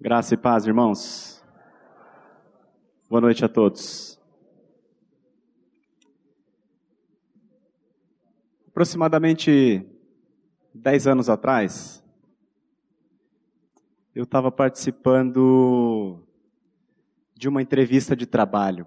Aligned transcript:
Graça 0.00 0.34
e 0.34 0.36
paz, 0.36 0.64
irmãos. 0.64 1.44
Boa 3.10 3.20
noite 3.20 3.44
a 3.44 3.48
todos. 3.48 4.16
Aproximadamente 8.68 9.84
dez 10.72 11.08
anos 11.08 11.28
atrás, 11.28 12.00
eu 14.14 14.22
estava 14.22 14.52
participando 14.52 16.24
de 17.34 17.48
uma 17.48 17.60
entrevista 17.60 18.14
de 18.14 18.24
trabalho. 18.24 18.86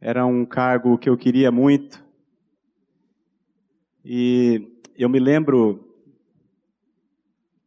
Era 0.00 0.26
um 0.26 0.44
cargo 0.44 0.98
que 0.98 1.08
eu 1.08 1.16
queria 1.16 1.52
muito. 1.52 2.04
E 4.04 4.82
eu 4.96 5.08
me 5.08 5.20
lembro 5.20 5.85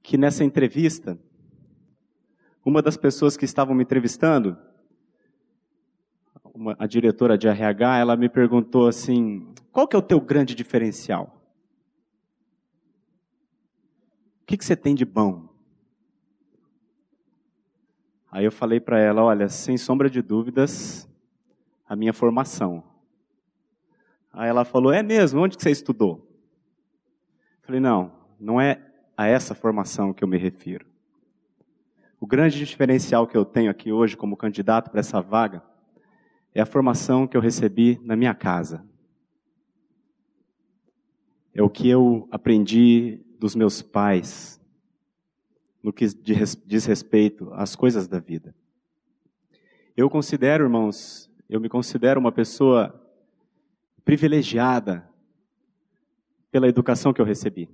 que 0.10 0.18
nessa 0.18 0.44
entrevista, 0.44 1.20
uma 2.66 2.82
das 2.82 2.98
pessoas 2.98 3.38
que 3.38 3.46
estavam 3.46 3.76
me 3.76 3.84
entrevistando, 3.84 4.58
uma, 6.52 6.76
a 6.80 6.88
diretora 6.88 7.38
de 7.38 7.48
RH, 7.48 8.00
ela 8.00 8.18
me 8.18 8.28
perguntou 8.28 8.88
assim: 8.88 9.54
qual 9.72 9.88
que 9.88 9.96
é 9.96 10.00
o 10.00 10.02
teu 10.02 10.20
grande 10.20 10.56
diferencial? 10.56 11.40
O 14.42 14.46
que, 14.48 14.58
que 14.58 14.66
você 14.66 14.76
tem 14.76 14.96
de 14.96 15.06
bom? 15.06 15.48
Aí 18.32 18.46
eu 18.46 18.52
falei 18.52 18.80
para 18.80 19.00
ela: 19.00 19.24
olha, 19.24 19.48
sem 19.48 19.78
sombra 19.78 20.10
de 20.10 20.24
dúvidas, 20.24 21.08
a 21.88 21.96
minha 21.96 22.14
formação. 22.14 22.84
Aí 24.34 24.50
ela 24.50 24.66
falou: 24.66 24.92
é 24.92 25.04
mesmo? 25.04 25.40
Onde 25.40 25.56
que 25.56 25.62
você 25.62 25.70
estudou? 25.70 26.28
Eu 27.62 27.68
falei: 27.68 27.80
não, 27.80 28.12
não 28.40 28.60
é 28.60 28.89
a 29.20 29.28
essa 29.28 29.54
formação 29.54 30.14
que 30.14 30.24
eu 30.24 30.28
me 30.30 30.38
refiro. 30.38 30.86
O 32.22 32.26
grande 32.26 32.58
diferencial 32.58 33.28
que 33.28 33.36
eu 33.36 33.44
tenho 33.44 33.70
aqui 33.70 33.92
hoje 33.92 34.16
como 34.16 34.38
candidato 34.38 34.90
para 34.90 35.02
essa 35.02 35.20
vaga 35.20 35.62
é 36.56 36.62
a 36.62 36.66
formação 36.66 37.28
que 37.28 37.36
eu 37.36 37.42
recebi 37.42 38.00
na 38.02 38.16
minha 38.16 38.34
casa. 38.34 38.82
É 41.54 41.62
o 41.62 41.70
que 41.70 41.90
eu 41.90 42.30
aprendi 42.32 43.20
dos 43.38 43.56
meus 43.56 43.82
pais 43.82 44.58
no 45.84 45.92
que 45.92 46.06
diz 46.66 46.86
respeito 46.86 47.52
às 47.56 47.76
coisas 47.76 48.08
da 48.08 48.20
vida. 48.22 48.56
Eu 49.98 50.10
considero, 50.10 50.64
irmãos, 50.64 51.30
eu 51.50 51.60
me 51.60 51.68
considero 51.68 52.22
uma 52.22 52.32
pessoa 52.32 52.98
privilegiada 54.06 55.10
pela 56.50 56.70
educação 56.70 57.12
que 57.12 57.20
eu 57.20 57.26
recebi 57.26 57.70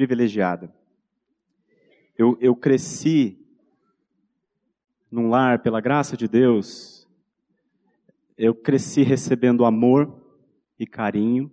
privilegiada. 0.00 0.72
Eu, 2.16 2.38
eu 2.40 2.56
cresci 2.56 3.38
num 5.10 5.28
lar, 5.28 5.58
pela 5.58 5.78
graça 5.78 6.16
de 6.16 6.26
Deus, 6.26 7.06
eu 8.38 8.54
cresci 8.54 9.02
recebendo 9.02 9.62
amor 9.62 10.10
e 10.78 10.86
carinho, 10.86 11.52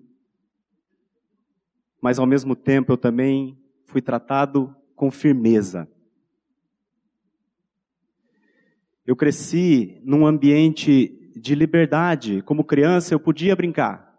mas 1.99 2.19
ao 2.19 2.25
mesmo 2.25 2.55
tempo 2.55 2.93
eu 2.93 2.97
também 2.97 3.59
fui 3.85 4.01
tratado 4.01 4.73
com 4.95 5.11
firmeza. 5.11 5.85
Eu 9.05 9.17
cresci 9.17 9.99
num 10.05 10.25
ambiente 10.25 11.33
de 11.35 11.53
liberdade. 11.53 12.41
Como 12.43 12.63
criança 12.63 13.13
eu 13.13 13.19
podia 13.19 13.57
brincar. 13.57 14.17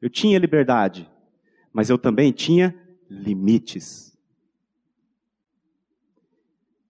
Eu 0.00 0.08
tinha 0.08 0.38
liberdade, 0.38 1.10
mas 1.74 1.90
eu 1.90 1.98
também 1.98 2.32
tinha 2.32 2.79
limites. 3.10 4.16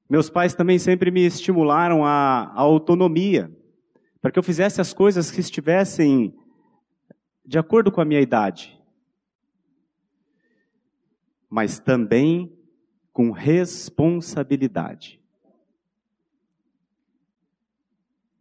Meus 0.08 0.28
pais 0.28 0.54
também 0.54 0.78
sempre 0.78 1.10
me 1.10 1.24
estimularam 1.24 2.04
a 2.04 2.52
autonomia, 2.54 3.50
para 4.20 4.30
que 4.30 4.38
eu 4.38 4.42
fizesse 4.42 4.80
as 4.80 4.92
coisas 4.92 5.30
que 5.30 5.40
estivessem 5.40 6.34
de 7.46 7.58
acordo 7.58 7.90
com 7.90 8.00
a 8.00 8.04
minha 8.04 8.20
idade, 8.20 8.78
mas 11.48 11.78
também 11.78 12.52
com 13.12 13.30
responsabilidade. 13.30 15.20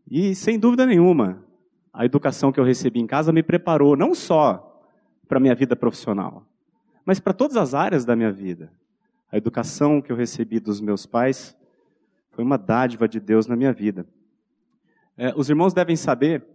E 0.09 0.33
sem 0.33 0.59
dúvida 0.59 0.85
nenhuma, 0.85 1.45
a 1.93 2.03
educação 2.03 2.51
que 2.51 2.59
eu 2.59 2.63
recebi 2.63 2.99
em 2.99 3.07
casa 3.07 3.31
me 3.31 3.43
preparou 3.43 3.95
não 3.95 4.15
só 4.15 4.83
para 5.27 5.37
a 5.37 5.41
minha 5.41 5.53
vida 5.53 5.75
profissional, 5.75 6.48
mas 7.09 7.19
para 7.19 7.33
todas 7.33 7.57
as 7.57 7.73
áreas 7.73 8.05
da 8.05 8.15
minha 8.15 8.31
vida. 8.31 8.71
A 9.31 9.37
educação 9.37 9.99
que 9.99 10.11
eu 10.11 10.15
recebi 10.15 10.59
dos 10.59 10.79
meus 10.79 11.07
pais 11.07 11.57
foi 12.29 12.43
uma 12.43 12.55
dádiva 12.55 13.07
de 13.07 13.19
Deus 13.19 13.47
na 13.47 13.55
minha 13.55 13.73
vida. 13.73 14.05
É, 15.17 15.33
os 15.35 15.49
irmãos 15.49 15.73
devem 15.73 15.95
saber, 15.95 16.45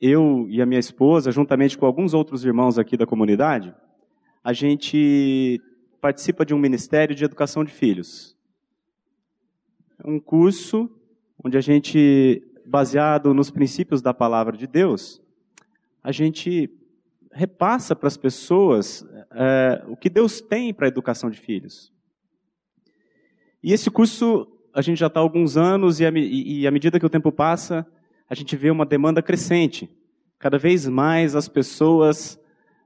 eu 0.00 0.46
e 0.48 0.62
a 0.62 0.66
minha 0.66 0.78
esposa, 0.78 1.32
juntamente 1.32 1.76
com 1.76 1.84
alguns 1.84 2.14
outros 2.14 2.44
irmãos 2.44 2.78
aqui 2.78 2.96
da 2.96 3.04
comunidade, 3.04 3.74
a 4.44 4.52
gente 4.52 5.60
participa 6.00 6.46
de 6.46 6.54
um 6.54 6.60
ministério 6.60 7.12
de 7.12 7.24
educação 7.24 7.64
de 7.64 7.72
filhos. 7.72 8.36
É 9.98 10.08
um 10.08 10.20
curso 10.20 10.88
onde 11.42 11.58
a 11.58 11.60
gente, 11.60 12.40
baseado 12.64 13.34
nos 13.34 13.50
princípios 13.50 14.00
da 14.00 14.14
palavra 14.14 14.56
de 14.56 14.68
Deus, 14.68 15.20
a 16.04 16.12
gente 16.12 16.70
repassa 17.32 17.96
para 17.96 18.08
as 18.08 18.16
pessoas 18.16 19.06
é, 19.32 19.82
o 19.88 19.96
que 19.96 20.10
Deus 20.10 20.40
tem 20.40 20.72
para 20.72 20.86
a 20.86 20.88
educação 20.88 21.30
de 21.30 21.40
filhos. 21.40 21.92
E 23.62 23.72
esse 23.72 23.90
curso, 23.90 24.46
a 24.74 24.82
gente 24.82 24.98
já 24.98 25.06
está 25.06 25.20
há 25.20 25.22
alguns 25.22 25.56
anos, 25.56 26.00
e, 26.00 26.04
e 26.04 26.66
à 26.66 26.70
medida 26.70 26.98
que 27.00 27.06
o 27.06 27.10
tempo 27.10 27.32
passa, 27.32 27.86
a 28.28 28.34
gente 28.34 28.56
vê 28.56 28.70
uma 28.70 28.84
demanda 28.84 29.22
crescente. 29.22 29.88
Cada 30.38 30.58
vez 30.58 30.86
mais 30.86 31.34
as 31.34 31.48
pessoas 31.48 32.38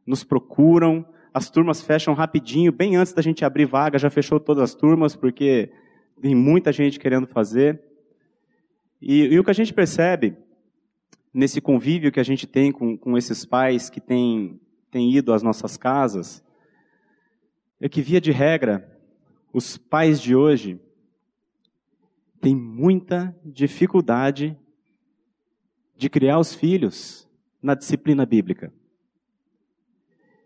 nos 0.06 0.22
procuram, 0.22 1.04
as 1.32 1.50
turmas 1.50 1.82
fecham 1.82 2.14
rapidinho, 2.14 2.70
bem 2.70 2.96
antes 2.96 3.12
da 3.12 3.22
gente 3.22 3.44
abrir 3.44 3.64
vaga, 3.64 3.98
já 3.98 4.08
fechou 4.08 4.38
todas 4.38 4.62
as 4.62 4.74
turmas, 4.74 5.16
porque 5.16 5.70
tem 6.20 6.34
muita 6.34 6.72
gente 6.72 6.98
querendo 6.98 7.26
fazer. 7.26 7.80
E, 9.00 9.24
e 9.24 9.38
o 9.38 9.44
que 9.44 9.50
a 9.50 9.54
gente 9.54 9.74
percebe 9.74 10.36
nesse 11.36 11.60
convívio 11.60 12.10
que 12.10 12.19
a 12.19 12.22
gente 12.22 12.47
tem 12.47 12.72
com, 12.72 12.97
com 12.97 13.19
esses 13.19 13.44
pais 13.44 13.91
que 13.91 14.00
têm, 14.00 14.58
têm 14.91 15.14
ido 15.14 15.34
às 15.34 15.42
nossas 15.42 15.76
casas, 15.76 16.42
é 17.78 17.91
que, 17.91 18.00
via 18.00 18.22
de 18.22 18.32
regra, 18.32 18.98
os 19.52 19.76
pais 19.76 20.19
de 20.19 20.34
hoje 20.34 20.80
têm 22.41 22.56
muita 22.56 23.36
dificuldade 23.44 24.56
de 25.94 26.08
criar 26.08 26.38
os 26.38 26.54
filhos 26.54 27.28
na 27.62 27.74
disciplina 27.74 28.24
bíblica. 28.24 28.72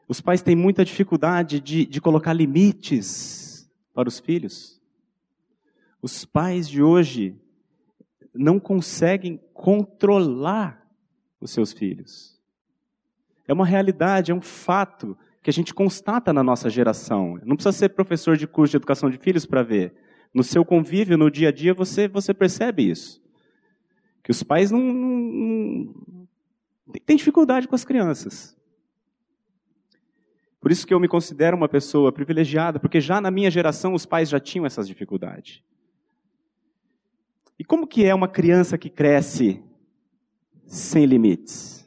Os 0.09 0.21
pais 0.21 0.43
têm 0.43 0.57
muita 0.57 0.85
dificuldade 0.85 1.61
de, 1.61 1.87
de 1.87 2.01
colocar 2.01 2.33
limites 2.33 3.71
para 3.95 4.09
os 4.09 4.19
filhos. 4.19 4.83
Os 6.03 6.25
pais 6.25 6.69
de 6.69 6.83
hoje 6.83 7.41
não 8.35 8.59
conseguem 8.59 9.41
controlar 9.55 10.80
os 11.41 11.51
seus 11.51 11.73
filhos. 11.73 12.39
É 13.47 13.53
uma 13.53 13.67
realidade, 13.67 14.31
é 14.31 14.35
um 14.35 14.41
fato 14.41 15.17
que 15.43 15.51
a 15.51 15.53
gente 15.53 15.73
constata 15.73 16.33
na 16.33 16.43
nossa 16.43 16.69
geração. 16.69 17.41
Não 17.45 17.57
precisa 17.57 17.73
ser 17.73 17.89
professor 17.91 18.37
de 18.37 18.47
curso 18.47 18.73
de 18.73 18.77
educação 18.77 19.11
de 19.11 19.19
filhos 19.19 19.47
para 19.47 19.63
ver. 19.63 19.95
No 20.33 20.45
seu 20.45 20.65
convívio, 20.65 21.19
no 21.19 21.31
dia 21.31 21.49
a 21.49 21.53
dia, 21.53 21.75
você, 21.75 22.07
você 22.07 22.35
percebe 22.35 22.89
isso. 22.89 23.21
Que 24.23 24.31
os 24.31 24.43
pais 24.43 24.71
não, 24.71 24.81
não, 24.81 25.95
não 26.87 26.95
têm 27.05 27.17
dificuldade 27.17 27.67
com 27.67 27.75
as 27.75 27.85
crianças. 27.85 28.57
Por 30.61 30.71
isso 30.71 30.87
que 30.87 30.93
eu 30.93 31.01
me 31.01 31.09
considero 31.09 31.57
uma 31.57 31.69
pessoa 31.69 32.13
privilegiada, 32.13 32.79
porque 32.79 33.01
já 33.01 33.19
na 33.21 33.31
minha 33.31 33.51
geração 33.51 33.95
os 33.95 34.05
pais 34.05 34.29
já 34.29 34.39
tinham 34.39 34.67
essas 34.67 34.87
dificuldades. 34.87 35.63
E 37.59 37.65
como 37.65 37.87
que 37.87 38.05
é 38.05 38.15
uma 38.15 38.29
criança 38.29 38.77
que 38.77 38.91
cresce 38.91 39.63
sem 40.71 41.05
limites? 41.05 41.85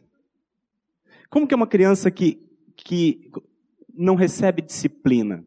Como 1.30 1.48
que 1.48 1.54
é 1.54 1.58
uma 1.58 1.66
criança 1.66 2.12
que, 2.12 2.46
que 2.76 3.32
não 3.94 4.14
recebe 4.14 4.62
disciplina? 4.62 5.44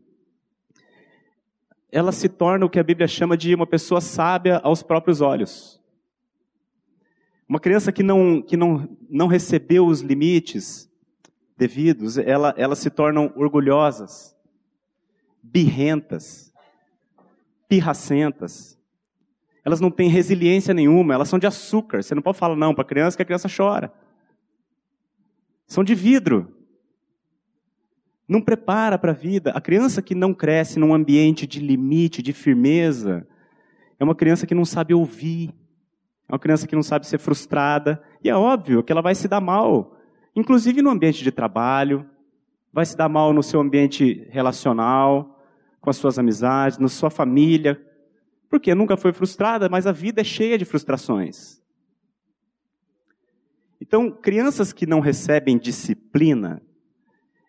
Ela 1.92 2.12
se 2.12 2.30
torna 2.30 2.64
o 2.64 2.70
que 2.70 2.80
a 2.80 2.82
Bíblia 2.82 3.06
chama 3.06 3.36
de 3.36 3.54
uma 3.54 3.66
pessoa 3.66 4.00
sábia 4.00 4.56
aos 4.64 4.82
próprios 4.82 5.20
olhos. 5.20 5.78
Uma 7.46 7.60
criança 7.60 7.92
que 7.92 8.02
não, 8.02 8.40
que 8.40 8.56
não, 8.56 8.88
não 9.08 9.26
recebeu 9.26 9.86
os 9.86 10.00
limites 10.00 10.90
devidos, 11.58 12.16
ela, 12.16 12.54
elas 12.56 12.78
se 12.78 12.90
tornam 12.90 13.32
orgulhosas, 13.36 14.34
birrentas, 15.42 16.52
pirracentas, 17.68 18.75
elas 19.66 19.80
não 19.80 19.90
têm 19.90 20.08
resiliência 20.08 20.72
nenhuma, 20.72 21.12
elas 21.12 21.28
são 21.28 21.40
de 21.40 21.46
açúcar. 21.46 22.00
Você 22.00 22.14
não 22.14 22.22
pode 22.22 22.38
falar 22.38 22.54
não 22.54 22.72
para 22.72 22.82
a 22.82 22.86
criança 22.86 23.16
que 23.16 23.22
a 23.24 23.26
criança 23.26 23.48
chora. 23.48 23.92
São 25.66 25.82
de 25.82 25.92
vidro. 25.92 26.54
não 28.28 28.40
prepara 28.40 28.96
para 28.96 29.10
a 29.10 29.14
vida. 29.14 29.50
A 29.50 29.60
criança 29.60 30.00
que 30.00 30.14
não 30.14 30.32
cresce 30.32 30.78
num 30.78 30.94
ambiente 30.94 31.48
de 31.48 31.58
limite, 31.58 32.22
de 32.22 32.32
firmeza, 32.32 33.26
é 33.98 34.04
uma 34.04 34.14
criança 34.14 34.46
que 34.46 34.54
não 34.54 34.64
sabe 34.64 34.94
ouvir, 34.94 35.52
é 36.28 36.32
uma 36.32 36.38
criança 36.38 36.68
que 36.68 36.76
não 36.76 36.82
sabe 36.82 37.04
ser 37.04 37.18
frustrada, 37.18 38.00
e 38.22 38.30
é 38.30 38.36
óbvio 38.36 38.84
que 38.84 38.92
ela 38.92 39.02
vai 39.02 39.16
se 39.16 39.26
dar 39.26 39.40
mal, 39.40 39.96
inclusive 40.34 40.80
no 40.80 40.90
ambiente 40.90 41.24
de 41.24 41.32
trabalho, 41.32 42.08
vai 42.72 42.86
se 42.86 42.96
dar 42.96 43.08
mal 43.08 43.32
no 43.32 43.42
seu 43.42 43.60
ambiente 43.60 44.28
relacional, 44.30 45.40
com 45.80 45.90
as 45.90 45.96
suas 45.96 46.20
amizades, 46.20 46.78
na 46.78 46.88
sua 46.88 47.10
família, 47.10 47.80
porque 48.48 48.74
nunca 48.74 48.96
foi 48.96 49.12
frustrada, 49.12 49.68
mas 49.68 49.86
a 49.86 49.92
vida 49.92 50.20
é 50.20 50.24
cheia 50.24 50.56
de 50.56 50.64
frustrações. 50.64 51.62
Então, 53.80 54.10
crianças 54.10 54.72
que 54.72 54.86
não 54.86 55.00
recebem 55.00 55.58
disciplina, 55.58 56.62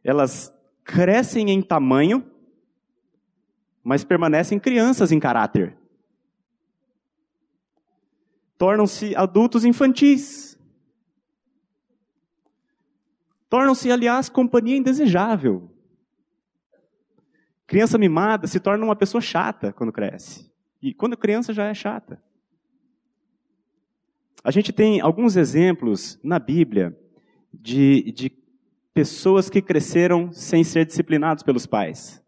elas 0.03 0.53
crescem 0.83 1.49
em 1.49 1.61
tamanho, 1.61 2.29
mas 3.83 4.03
permanecem 4.03 4.59
crianças 4.59 5.11
em 5.11 5.19
caráter. 5.19 5.77
Tornam-se 8.57 9.15
adultos 9.15 9.63
infantis. 9.63 10.57
Tornam-se, 13.49 13.91
aliás, 13.91 14.27
companhia 14.27 14.75
indesejável. 14.75 15.71
Criança 17.65 17.97
mimada 17.97 18.47
se 18.47 18.59
torna 18.59 18.83
uma 18.83 18.95
pessoa 18.95 19.21
chata 19.21 19.71
quando 19.71 19.91
cresce. 19.91 20.51
E 20.87 20.93
quando 20.93 21.17
criança 21.17 21.53
já 21.53 21.65
é 21.65 21.73
chata. 21.73 22.17
A 24.41 24.49
gente 24.51 24.71
tem 24.71 25.01
alguns 25.01 25.35
exemplos 25.35 26.17
na 26.23 26.39
Bíblia 26.39 26.97
de, 27.53 28.09
de 28.13 28.31
pessoas 28.93 29.49
que 29.49 29.61
cresceram 29.61 30.31
sem 30.31 30.63
ser 30.63 30.85
disciplinados 30.85 31.43
pelos 31.43 31.65
pais. 31.65 32.23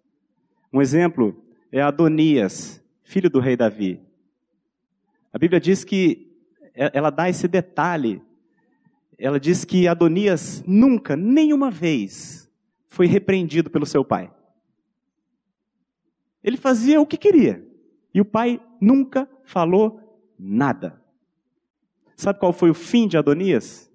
Um 0.73 0.81
exemplo 0.81 1.41
é 1.71 1.79
Adonias, 1.81 2.83
filho 3.01 3.29
do 3.29 3.39
rei 3.39 3.55
Davi. 3.55 4.01
A 5.31 5.39
Bíblia 5.39 5.61
diz 5.61 5.85
que 5.85 6.29
ela 6.75 7.09
dá 7.09 7.29
esse 7.29 7.47
detalhe. 7.47 8.21
Ela 9.17 9.39
diz 9.39 9.63
que 9.63 9.87
Adonias 9.87 10.61
nunca, 10.67 11.15
nenhuma 11.15 11.71
vez, 11.71 12.51
foi 12.87 13.07
repreendido 13.07 13.69
pelo 13.69 13.85
seu 13.85 14.03
pai. 14.03 14.29
Ele 16.43 16.57
fazia 16.57 16.99
o 16.99 17.07
que 17.07 17.15
queria. 17.15 17.68
E 18.19 18.21
o 18.21 18.25
pai 18.25 18.59
nunca 18.81 19.29
falou 19.45 20.21
nada. 20.37 21.01
Sabe 22.17 22.37
qual 22.37 22.51
foi 22.51 22.69
o 22.69 22.73
fim 22.73 23.07
de 23.07 23.17
Adonias? 23.17 23.89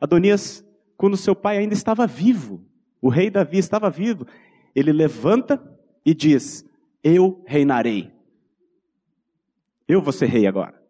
Adonias 0.00 0.64
quando 0.96 1.16
seu 1.16 1.34
pai 1.34 1.58
ainda 1.58 1.74
estava 1.74 2.06
vivo, 2.06 2.64
o 3.02 3.08
rei 3.08 3.28
Davi 3.28 3.58
estava 3.58 3.90
vivo, 3.90 4.24
ele 4.72 4.92
levanta 4.92 5.60
e 6.06 6.14
diz: 6.14 6.64
Eu 7.02 7.42
reinarei. 7.44 8.12
Eu 9.88 10.00
vou 10.00 10.12
ser 10.12 10.26
rei 10.26 10.46
agora. 10.46 10.80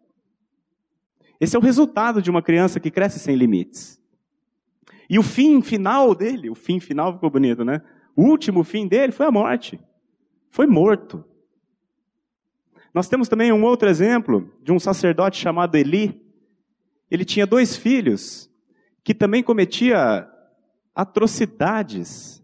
Esse 1.39 1.55
é 1.55 1.59
o 1.59 1.63
resultado 1.63 2.21
de 2.21 2.29
uma 2.29 2.43
criança 2.43 2.79
que 2.79 2.91
cresce 2.91 3.17
sem 3.17 3.35
limites. 3.35 3.99
E 5.09 5.17
o 5.17 5.23
fim 5.23 5.63
final 5.63 6.13
dele, 6.13 6.47
o 6.47 6.53
fim 6.53 6.79
final 6.79 7.11
ficou 7.11 7.31
bonito, 7.31 7.65
né? 7.65 7.81
O 8.15 8.21
último 8.21 8.63
fim 8.63 8.87
dele 8.87 9.11
foi 9.11 9.25
a 9.25 9.31
morte. 9.31 9.79
Foi 10.51 10.67
morto. 10.67 11.25
Nós 12.93 13.07
temos 13.07 13.27
também 13.27 13.51
um 13.51 13.63
outro 13.63 13.89
exemplo 13.89 14.51
de 14.61 14.71
um 14.71 14.79
sacerdote 14.79 15.37
chamado 15.37 15.75
Eli. 15.75 16.21
Ele 17.09 17.23
tinha 17.23 17.47
dois 17.47 17.75
filhos 17.75 18.49
que 19.03 19.13
também 19.13 19.41
cometia 19.41 20.27
atrocidades. 20.93 22.43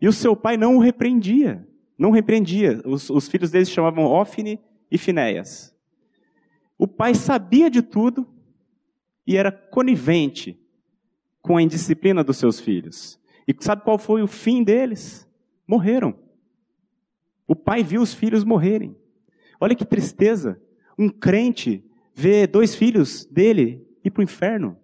E 0.00 0.06
o 0.06 0.12
seu 0.12 0.36
pai 0.36 0.56
não 0.56 0.76
o 0.76 0.80
repreendia. 0.80 1.66
Não 1.98 2.10
repreendia. 2.10 2.82
Os, 2.84 3.08
os 3.08 3.28
filhos 3.28 3.50
deles 3.50 3.70
chamavam 3.70 4.04
Ofne 4.04 4.60
e 4.90 4.98
Finéias. 4.98 5.74
O 6.76 6.86
pai 6.86 7.14
sabia 7.14 7.70
de 7.70 7.80
tudo 7.80 8.28
e 9.26 9.36
era 9.36 9.50
conivente 9.50 10.60
com 11.40 11.56
a 11.56 11.62
indisciplina 11.62 12.22
dos 12.22 12.36
seus 12.36 12.60
filhos. 12.60 13.18
E 13.46 13.54
sabe 13.60 13.82
qual 13.82 13.98
foi 13.98 14.22
o 14.22 14.26
fim 14.26 14.62
deles? 14.62 15.28
Morreram. 15.66 16.14
O 17.46 17.54
pai 17.54 17.82
viu 17.82 18.02
os 18.02 18.12
filhos 18.12 18.44
morrerem. 18.44 18.96
Olha 19.60 19.74
que 19.74 19.84
tristeza. 19.84 20.60
Um 20.98 21.08
crente 21.08 21.84
vê 22.14 22.46
dois 22.46 22.74
filhos 22.74 23.24
dele 23.26 23.86
ir 24.04 24.10
para 24.10 24.20
o 24.20 24.24
inferno. 24.24 24.78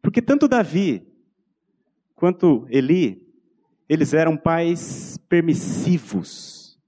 Porque 0.00 0.22
tanto 0.22 0.48
Davi 0.48 1.06
quanto 2.14 2.66
Eli, 2.70 3.26
eles 3.88 4.14
eram 4.14 4.36
pais 4.36 5.18
permissivos, 5.28 6.78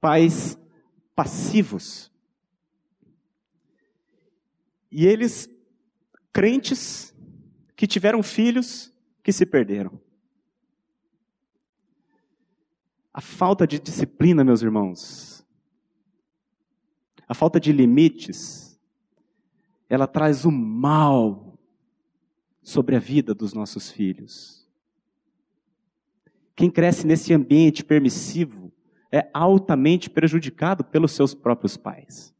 pais 0.00 0.58
passivos. 1.14 2.10
E 4.90 5.06
eles, 5.06 5.48
crentes, 6.32 7.14
que 7.76 7.86
tiveram 7.86 8.22
filhos 8.22 8.92
que 9.22 9.32
se 9.32 9.46
perderam. 9.46 10.00
A 13.12 13.20
falta 13.20 13.66
de 13.66 13.78
disciplina, 13.78 14.44
meus 14.44 14.62
irmãos, 14.62 15.46
a 17.26 17.34
falta 17.34 17.60
de 17.60 17.72
limites, 17.72 18.80
ela 19.88 20.06
traz 20.06 20.44
o 20.44 20.50
mal 20.50 21.58
sobre 22.62 22.94
a 22.94 23.00
vida 23.00 23.34
dos 23.34 23.52
nossos 23.52 23.90
filhos. 23.90 24.68
Quem 26.54 26.70
cresce 26.70 27.06
nesse 27.06 27.32
ambiente 27.32 27.84
permissivo 27.84 28.72
é 29.10 29.28
altamente 29.32 30.08
prejudicado 30.08 30.84
pelos 30.84 31.12
seus 31.12 31.34
próprios 31.34 31.76
pais. 31.76 32.34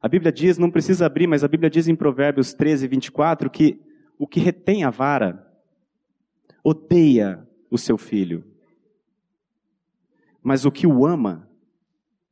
A 0.00 0.08
Bíblia 0.08 0.32
diz, 0.32 0.58
não 0.58 0.70
precisa 0.70 1.06
abrir, 1.06 1.28
mas 1.28 1.44
a 1.44 1.48
Bíblia 1.48 1.70
diz 1.70 1.86
em 1.86 1.94
Provérbios 1.94 2.52
13, 2.52 2.88
24, 2.88 3.48
que 3.48 3.80
o 4.18 4.26
que 4.26 4.40
retém 4.40 4.82
a 4.82 4.90
vara 4.90 5.46
odeia 6.64 7.48
o 7.70 7.78
seu 7.78 7.96
filho, 7.96 8.44
mas 10.42 10.64
o 10.64 10.72
que 10.72 10.86
o 10.86 11.06
ama, 11.06 11.48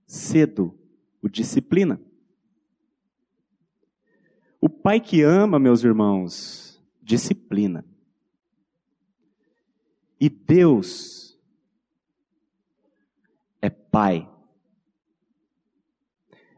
cedo 0.06 0.76
o 1.22 1.28
disciplina. 1.28 2.00
O 4.60 4.68
pai 4.68 5.00
que 5.00 5.22
ama, 5.22 5.58
meus 5.58 5.84
irmãos, 5.84 6.82
disciplina. 7.00 7.84
E 10.20 10.28
Deus 10.28 11.38
é 13.62 13.70
pai. 13.70 14.28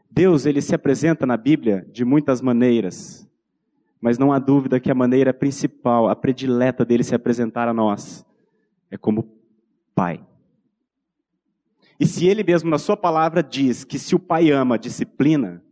Deus, 0.09 0.45
ele 0.45 0.61
se 0.61 0.75
apresenta 0.75 1.25
na 1.25 1.37
Bíblia 1.37 1.87
de 1.91 2.03
muitas 2.03 2.41
maneiras, 2.41 3.27
mas 4.01 4.17
não 4.17 4.33
há 4.33 4.37
dúvida 4.37 4.79
que 4.79 4.91
a 4.91 4.95
maneira 4.95 5.33
principal, 5.33 6.07
a 6.07 6.15
predileta 6.15 6.83
dele 6.83 7.03
se 7.03 7.15
apresentar 7.15 7.67
a 7.67 7.73
nós, 7.73 8.25
é 8.91 8.97
como 8.97 9.41
pai. 9.95 10.23
E 12.03 12.05
se 12.05 12.27
ele 12.27 12.43
mesmo 12.43 12.69
na 12.69 12.77
sua 12.77 12.97
palavra 12.97 13.41
diz 13.41 13.85
que 13.85 13.97
se 13.97 14.13
o 14.13 14.19
pai 14.19 14.51
ama, 14.51 14.77
disciplina, 14.77 15.63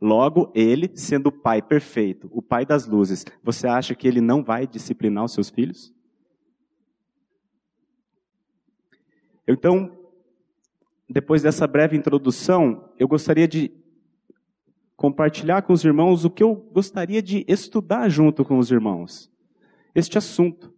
Logo, 0.00 0.52
ele, 0.54 0.92
sendo 0.94 1.26
o 1.28 1.32
pai 1.32 1.60
perfeito, 1.60 2.30
o 2.32 2.40
pai 2.40 2.64
das 2.64 2.86
luzes, 2.86 3.24
você 3.42 3.66
acha 3.66 3.96
que 3.96 4.06
ele 4.06 4.20
não 4.20 4.44
vai 4.44 4.64
disciplinar 4.64 5.24
os 5.24 5.32
seus 5.32 5.50
filhos? 5.50 5.92
Então, 9.46 9.90
depois 11.08 11.42
dessa 11.42 11.66
breve 11.66 11.96
introdução, 11.96 12.90
eu 12.96 13.08
gostaria 13.08 13.48
de 13.48 13.72
compartilhar 14.94 15.62
com 15.62 15.72
os 15.72 15.84
irmãos 15.84 16.24
o 16.24 16.30
que 16.30 16.44
eu 16.44 16.54
gostaria 16.54 17.20
de 17.20 17.44
estudar 17.48 18.08
junto 18.08 18.44
com 18.44 18.58
os 18.58 18.70
irmãos. 18.70 19.28
Este 19.96 20.16
assunto, 20.16 20.72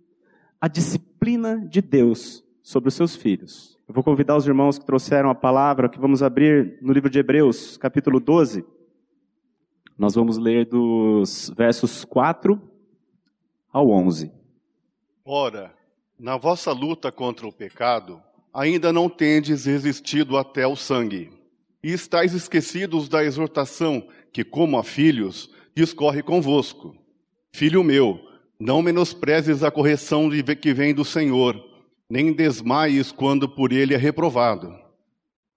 a 0.58 0.66
disciplina 0.66 1.58
de 1.68 1.82
Deus 1.82 2.42
sobre 2.62 2.88
os 2.88 2.94
seus 2.94 3.16
filhos. 3.16 3.78
Eu 3.88 3.94
vou 3.94 4.04
convidar 4.04 4.36
os 4.36 4.46
irmãos 4.46 4.78
que 4.78 4.86
trouxeram 4.86 5.30
a 5.30 5.34
palavra, 5.34 5.88
que 5.88 5.98
vamos 5.98 6.22
abrir 6.22 6.78
no 6.80 6.92
livro 6.92 7.10
de 7.10 7.18
Hebreus, 7.18 7.76
capítulo 7.76 8.20
12. 8.20 8.64
Nós 9.98 10.14
vamos 10.14 10.38
ler 10.38 10.66
dos 10.66 11.52
versos 11.56 12.04
4 12.04 12.60
ao 13.72 13.90
11. 13.90 14.32
Ora, 15.24 15.74
na 16.18 16.36
vossa 16.36 16.72
luta 16.72 17.10
contra 17.10 17.46
o 17.46 17.52
pecado, 17.52 18.22
ainda 18.52 18.92
não 18.92 19.08
tendes 19.08 19.64
resistido 19.64 20.36
até 20.36 20.66
o 20.66 20.76
sangue, 20.76 21.30
e 21.82 21.92
estáis 21.92 22.34
esquecidos 22.34 23.08
da 23.08 23.24
exortação 23.24 24.06
que, 24.32 24.44
como 24.44 24.78
a 24.78 24.84
filhos, 24.84 25.50
discorre 25.74 26.22
convosco. 26.22 26.96
Filho 27.52 27.82
meu, 27.82 28.20
não 28.58 28.82
menosprezes 28.82 29.62
a 29.62 29.70
correção 29.70 30.28
que 30.60 30.74
vem 30.74 30.94
do 30.94 31.04
Senhor, 31.04 31.69
nem 32.10 32.32
desmaies 32.32 33.12
quando 33.12 33.48
por 33.48 33.72
ele 33.72 33.94
é 33.94 33.96
reprovado. 33.96 34.76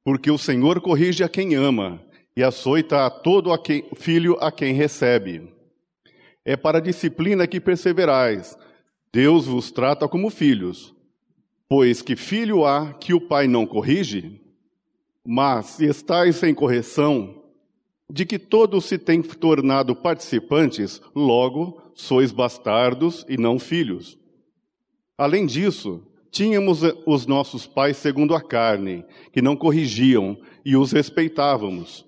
Porque 0.04 0.30
o 0.30 0.38
Senhor 0.38 0.80
corrige 0.80 1.24
a 1.24 1.30
quem 1.30 1.56
ama 1.56 2.00
e 2.38 2.44
açoita 2.44 3.06
a 3.06 3.10
todo 3.10 3.52
a 3.52 3.58
quem, 3.58 3.84
filho 3.96 4.38
a 4.40 4.52
quem 4.52 4.74
recebe. 4.74 5.52
É 6.46 6.56
para 6.56 6.78
a 6.78 6.82
disciplina 6.82 7.48
que 7.48 7.60
perseverais. 7.60 8.56
Deus 9.12 9.48
vos 9.48 9.72
trata 9.72 10.08
como 10.08 10.30
filhos. 10.30 10.94
Pois 11.68 12.04
que 12.04 12.16
filho 12.16 12.66
há 12.66 12.94
que 12.94 13.14
o 13.14 13.22
pai 13.22 13.48
não 13.48 13.66
corrige? 13.66 14.40
Mas 15.26 15.68
se 15.68 15.86
estáis 15.86 16.36
sem 16.36 16.54
correção, 16.54 17.42
de 18.10 18.26
que 18.26 18.38
todos 18.38 18.86
se 18.86 18.98
têm 18.98 19.22
tornado 19.24 19.96
participantes, 19.96 21.02
logo 21.16 21.82
sois 21.96 22.32
bastardos 22.32 23.26
e 23.28 23.38
não 23.38 23.58
filhos. 23.58 24.20
Além 25.18 25.46
disso, 25.46 26.06
tínhamos 26.34 26.82
os 27.06 27.28
nossos 27.28 27.68
pais 27.68 27.96
segundo 27.96 28.34
a 28.34 28.42
carne, 28.42 29.06
que 29.32 29.40
não 29.40 29.56
corrigiam 29.56 30.36
e 30.66 30.76
os 30.76 30.92
respeitávamos. 30.92 32.06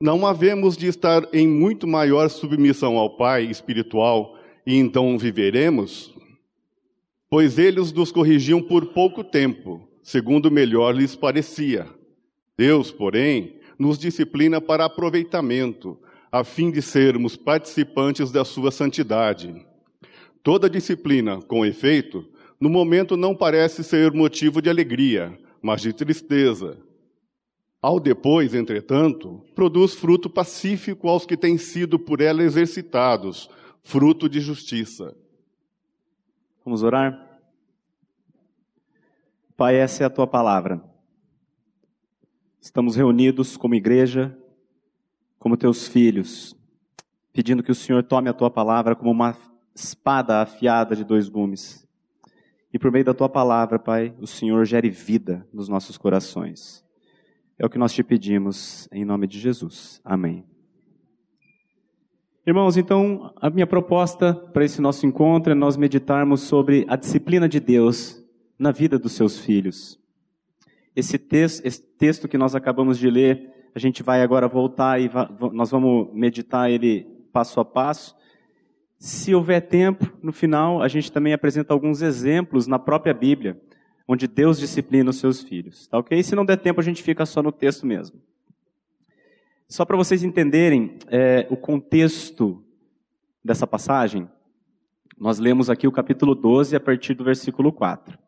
Não 0.00 0.24
havemos 0.24 0.76
de 0.76 0.86
estar 0.86 1.26
em 1.32 1.46
muito 1.46 1.84
maior 1.86 2.30
submissão 2.30 2.96
ao 2.96 3.16
Pai 3.16 3.42
espiritual 3.44 4.38
e 4.64 4.76
então 4.76 5.18
viveremos? 5.18 6.14
Pois 7.28 7.58
eles 7.58 7.92
nos 7.92 8.12
corrigiam 8.12 8.62
por 8.62 8.86
pouco 8.86 9.24
tempo, 9.24 9.88
segundo 10.00 10.48
melhor 10.48 10.94
lhes 10.94 11.16
parecia. 11.16 11.88
Deus, 12.56 12.92
porém, 12.92 13.56
nos 13.76 13.98
disciplina 13.98 14.60
para 14.60 14.84
aproveitamento, 14.84 15.98
a 16.30 16.44
fim 16.44 16.70
de 16.70 16.80
sermos 16.80 17.36
participantes 17.36 18.30
da 18.30 18.44
sua 18.44 18.70
santidade. 18.70 19.54
Toda 20.40 20.70
disciplina, 20.70 21.40
com 21.42 21.66
efeito, 21.66 22.28
no 22.64 22.70
momento 22.70 23.14
não 23.14 23.36
parece 23.36 23.84
ser 23.84 24.10
motivo 24.10 24.62
de 24.62 24.70
alegria, 24.70 25.38
mas 25.60 25.82
de 25.82 25.92
tristeza. 25.92 26.78
Ao 27.82 28.00
depois, 28.00 28.54
entretanto, 28.54 29.44
produz 29.54 29.92
fruto 29.92 30.30
pacífico 30.30 31.06
aos 31.06 31.26
que 31.26 31.36
têm 31.36 31.58
sido 31.58 31.98
por 31.98 32.22
ela 32.22 32.42
exercitados, 32.42 33.50
fruto 33.82 34.30
de 34.30 34.40
justiça. 34.40 35.14
Vamos 36.64 36.82
orar? 36.82 37.38
Pai, 39.54 39.76
essa 39.76 40.02
é 40.02 40.06
a 40.06 40.10
tua 40.10 40.26
palavra. 40.26 40.82
Estamos 42.62 42.96
reunidos 42.96 43.58
como 43.58 43.74
igreja, 43.74 44.34
como 45.38 45.54
teus 45.54 45.86
filhos, 45.86 46.56
pedindo 47.30 47.62
que 47.62 47.72
o 47.72 47.74
Senhor 47.74 48.02
tome 48.02 48.30
a 48.30 48.32
tua 48.32 48.50
palavra 48.50 48.96
como 48.96 49.10
uma 49.10 49.36
espada 49.74 50.40
afiada 50.40 50.96
de 50.96 51.04
dois 51.04 51.28
gumes. 51.28 51.83
E 52.74 52.78
por 52.78 52.90
meio 52.90 53.04
da 53.04 53.14
tua 53.14 53.28
palavra, 53.28 53.78
Pai, 53.78 54.12
o 54.20 54.26
Senhor 54.26 54.64
gere 54.64 54.90
vida 54.90 55.46
nos 55.52 55.68
nossos 55.68 55.96
corações. 55.96 56.84
É 57.56 57.64
o 57.64 57.70
que 57.70 57.78
nós 57.78 57.92
te 57.92 58.02
pedimos 58.02 58.88
em 58.90 59.04
nome 59.04 59.28
de 59.28 59.38
Jesus. 59.38 60.00
Amém. 60.04 60.44
Irmãos, 62.44 62.76
então, 62.76 63.32
a 63.40 63.48
minha 63.48 63.64
proposta 63.64 64.34
para 64.34 64.64
esse 64.64 64.80
nosso 64.80 65.06
encontro 65.06 65.52
é 65.52 65.54
nós 65.54 65.76
meditarmos 65.76 66.40
sobre 66.40 66.84
a 66.88 66.96
disciplina 66.96 67.48
de 67.48 67.60
Deus 67.60 68.20
na 68.58 68.72
vida 68.72 68.98
dos 68.98 69.12
seus 69.12 69.38
filhos. 69.38 69.96
Esse 70.96 71.16
texto, 71.16 71.64
esse 71.64 71.80
texto 71.80 72.26
que 72.26 72.36
nós 72.36 72.56
acabamos 72.56 72.98
de 72.98 73.08
ler, 73.08 73.70
a 73.72 73.78
gente 73.78 74.02
vai 74.02 74.20
agora 74.20 74.48
voltar 74.48 75.00
e 75.00 75.08
nós 75.52 75.70
vamos 75.70 76.12
meditar 76.12 76.68
ele 76.68 77.06
passo 77.32 77.60
a 77.60 77.64
passo. 77.64 78.16
Se 78.98 79.34
houver 79.34 79.60
tempo, 79.60 80.12
no 80.22 80.32
final, 80.32 80.82
a 80.82 80.88
gente 80.88 81.12
também 81.12 81.32
apresenta 81.32 81.72
alguns 81.72 82.00
exemplos 82.02 82.66
na 82.66 82.78
própria 82.78 83.12
Bíblia, 83.12 83.60
onde 84.06 84.26
Deus 84.26 84.58
disciplina 84.58 85.10
os 85.10 85.18
seus 85.18 85.42
filhos. 85.42 85.86
Tá 85.86 85.98
ok? 85.98 86.22
Se 86.22 86.34
não 86.34 86.44
der 86.44 86.58
tempo, 86.58 86.80
a 86.80 86.84
gente 86.84 87.02
fica 87.02 87.26
só 87.26 87.42
no 87.42 87.52
texto 87.52 87.86
mesmo. 87.86 88.20
Só 89.68 89.84
para 89.84 89.96
vocês 89.96 90.22
entenderem 90.22 90.98
é, 91.08 91.46
o 91.50 91.56
contexto 91.56 92.62
dessa 93.42 93.66
passagem, 93.66 94.28
nós 95.18 95.38
lemos 95.38 95.70
aqui 95.70 95.86
o 95.86 95.92
capítulo 95.92 96.34
12 96.34 96.76
a 96.76 96.80
partir 96.80 97.14
do 97.14 97.24
versículo 97.24 97.72
4. 97.72 98.18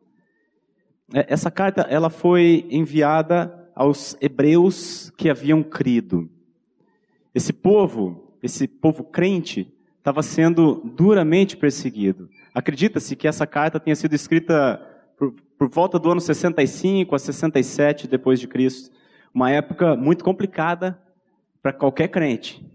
É, 1.13 1.25
essa 1.29 1.49
carta 1.49 1.81
ela 1.81 2.09
foi 2.09 2.65
enviada 2.69 3.71
aos 3.75 4.17
hebreus 4.19 5.11
que 5.17 5.29
haviam 5.29 5.61
crido. 5.61 6.29
Esse 7.33 7.53
povo, 7.53 8.37
esse 8.41 8.67
povo 8.67 9.03
crente, 9.03 9.71
estava 10.07 10.23
sendo 10.23 10.81
duramente 10.85 11.57
perseguido. 11.57 12.29
Acredita-se 12.55 13.13
que 13.13 13.27
essa 13.27 13.45
carta 13.45 13.77
tenha 13.77 13.93
sido 13.93 14.13
escrita 14.15 14.79
por, 15.17 15.35
por, 15.59 15.67
volta 15.67 15.99
do 15.99 16.09
ano 16.09 16.21
65 16.21 17.13
a 17.13 17.19
67 17.19 18.07
depois 18.07 18.39
de 18.39 18.47
Cristo, 18.47 18.89
uma 19.33 19.51
época 19.51 19.97
muito 19.97 20.23
complicada 20.23 20.97
para 21.61 21.73
qualquer 21.73 22.07
crente. 22.07 22.65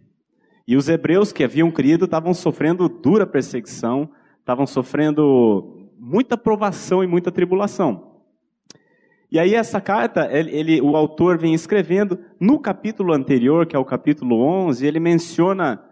E 0.68 0.76
os 0.76 0.90
hebreus 0.90 1.32
que 1.32 1.42
haviam 1.42 1.70
crido 1.70 2.04
estavam 2.04 2.34
sofrendo 2.34 2.86
dura 2.86 3.26
perseguição, 3.26 4.10
estavam 4.38 4.66
sofrendo 4.66 5.88
muita 5.98 6.36
provação 6.36 7.02
e 7.02 7.06
muita 7.06 7.32
tribulação. 7.32 8.20
E 9.30 9.38
aí 9.38 9.54
essa 9.54 9.80
carta, 9.80 10.28
ele, 10.30 10.54
ele, 10.54 10.80
o 10.82 10.94
autor 10.94 11.38
vem 11.38 11.54
escrevendo, 11.54 12.18
no 12.38 12.58
capítulo 12.58 13.14
anterior, 13.14 13.64
que 13.64 13.74
é 13.74 13.78
o 13.78 13.86
capítulo 13.86 14.38
11, 14.38 14.86
ele 14.86 15.00
menciona 15.00 15.82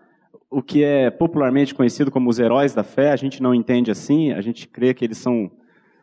o 0.51 0.63
que 0.63 0.83
é 0.83 1.11
popularmente 1.11 1.75
conhecido 1.75 2.11
como 2.11 2.29
os 2.29 2.39
heróis 2.39 2.75
da 2.75 2.83
fé, 2.83 3.13
a 3.13 3.17
gente 3.17 3.43
não 3.43 3.55
entende 3.55 3.91
assim, 3.91 4.33
a 4.33 4.41
gente 4.41 4.67
crê 4.67 4.93
que 4.93 5.05
eles 5.05 5.19
são 5.19 5.51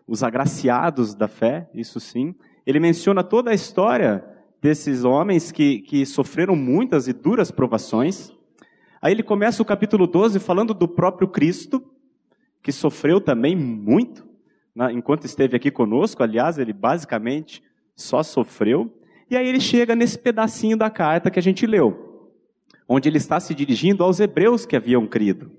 os 0.08 0.24
agraciados 0.24 1.14
da 1.14 1.28
fé, 1.28 1.70
isso 1.74 2.00
sim. 2.00 2.34
Ele 2.66 2.80
menciona 2.80 3.24
toda 3.24 3.52
a 3.52 3.54
história 3.54 4.24
desses 4.62 5.04
homens 5.04 5.52
que, 5.52 5.80
que 5.80 6.06
sofreram 6.06 6.56
muitas 6.56 7.08
e 7.08 7.14
duras 7.14 7.52
provações. 7.52 8.32
Aí 9.02 9.12
ele 9.14 9.24
começa 9.24 9.62
o 9.62 9.66
capítulo 9.66 10.08
12 10.08 10.40
falando 10.40 10.74
do 10.74 10.88
próprio 10.88 11.28
Cristo, 11.28 11.84
que 12.64 12.72
sofreu 12.72 13.20
também 13.20 13.56
muito 13.56 14.28
enquanto 14.92 15.26
esteve 15.26 15.56
aqui 15.56 15.72
conosco, 15.72 16.22
aliás, 16.22 16.60
ele 16.60 16.72
basicamente 16.72 17.64
só 17.96 18.22
sofreu. 18.22 18.94
E 19.30 19.36
aí 19.36 19.48
ele 19.48 19.60
chega 19.60 19.96
nesse 19.96 20.18
pedacinho 20.20 20.78
da 20.78 20.90
carta 20.90 21.32
que 21.32 21.40
a 21.40 21.42
gente 21.42 21.66
leu, 21.66 22.07
onde 22.88 23.10
ele 23.10 23.18
está 23.18 23.40
se 23.40 23.54
dirigindo 23.54 24.04
aos 24.04 24.20
hebreus 24.20 24.66
que 24.66 24.76
haviam 24.76 25.06
crido. 25.06 25.52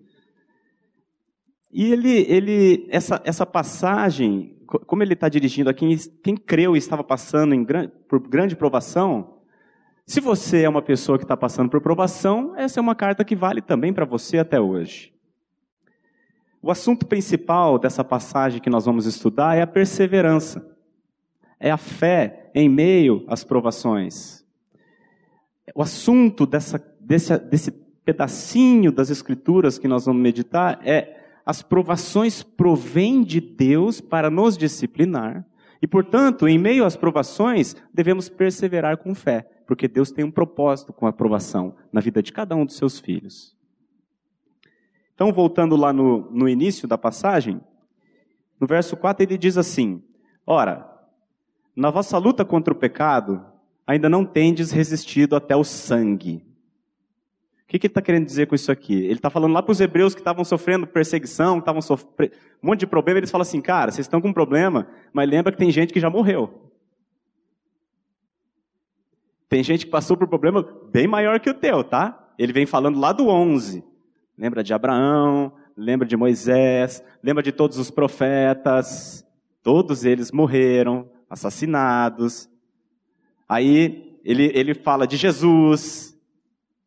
E 1.71 1.93
ele, 1.93 2.25
ele 2.29 2.89
essa, 2.91 3.21
essa 3.25 3.45
passagem, 3.45 4.57
como 4.67 5.03
ele 5.03 5.13
está 5.13 5.29
dirigindo 5.29 5.69
aqui, 5.69 5.97
quem 6.23 6.37
creu 6.37 6.75
e 6.75 6.79
estava 6.79 7.05
passando 7.05 7.55
em, 7.55 7.67
por 8.09 8.19
grande 8.21 8.57
provação, 8.57 9.39
se 10.07 10.21
você 10.21 10.63
é 10.63 10.69
uma 10.69 10.81
pessoa 10.81 11.19
que 11.19 11.25
está 11.25 11.37
passando 11.37 11.69
por 11.69 11.83
provação, 11.83 12.55
essa 12.57 12.81
é 12.81 12.83
uma 12.83 12.95
carta 12.95 13.23
que 13.23 13.37
vale 13.37 13.61
também 13.61 13.93
para 13.93 14.07
você 14.07 14.39
até 14.39 14.59
hoje. 14.59 15.13
O 16.63 16.71
assunto 16.71 17.07
principal 17.07 17.79
dessa 17.79 18.03
passagem 18.03 18.59
que 18.61 18.71
nós 18.71 18.87
vamos 18.87 19.05
estudar 19.05 19.55
é 19.55 19.61
a 19.61 19.67
perseverança. 19.67 20.67
É 21.61 21.71
a 21.71 21.77
fé 21.77 22.51
em 22.55 22.71
meio 22.71 23.25
às 23.29 23.45
provações. 23.45 24.45
O 25.75 25.83
assunto 25.83 26.47
dessa, 26.47 26.79
desse, 27.09 27.39
desse 27.39 27.71
pedacinho 27.71 28.93
das 28.93 29.09
Escrituras 29.09 29.79
que 29.79 29.89
nós 29.89 30.05
vamos 30.05 30.23
meditar 30.23 30.79
é 30.87 31.17
as 31.45 31.63
provações 31.63 32.43
provêm 32.43 33.25
de 33.25 33.41
Deus 33.41 34.03
para 34.03 34.29
nos 34.29 34.59
disciplinar. 34.59 35.47
E, 35.81 35.87
portanto, 35.87 36.47
em 36.47 36.59
meio 36.59 36.85
às 36.85 36.97
provações, 36.97 37.75
devemos 37.95 38.29
perseverar 38.29 38.99
com 38.99 39.15
fé, 39.15 39.49
porque 39.67 39.89
Deus 39.89 40.11
tem 40.11 40.23
um 40.23 40.31
propósito 40.31 40.93
com 40.93 41.07
a 41.07 41.13
provação 41.13 41.75
na 41.91 42.03
vida 42.03 42.23
de 42.23 42.33
cada 42.33 42.55
um 42.55 42.67
dos 42.67 42.77
seus 42.77 43.01
filhos. 43.01 43.57
Então, 45.15 45.33
voltando 45.33 45.75
lá 45.75 45.91
no, 45.91 46.31
no 46.31 46.47
início 46.47 46.87
da 46.87 46.99
passagem, 46.99 47.59
no 48.61 48.67
verso 48.67 48.97
4 48.97 49.25
ele 49.25 49.39
diz 49.39 49.57
assim: 49.57 50.03
Ora, 50.47 50.87
na 51.75 51.91
vossa 51.91 52.19
luta 52.19 52.45
contra 52.45 52.75
o 52.75 52.77
pecado, 52.77 53.43
ainda 53.87 54.09
não 54.11 54.25
tendes 54.27 54.71
resistido 54.71 55.35
até 55.35 55.57
o 55.57 55.65
sangue. 55.65 56.45
O 57.69 57.71
que, 57.71 57.79
que 57.79 57.87
ele 57.87 57.91
está 57.91 58.01
querendo 58.01 58.25
dizer 58.25 58.47
com 58.47 58.55
isso 58.55 58.73
aqui? 58.73 58.95
Ele 58.95 59.13
está 59.13 59.29
falando 59.29 59.53
lá 59.53 59.63
para 59.63 59.73
os 59.73 59.79
hebreus 59.79 60.15
que 60.15 60.23
estavam 60.23 60.43
sofrendo 60.43 60.87
perseguição, 60.87 61.59
estavam 61.59 61.83
sofrendo 61.83 62.33
um 62.63 62.69
monte 62.69 62.81
de 62.81 62.87
problema. 62.87 63.19
Eles 63.19 63.31
falam 63.31 63.43
assim, 63.43 63.61
cara, 63.61 63.93
vocês 63.93 64.07
estão 64.07 64.23
com 64.23 64.29
um 64.29 64.33
problema, 64.33 64.89
mas 65.13 65.29
lembra 65.29 65.53
que 65.53 65.59
tem 65.59 65.71
gente 65.71 65.93
que 65.93 66.01
já 66.01 66.09
morreu. 66.09 66.73
Tem 69.51 69.63
gente 69.63 69.85
que 69.85 69.93
passou 69.93 70.17
por 70.17 70.25
um 70.25 70.29
problema 70.29 70.67
bem 70.91 71.07
maior 71.07 71.39
que 71.41 71.51
o 71.51 71.55
teu, 71.55 71.85
tá? 71.85 72.33
Ele 72.39 72.55
vem 72.55 72.65
falando 72.65 72.99
lá 72.99 73.13
do 73.13 73.29
11. 73.29 73.85
Lembra 74.39 74.65
de 74.65 74.73
Abraão, 74.73 75.53
lembra 75.77 76.09
de 76.09 76.17
Moisés, 76.17 77.05
lembra 77.23 77.43
de 77.43 77.53
todos 77.53 77.77
os 77.77 77.91
profetas. 77.91 79.27
Todos 79.63 80.07
eles 80.07 80.33
morreram, 80.33 81.07
assassinados. 81.29 82.49
Aí 83.47 84.19
ele, 84.25 84.51
ele 84.55 84.73
fala 84.73 85.07
de 85.07 85.19
Jesus, 85.19 86.18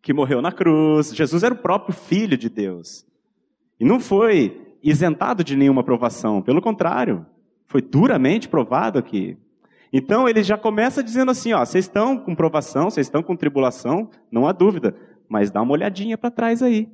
que 0.01 0.13
morreu 0.13 0.41
na 0.41 0.51
cruz. 0.51 1.13
Jesus 1.13 1.43
era 1.43 1.53
o 1.53 1.57
próprio 1.57 1.93
Filho 1.93 2.37
de 2.37 2.49
Deus. 2.49 3.05
E 3.79 3.85
não 3.85 3.99
foi 3.99 4.61
isentado 4.83 5.43
de 5.43 5.55
nenhuma 5.55 5.83
provação, 5.83 6.41
pelo 6.41 6.61
contrário, 6.61 7.25
foi 7.67 7.81
duramente 7.81 8.49
provado 8.49 8.97
aqui. 8.97 9.37
Então 9.93 10.27
ele 10.27 10.41
já 10.43 10.57
começa 10.57 11.03
dizendo 11.03 11.31
assim: 11.31 11.53
ó, 11.53 11.63
vocês 11.63 11.85
estão 11.85 12.17
com 12.17 12.33
provação, 12.33 12.89
vocês 12.89 13.07
estão 13.07 13.21
com 13.21 13.35
tribulação, 13.35 14.09
não 14.31 14.47
há 14.47 14.51
dúvida, 14.51 14.95
mas 15.27 15.51
dá 15.51 15.61
uma 15.61 15.73
olhadinha 15.73 16.17
para 16.17 16.31
trás 16.31 16.61
aí. 16.61 16.89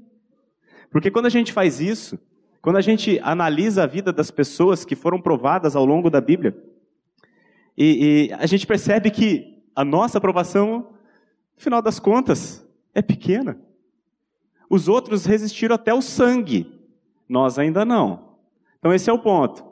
Porque 0.91 1.11
quando 1.11 1.25
a 1.25 1.29
gente 1.29 1.53
faz 1.53 1.79
isso, 1.79 2.19
quando 2.61 2.77
a 2.77 2.81
gente 2.81 3.19
analisa 3.23 3.83
a 3.83 3.87
vida 3.87 4.11
das 4.11 4.31
pessoas 4.31 4.83
que 4.83 4.95
foram 4.95 5.21
provadas 5.21 5.75
ao 5.75 5.85
longo 5.85 6.09
da 6.09 6.19
Bíblia, 6.19 6.57
e, 7.77 8.29
e 8.29 8.33
a 8.33 8.45
gente 8.45 8.65
percebe 8.65 9.11
que 9.11 9.63
a 9.75 9.85
nossa 9.85 10.17
aprovação, 10.17 10.89
no 11.55 11.61
final 11.61 11.81
das 11.81 11.99
contas, 11.99 12.66
é 12.97 13.01
pequena. 13.03 13.59
Os 14.67 14.87
outros 14.87 15.23
resistiram 15.25 15.75
até 15.75 15.93
o 15.93 16.01
sangue, 16.01 16.67
nós 17.29 17.59
ainda 17.59 17.85
não. 17.85 18.37
Então 18.79 18.91
esse 18.91 19.07
é 19.07 19.13
o 19.13 19.19
ponto. 19.19 19.63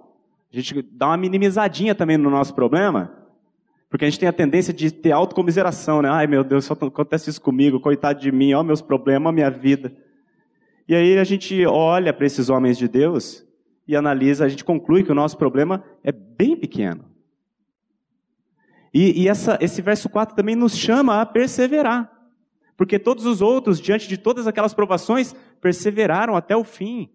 A 0.53 0.55
gente 0.55 0.79
dá 0.84 1.08
uma 1.08 1.17
minimizadinha 1.17 1.96
também 1.96 2.17
no 2.17 2.29
nosso 2.29 2.53
problema, 2.53 3.12
porque 3.89 4.05
a 4.05 4.10
gente 4.10 4.20
tem 4.20 4.29
a 4.29 4.34
tendência 4.34 4.72
de 4.72 4.91
ter 4.91 5.12
autocomiseração, 5.12 6.03
né? 6.03 6.10
Ai 6.10 6.27
meu 6.27 6.44
Deus, 6.44 6.65
só 6.65 6.74
acontece 6.74 7.32
isso 7.32 7.41
comigo, 7.41 7.79
coitado 7.79 8.22
de 8.22 8.32
mim, 8.32 8.53
ó 8.53 8.62
meus 8.62 8.82
problemas, 8.82 9.34
minha 9.34 9.50
vida. 9.50 9.91
E 10.88 10.94
aí 10.94 11.17
a 11.17 11.24
gente 11.24 11.65
olha 11.65 12.13
para 12.13 12.27
esses 12.27 12.48
homens 12.48 12.77
de 12.77 12.88
Deus 12.88 13.44
e 13.88 13.96
analisa, 13.96 14.46
a 14.46 14.48
gente 14.48 14.63
conclui 14.63 15.03
que 15.03 15.12
o 15.12 15.15
nosso 15.15 15.36
problema 15.36 15.84
é 16.03 16.12
bem 16.12 16.55
pequeno. 16.55 17.05
E, 18.94 19.24
e 19.24 19.27
essa, 19.27 19.58
esse 19.60 19.82
verso 19.82 20.08
4 20.08 20.36
também 20.36 20.55
nos 20.55 20.77
chama 20.77 21.20
a 21.20 21.25
perseverar. 21.25 22.14
Porque 22.77 23.00
todos 23.00 23.25
os 23.25 23.41
outros, 23.41 23.79
diante 23.79 24.08
de 24.08 24.17
todas 24.17 24.48
aquelas 24.48 24.74
provações, 24.74 25.34
perseveraram 25.62 26.36
até 26.36 26.55
o 26.55 26.63
fim. 26.63 27.10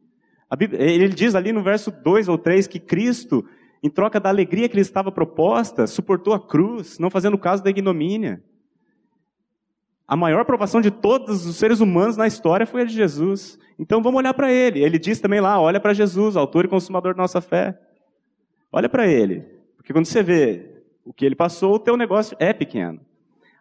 Bíblia, 0.57 0.83
ele 0.83 1.09
diz 1.09 1.35
ali 1.35 1.52
no 1.52 1.62
verso 1.62 1.90
2 1.90 2.29
ou 2.29 2.37
3 2.37 2.67
que 2.67 2.81
Cristo, 2.81 3.45
em 3.83 3.88
troca 3.88 4.19
da 4.19 4.29
alegria 4.29 4.69
que 4.69 4.75
lhe 4.75 4.81
estava 4.81 5.12
proposta, 5.12 5.87
suportou 5.87 6.35
a 6.35 6.40
cruz, 6.40 6.99
não 6.99 7.11
fazendo 7.11 7.38
caso 7.38 7.62
da 7.62 7.71
ignomínia. 7.71 8.43
A 10.09 10.17
maior 10.17 10.45
provação 10.45 10.81
de 10.81 10.90
todos 10.90 11.47
os 11.47 11.57
seres 11.57 11.79
humanos 11.79 12.17
na 12.17 12.26
história 12.26 12.67
foi 12.67 12.83
a 12.83 12.85
de 12.85 12.93
Jesus. 12.93 13.59
Então 13.79 14.02
vamos 14.02 14.19
olhar 14.19 14.35
para 14.35 14.52
ele. 14.52 14.83
Ele 14.83 14.99
diz 14.99 15.21
também 15.21 15.40
lá: 15.40 15.61
olha 15.61 15.79
para 15.79 15.95
Jesus, 15.95 16.37
autor 16.37 16.64
e 16.64 16.69
consumador 16.69 17.14
da 17.14 17.23
nossa 17.23 17.40
fé. 17.40 17.79
Olha 18.73 18.88
para 18.88 19.07
ele. 19.07 19.45
Porque 19.76 19.93
quando 19.93 20.07
você 20.07 20.23
vê 20.23 20.83
o 21.05 21.12
que 21.12 21.25
ele 21.25 21.37
passou, 21.37 21.75
o 21.75 21.79
teu 21.79 21.97
negócio 21.97 22.37
é 22.40 22.52
pequeno. 22.52 23.00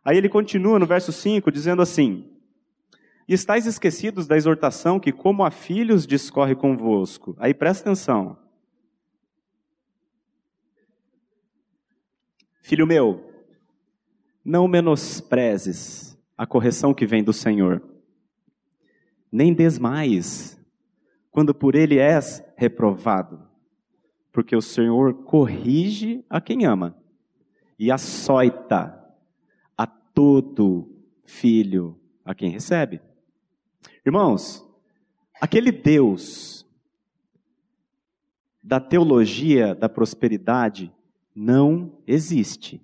Aí 0.04 0.18
ele 0.18 0.30
continua 0.30 0.80
no 0.80 0.86
verso 0.86 1.12
5 1.12 1.52
dizendo 1.52 1.82
assim: 1.82 2.30
e 3.30 3.34
estáis 3.34 3.68
esquecidos 3.68 4.26
da 4.26 4.36
exortação 4.36 5.00
que, 5.00 5.12
como 5.12 5.44
a 5.44 5.52
filhos, 5.52 6.08
discorre 6.08 6.56
convosco. 6.56 7.36
Aí 7.38 7.54
presta 7.54 7.88
atenção. 7.88 8.36
Filho 12.64 12.88
meu, 12.88 13.32
não 14.44 14.68
menosprezes 14.68 16.18
a 16.36 16.48
correção 16.48 16.92
que 16.92 17.06
vem 17.06 17.24
do 17.24 17.32
Senhor, 17.32 17.84
nem 19.32 19.54
desmais 19.54 20.60
quando 21.30 21.54
por 21.54 21.76
ele 21.76 22.00
és 22.00 22.44
reprovado, 22.58 23.48
porque 24.32 24.56
o 24.56 24.62
Senhor 24.62 25.14
corrige 25.24 26.26
a 26.28 26.42
quem 26.42 26.66
ama 26.66 26.98
e 27.78 27.92
açoita 27.92 28.99
todo 30.20 30.86
filho 31.24 31.98
a 32.26 32.36
quem 32.36 32.52
recebe. 32.52 33.00
Irmãos, 34.06 34.68
aquele 35.40 35.72
Deus 35.72 36.68
da 38.62 38.82
teologia 38.82 39.74
da 39.74 39.88
prosperidade 39.88 40.94
não 41.34 41.98
existe. 42.06 42.82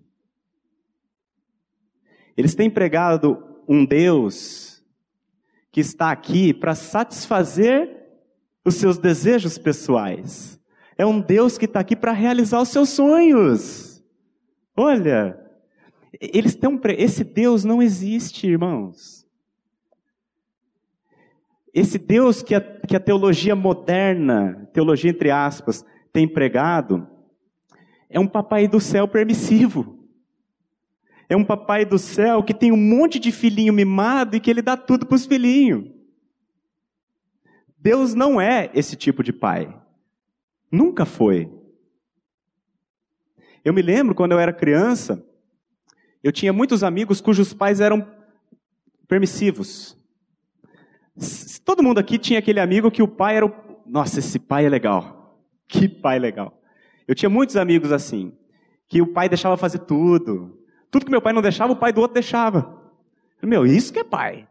Eles 2.38 2.56
têm 2.56 2.70
pregado 2.70 3.44
um 3.68 3.84
Deus 3.86 4.82
que 5.74 5.82
está 5.82 6.12
aqui 6.12 6.54
para 6.54 6.74
satisfazer 6.74 8.18
os 8.64 8.76
seus 8.76 8.98
desejos 8.98 9.58
pessoais. 9.58 10.58
É 10.98 11.06
um 11.06 11.20
Deus 11.20 11.58
que 11.58 11.66
está 11.66 11.82
aqui 11.82 11.98
para 11.98 12.14
realizar 12.14 12.62
os 12.62 12.70
seus 12.70 12.92
sonhos. 12.92 14.02
Olha, 14.74 15.45
eles 16.20 16.58
pre... 16.82 16.94
esse 16.94 17.24
Deus 17.24 17.64
não 17.64 17.82
existe, 17.82 18.48
irmãos. 18.48 19.26
Esse 21.74 21.98
Deus 21.98 22.42
que 22.42 22.56
a, 22.56 22.62
que 22.62 22.96
a 22.96 23.00
teologia 23.00 23.56
moderna, 23.56 24.70
teologia 24.74 25.12
entre 25.12 25.30
aspas, 25.30 25.86
tem 26.14 26.28
pregado, 26.28 27.06
é 28.10 28.20
um 28.20 28.28
papai 28.28 28.68
do 28.68 28.80
céu 28.80 29.08
permissivo. 29.08 30.00
É 31.28 31.36
um 31.36 31.44
papai 31.44 31.84
do 31.84 31.98
céu 31.98 32.44
que 32.44 32.54
tem 32.54 32.72
um 32.72 32.78
monte 32.78 33.20
de 33.20 33.32
filhinho 33.32 33.74
mimado 33.74 34.36
e 34.36 34.40
que 34.40 34.50
ele 34.50 34.62
dá 34.62 34.78
tudo 34.78 35.06
para 35.06 35.16
os 35.16 35.26
filhinhos. 35.26 35.92
Deus 37.78 38.14
não 38.14 38.40
é 38.40 38.70
esse 38.74 38.96
tipo 38.96 39.22
de 39.22 39.34
pai. 39.34 39.78
Nunca 40.72 41.06
foi. 41.06 41.52
Eu 43.64 43.74
me 43.74 43.82
lembro 43.82 44.16
quando 44.16 44.32
eu 44.32 44.40
era 44.40 44.54
criança, 44.54 45.26
eu 46.26 46.32
tinha 46.32 46.52
muitos 46.52 46.84
amigos 46.84 47.22
cujos 47.22 47.54
pais 47.54 47.80
eram 47.80 48.04
permissivos. 49.08 49.96
Todo 51.64 51.84
mundo 51.84 52.00
aqui 52.00 52.18
tinha 52.18 52.40
aquele 52.40 52.60
amigo 52.60 52.90
que 52.90 53.04
o 53.04 53.08
pai 53.08 53.38
era 53.38 53.46
o. 53.46 53.54
Nossa, 53.86 54.18
esse 54.18 54.40
pai 54.40 54.66
é 54.66 54.70
legal. 54.70 55.40
Que 55.68 55.88
pai 55.88 56.18
legal. 56.18 56.60
Eu 57.08 57.14
tinha 57.14 57.30
muitos 57.30 57.56
amigos 57.56 57.92
assim, 57.92 58.34
que 58.88 59.04
o 59.04 59.14
pai 59.14 59.30
deixava 59.30 59.56
fazer 59.56 59.80
tudo. 59.80 60.60
Tudo 60.90 61.06
que 61.06 61.12
meu 61.12 61.22
pai 61.22 61.32
não 61.32 61.44
deixava, 61.44 61.74
o 61.74 61.76
pai 61.76 61.94
do 61.94 62.02
outro 62.02 62.16
deixava. 62.16 62.82
Meu, 63.42 63.64
isso 63.64 63.94
que 63.94 64.00
é 64.00 64.04
pai. 64.04 64.48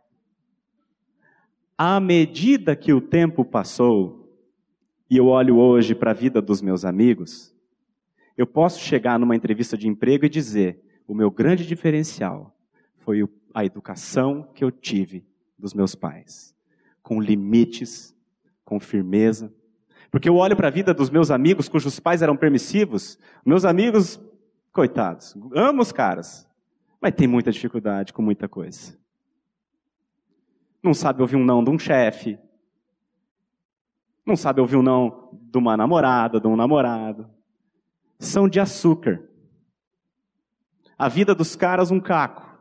À 1.77 1.99
medida 1.99 2.77
que 2.77 2.93
o 2.93 3.01
tempo 3.01 3.45
passou, 3.45 4.39
e 5.11 5.17
eu 5.17 5.27
olho 5.27 5.57
hoje 5.57 5.93
para 5.93 6.13
a 6.13 6.15
vida 6.15 6.41
dos 6.41 6.63
meus 6.63 6.85
amigos, 6.85 7.53
eu 8.37 8.47
posso 8.47 8.79
chegar 8.79 9.19
numa 9.19 9.35
entrevista 9.35 9.77
de 9.77 9.89
emprego 9.89 10.25
e 10.25 10.29
dizer: 10.29 10.84
o 11.07 11.15
meu 11.15 11.31
grande 11.31 11.67
diferencial 11.67 12.57
foi 12.99 13.29
a 13.53 13.65
educação 13.65 14.49
que 14.55 14.65
eu 14.65 14.71
tive 14.71 15.27
dos 15.59 15.75
meus 15.75 15.95
pais 15.95 16.55
com 17.05 17.21
limites, 17.21 18.17
com 18.65 18.81
firmeza. 18.81 19.53
Porque 20.11 20.29
eu 20.29 20.37
olho 20.37 20.57
para 20.57 20.69
a 20.69 20.71
vida 20.71 20.95
dos 20.95 21.11
meus 21.11 21.31
amigos 21.31 21.69
cujos 21.69 22.01
pais 22.01 22.23
eram 22.23 22.37
permissivos, 22.37 23.19
meus 23.45 23.65
amigos, 23.65 24.19
coitados, 24.73 25.37
amo 25.55 25.83
os 25.83 25.93
caras, 25.93 26.49
mas 27.01 27.15
tem 27.15 27.29
muita 27.29 27.53
dificuldade 27.53 28.13
com 28.13 28.23
muita 28.23 28.49
coisa. 28.49 28.99
Não 30.83 30.95
sabe 30.95 31.21
ouvir 31.21 31.37
um 31.37 31.45
não 31.45 31.63
de 31.63 31.71
um 31.71 31.79
chefe, 31.79 32.39
não 34.25 34.37
sabe 34.37 34.61
ouvir 34.61 34.77
um 34.77 34.83
não 34.83 35.29
de 35.33 35.59
uma 35.59 35.77
namorada, 35.77 36.41
de 36.41 36.47
um 36.47 36.57
namorado. 36.57 37.29
São 38.19 38.49
de 38.49 38.59
açúcar. 38.59 39.23
A 40.99 41.09
vida 41.09 41.35
dos 41.35 41.57
caras, 41.57 41.91
um 41.91 42.01
caco. 42.01 42.59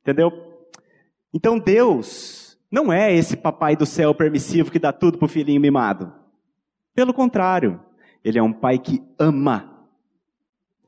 Entendeu? 0.00 0.68
Então 1.32 1.58
Deus 1.58 2.58
não 2.70 2.92
é 2.92 3.12
esse 3.14 3.36
papai 3.36 3.76
do 3.76 3.84
céu 3.84 4.14
permissivo 4.14 4.70
que 4.70 4.78
dá 4.78 4.92
tudo 4.92 5.18
para 5.18 5.26
o 5.26 5.28
filhinho 5.28 5.60
mimado. 5.60 6.12
Pelo 6.94 7.12
contrário, 7.12 7.80
ele 8.24 8.38
é 8.38 8.42
um 8.42 8.52
pai 8.52 8.78
que 8.78 9.02
ama. 9.18 9.88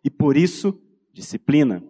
E 0.04 0.10
por 0.10 0.36
isso, 0.36 0.80
disciplina. 1.12 1.82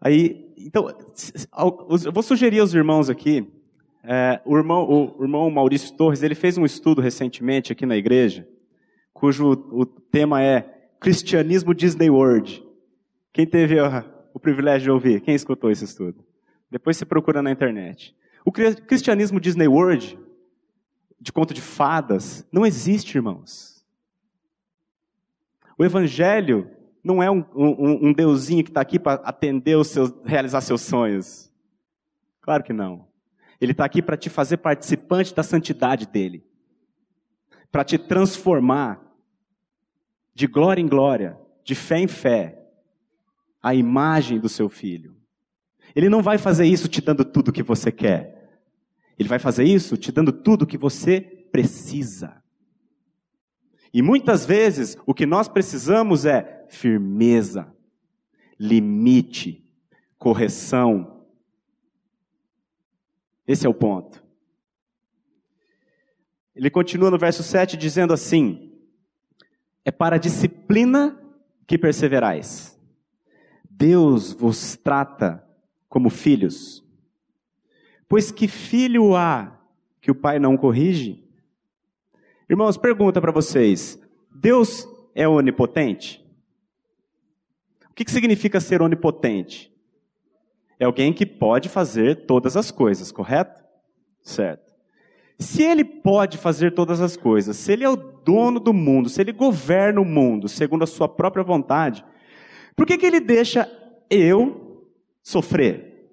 Aí, 0.00 0.52
então, 0.56 0.88
eu 2.04 2.12
vou 2.12 2.22
sugerir 2.22 2.60
aos 2.60 2.72
irmãos 2.72 3.10
aqui. 3.10 3.50
É, 4.04 4.40
o, 4.44 4.56
irmão, 4.56 4.88
o 5.18 5.22
irmão 5.22 5.50
Maurício 5.50 5.94
Torres, 5.96 6.22
ele 6.22 6.34
fez 6.34 6.56
um 6.56 6.64
estudo 6.64 7.00
recentemente 7.00 7.72
aqui 7.72 7.84
na 7.84 7.96
igreja, 7.96 8.48
cujo 9.18 9.50
o 9.50 9.84
tema 9.84 10.42
é 10.42 10.90
Cristianismo 11.00 11.74
Disney 11.74 12.08
World. 12.08 12.64
Quem 13.32 13.44
teve 13.44 13.78
a, 13.78 14.04
o 14.32 14.38
privilégio 14.38 14.84
de 14.84 14.90
ouvir? 14.90 15.20
Quem 15.20 15.34
escutou 15.34 15.70
esse 15.70 15.84
estudo? 15.84 16.24
Depois 16.70 16.96
você 16.96 17.04
procura 17.04 17.42
na 17.42 17.50
internet. 17.50 18.16
O 18.44 18.52
cristianismo 18.52 19.40
Disney 19.40 19.66
World, 19.66 20.18
de 21.20 21.32
conto 21.32 21.52
de 21.52 21.60
fadas, 21.60 22.46
não 22.52 22.64
existe, 22.64 23.16
irmãos. 23.16 23.84
O 25.76 25.84
evangelho 25.84 26.70
não 27.02 27.22
é 27.22 27.30
um, 27.30 27.44
um, 27.54 28.08
um 28.08 28.12
deusinho 28.12 28.62
que 28.62 28.70
está 28.70 28.80
aqui 28.80 28.98
para 28.98 29.14
atender 29.24 29.76
os 29.76 29.88
seus, 29.88 30.14
realizar 30.24 30.60
seus 30.60 30.82
sonhos. 30.82 31.52
Claro 32.40 32.62
que 32.62 32.72
não. 32.72 33.06
Ele 33.60 33.72
está 33.72 33.84
aqui 33.84 34.00
para 34.00 34.16
te 34.16 34.30
fazer 34.30 34.58
participante 34.58 35.34
da 35.34 35.42
santidade 35.42 36.06
dele, 36.06 36.44
para 37.72 37.82
te 37.82 37.98
transformar 37.98 39.07
de 40.38 40.46
glória 40.46 40.80
em 40.80 40.86
glória, 40.86 41.36
de 41.64 41.74
fé 41.74 41.98
em 41.98 42.06
fé, 42.06 42.64
a 43.60 43.74
imagem 43.74 44.38
do 44.38 44.48
seu 44.48 44.68
filho. 44.68 45.16
Ele 45.96 46.08
não 46.08 46.22
vai 46.22 46.38
fazer 46.38 46.64
isso 46.64 46.86
te 46.86 47.00
dando 47.00 47.24
tudo 47.24 47.48
o 47.48 47.52
que 47.52 47.60
você 47.60 47.90
quer. 47.90 48.48
Ele 49.18 49.28
vai 49.28 49.40
fazer 49.40 49.64
isso 49.64 49.96
te 49.96 50.12
dando 50.12 50.30
tudo 50.30 50.62
o 50.62 50.66
que 50.66 50.78
você 50.78 51.20
precisa. 51.20 52.40
E 53.92 54.00
muitas 54.00 54.46
vezes 54.46 54.96
o 55.04 55.12
que 55.12 55.26
nós 55.26 55.48
precisamos 55.48 56.24
é 56.24 56.64
firmeza, 56.68 57.74
limite, 58.60 59.68
correção. 60.16 61.26
Esse 63.44 63.66
é 63.66 63.68
o 63.68 63.74
ponto. 63.74 64.22
Ele 66.54 66.70
continua 66.70 67.10
no 67.10 67.18
verso 67.18 67.42
7 67.42 67.76
dizendo 67.76 68.12
assim: 68.12 68.67
É 69.88 69.90
para 69.90 70.16
a 70.16 70.18
disciplina 70.18 71.18
que 71.66 71.78
perseverais. 71.78 72.78
Deus 73.70 74.34
vos 74.34 74.76
trata 74.76 75.42
como 75.88 76.10
filhos. 76.10 76.84
Pois 78.06 78.30
que 78.30 78.46
filho 78.46 79.16
há 79.16 79.58
que 80.02 80.10
o 80.10 80.14
pai 80.14 80.38
não 80.38 80.58
corrige? 80.58 81.26
Irmãos, 82.50 82.76
pergunta 82.76 83.18
para 83.18 83.32
vocês: 83.32 83.98
Deus 84.30 84.86
é 85.14 85.26
onipotente? 85.26 86.22
O 87.90 87.94
que, 87.94 88.04
que 88.04 88.10
significa 88.10 88.60
ser 88.60 88.82
onipotente? 88.82 89.74
É 90.78 90.84
alguém 90.84 91.14
que 91.14 91.24
pode 91.24 91.70
fazer 91.70 92.26
todas 92.26 92.58
as 92.58 92.70
coisas, 92.70 93.10
correto? 93.10 93.64
Certo. 94.20 94.70
Se 95.38 95.62
ele 95.62 95.82
pode 95.82 96.36
fazer 96.36 96.74
todas 96.74 97.00
as 97.00 97.16
coisas, 97.16 97.56
se 97.56 97.72
ele 97.72 97.84
é 97.84 97.88
o 97.88 98.17
dono 98.28 98.60
do 98.60 98.74
mundo, 98.74 99.08
se 99.08 99.22
ele 99.22 99.32
governa 99.32 100.02
o 100.02 100.04
mundo 100.04 100.50
segundo 100.50 100.84
a 100.84 100.86
sua 100.86 101.08
própria 101.08 101.42
vontade, 101.42 102.04
por 102.76 102.86
que, 102.86 102.98
que 102.98 103.06
ele 103.06 103.20
deixa 103.20 103.66
eu 104.10 104.86
sofrer? 105.22 106.12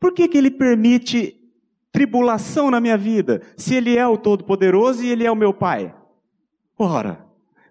Por 0.00 0.14
que, 0.14 0.28
que 0.28 0.38
ele 0.38 0.50
permite 0.50 1.38
tribulação 1.92 2.70
na 2.70 2.80
minha 2.80 2.96
vida, 2.96 3.42
se 3.54 3.74
ele 3.74 3.98
é 3.98 4.06
o 4.06 4.16
Todo-Poderoso 4.16 5.04
e 5.04 5.10
ele 5.10 5.26
é 5.26 5.30
o 5.30 5.36
meu 5.36 5.52
Pai? 5.52 5.94
Ora, 6.78 7.26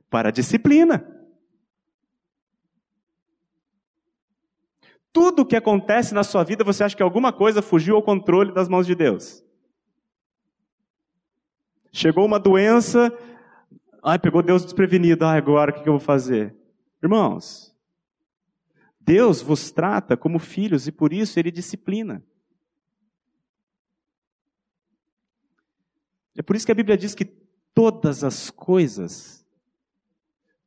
para 0.08 0.30
a 0.30 0.32
disciplina. 0.32 1.12
Tudo 5.12 5.46
que 5.46 5.56
acontece 5.56 6.14
na 6.14 6.24
sua 6.24 6.44
vida, 6.44 6.64
você 6.64 6.84
acha 6.84 6.96
que 6.96 7.02
alguma 7.02 7.34
coisa 7.34 7.64
fugiu 7.64 7.96
ao 7.96 8.04
controle 8.04 8.54
das 8.54 8.70
mãos 8.70 8.86
de 8.86 8.94
Deus? 8.94 9.45
Chegou 11.96 12.26
uma 12.26 12.38
doença, 12.38 13.10
ai, 14.04 14.20
pegou 14.20 14.44
Deus 14.44 14.64
desprevenido, 14.64 15.26
ai, 15.26 15.38
agora 15.38 15.72
o 15.72 15.74
que 15.74 15.88
eu 15.88 15.94
vou 15.94 16.00
fazer? 16.00 16.54
Irmãos, 17.02 17.74
Deus 19.00 19.42
vos 19.42 19.72
trata 19.72 20.18
como 20.18 20.38
filhos 20.38 20.88
e 20.88 20.92
por 20.92 21.14
isso 21.14 21.40
Ele 21.40 21.50
disciplina. 21.50 22.22
É 26.38 26.42
por 26.42 26.56
isso 26.56 26.66
que 26.66 26.72
a 26.74 26.76
Bíblia 26.76 26.98
diz 26.98 27.16
que 27.16 27.26
todas 27.74 28.24
as 28.24 28.50
coisas, 28.52 29.46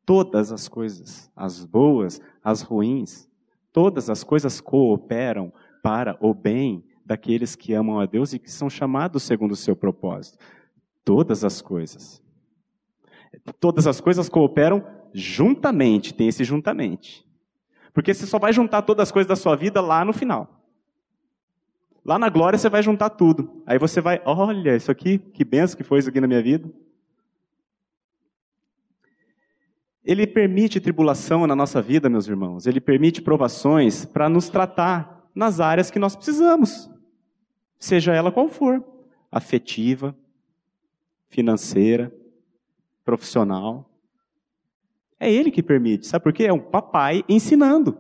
todas 0.07 0.51
as 0.51 0.67
coisas, 0.67 1.31
as 1.37 1.63
boas, 1.63 2.23
as 2.43 2.63
ruins, 2.63 3.29
Todas 3.73 4.09
as 4.11 4.25
coisas 4.25 4.61
cooperam 4.61 5.53
para 5.83 6.17
o 6.21 6.35
bem 6.35 6.85
daqueles 7.05 7.55
que 7.55 7.75
amam 7.75 8.01
a 8.01 8.07
Deus 8.07 8.33
e 8.33 8.39
que 8.39 8.51
são 8.51 8.69
chamados 8.69 9.23
segundo 9.23 9.53
o 9.53 9.57
seu 9.57 9.77
propósito. 9.77 10.39
Todas 11.05 11.45
as 11.45 11.61
coisas. 11.61 12.23
Todas 13.61 13.87
as 13.87 14.01
coisas 14.01 14.29
cooperam 14.29 14.85
juntamente, 15.13 16.13
tem 16.15 16.29
esse 16.29 16.45
juntamente. 16.45 17.27
Porque 17.93 18.13
você 18.13 18.27
só 18.27 18.39
vai 18.39 18.53
juntar 18.53 18.83
todas 18.83 19.05
as 19.09 19.13
coisas 19.13 19.29
da 19.29 19.37
sua 19.37 19.57
vida 19.57 19.81
lá 19.81 20.05
no 20.05 20.13
final. 20.13 20.63
Lá 22.05 22.19
na 22.19 22.29
glória 22.29 22.59
você 22.59 22.69
vai 22.69 22.83
juntar 22.83 23.11
tudo. 23.11 23.63
Aí 23.67 23.79
você 23.79 24.01
vai, 24.01 24.21
olha, 24.25 24.77
isso 24.77 24.91
aqui, 24.91 25.19
que 25.19 25.45
benção 25.45 25.77
que 25.77 25.85
foi 25.85 25.99
isso 25.99 26.09
aqui 26.09 26.21
na 26.21 26.27
minha 26.27 26.43
vida. 26.43 26.71
Ele 30.05 30.27
permite 30.27 30.81
tribulação 30.81 31.47
na 31.47 31.55
nossa 31.55 31.83
vida, 31.83 32.09
meus 32.09 32.27
irmãos. 32.27 32.67
Ele 32.67 32.81
permite 32.81 33.21
provações 33.21 34.05
para 34.05 34.29
nos 34.29 34.49
tratar 34.49 35.29
nas 35.35 35.61
áreas 35.61 35.91
que 35.91 35.99
nós 35.99 36.17
precisamos, 36.17 36.91
seja 37.79 38.13
ela 38.13 38.33
qual 38.33 38.49
for 38.49 38.85
afetiva, 39.31 40.17
financeira, 41.29 42.15
profissional. 43.05 43.91
É 45.19 45.33
Ele 45.33 45.51
que 45.51 45.63
permite, 45.63 46.07
sabe 46.07 46.23
por 46.23 46.33
quê? 46.33 46.45
É 46.45 46.53
um 46.53 46.61
papai 46.61 47.25
ensinando. 47.29 47.99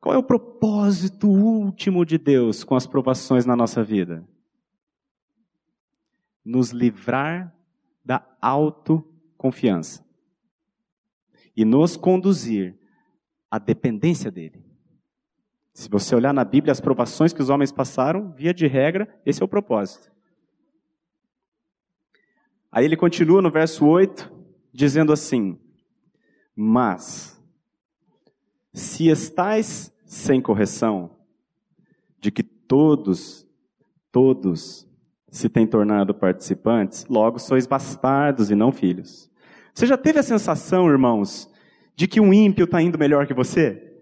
Qual 0.00 0.14
é 0.14 0.18
o 0.18 0.22
propósito 0.22 1.28
último 1.28 2.04
de 2.04 2.18
Deus 2.18 2.64
com 2.64 2.74
as 2.74 2.86
provações 2.86 3.46
na 3.46 3.54
nossa 3.54 3.84
vida? 3.84 4.26
Nos 6.44 6.70
livrar 6.70 7.54
da 8.04 8.26
auto 8.40 9.06
confiança 9.36 10.04
e 11.56 11.64
nos 11.64 11.96
conduzir 11.96 12.76
à 13.50 13.58
dependência 13.58 14.30
dele. 14.30 14.64
Se 15.72 15.88
você 15.88 16.14
olhar 16.14 16.34
na 16.34 16.44
Bíblia 16.44 16.72
as 16.72 16.80
provações 16.80 17.32
que 17.32 17.40
os 17.40 17.48
homens 17.48 17.72
passaram, 17.72 18.32
via 18.32 18.52
de 18.52 18.66
regra, 18.66 19.08
esse 19.24 19.42
é 19.42 19.44
o 19.44 19.48
propósito. 19.48 20.11
Aí 22.72 22.86
ele 22.86 22.96
continua 22.96 23.42
no 23.42 23.50
verso 23.50 23.84
8, 23.84 24.32
dizendo 24.72 25.12
assim: 25.12 25.58
Mas, 26.56 27.38
se 28.72 29.08
estais 29.08 29.92
sem 30.06 30.40
correção, 30.40 31.10
de 32.18 32.30
que 32.30 32.42
todos, 32.42 33.46
todos 34.10 34.88
se 35.30 35.50
têm 35.50 35.66
tornado 35.66 36.14
participantes, 36.14 37.04
logo 37.10 37.38
sois 37.38 37.66
bastardos 37.66 38.50
e 38.50 38.54
não 38.54 38.72
filhos. 38.72 39.30
Você 39.74 39.86
já 39.86 39.98
teve 39.98 40.18
a 40.18 40.22
sensação, 40.22 40.88
irmãos, 40.88 41.50
de 41.94 42.06
que 42.06 42.20
um 42.20 42.32
ímpio 42.32 42.64
está 42.64 42.80
indo 42.80 42.98
melhor 42.98 43.26
que 43.26 43.34
você? 43.34 43.92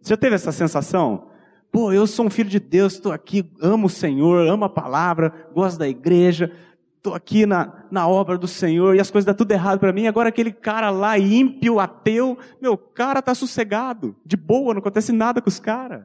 Você 0.00 0.10
já 0.10 0.16
teve 0.16 0.34
essa 0.34 0.52
sensação? 0.52 1.28
Pô, 1.70 1.92
eu 1.92 2.06
sou 2.06 2.26
um 2.26 2.30
filho 2.30 2.48
de 2.48 2.58
Deus, 2.58 2.94
estou 2.94 3.12
aqui, 3.12 3.52
amo 3.60 3.88
o 3.88 3.90
Senhor, 3.90 4.48
amo 4.48 4.64
a 4.64 4.70
palavra, 4.70 5.48
gosto 5.52 5.78
da 5.78 5.88
igreja, 5.88 6.50
estou 6.98 7.14
aqui 7.14 7.46
na, 7.46 7.84
na 7.90 8.06
obra 8.06 8.36
do 8.36 8.46
Senhor 8.46 8.94
e 8.94 9.00
as 9.00 9.10
coisas 9.10 9.24
dão 9.24 9.34
tudo 9.34 9.52
errado 9.52 9.78
para 9.78 9.92
mim. 9.92 10.06
Agora 10.06 10.28
aquele 10.28 10.52
cara 10.52 10.90
lá, 10.90 11.18
ímpio, 11.18 11.80
ateu, 11.80 12.36
meu, 12.60 12.76
cara 12.76 13.20
está 13.20 13.34
sossegado, 13.34 14.14
de 14.26 14.36
boa, 14.36 14.74
não 14.74 14.80
acontece 14.80 15.12
nada 15.12 15.40
com 15.40 15.48
os 15.48 15.58
caras. 15.58 16.04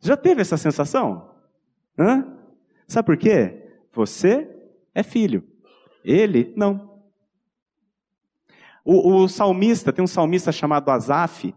Já 0.00 0.16
teve 0.16 0.40
essa 0.42 0.56
sensação? 0.56 1.30
Hã? 1.98 2.26
Sabe 2.86 3.06
por 3.06 3.16
quê? 3.16 3.70
Você 3.92 4.48
é 4.94 5.02
filho, 5.02 5.42
ele 6.04 6.52
não. 6.56 6.90
O, 8.84 9.22
o 9.22 9.28
salmista, 9.28 9.92
tem 9.92 10.04
um 10.04 10.08
salmista 10.08 10.50
chamado 10.52 10.90
Asaf, 10.90 11.54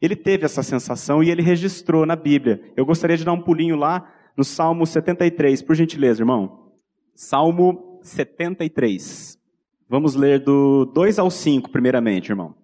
ele 0.00 0.16
teve 0.16 0.44
essa 0.44 0.62
sensação 0.62 1.22
e 1.22 1.30
ele 1.30 1.42
registrou 1.42 2.04
na 2.04 2.16
Bíblia. 2.16 2.72
Eu 2.76 2.84
gostaria 2.84 3.16
de 3.16 3.24
dar 3.24 3.32
um 3.32 3.40
pulinho 3.40 3.76
lá 3.76 4.10
no 4.36 4.42
Salmo 4.42 4.86
73, 4.86 5.62
por 5.62 5.76
gentileza, 5.76 6.22
irmão. 6.22 6.72
Salmo 7.14 7.91
73. 8.02 9.38
Vamos 9.88 10.14
ler 10.14 10.40
do 10.40 10.84
2 10.86 11.18
ao 11.18 11.30
5, 11.30 11.70
primeiramente, 11.70 12.30
irmão. 12.30 12.54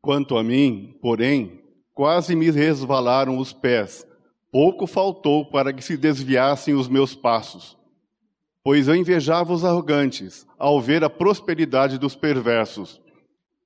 Quanto 0.00 0.36
a 0.36 0.44
mim, 0.44 0.96
porém, 1.00 1.60
quase 1.92 2.34
me 2.36 2.50
resvalaram 2.50 3.38
os 3.38 3.52
pés. 3.52 4.06
Pouco 4.50 4.86
faltou 4.86 5.50
para 5.50 5.72
que 5.72 5.82
se 5.82 5.96
desviassem 5.96 6.74
os 6.74 6.88
meus 6.88 7.14
passos 7.14 7.78
pois 8.68 8.86
eu 8.86 8.94
invejava 8.94 9.50
os 9.50 9.64
arrogantes 9.64 10.46
ao 10.58 10.78
ver 10.78 11.02
a 11.02 11.08
prosperidade 11.08 11.96
dos 11.96 12.14
perversos. 12.14 13.00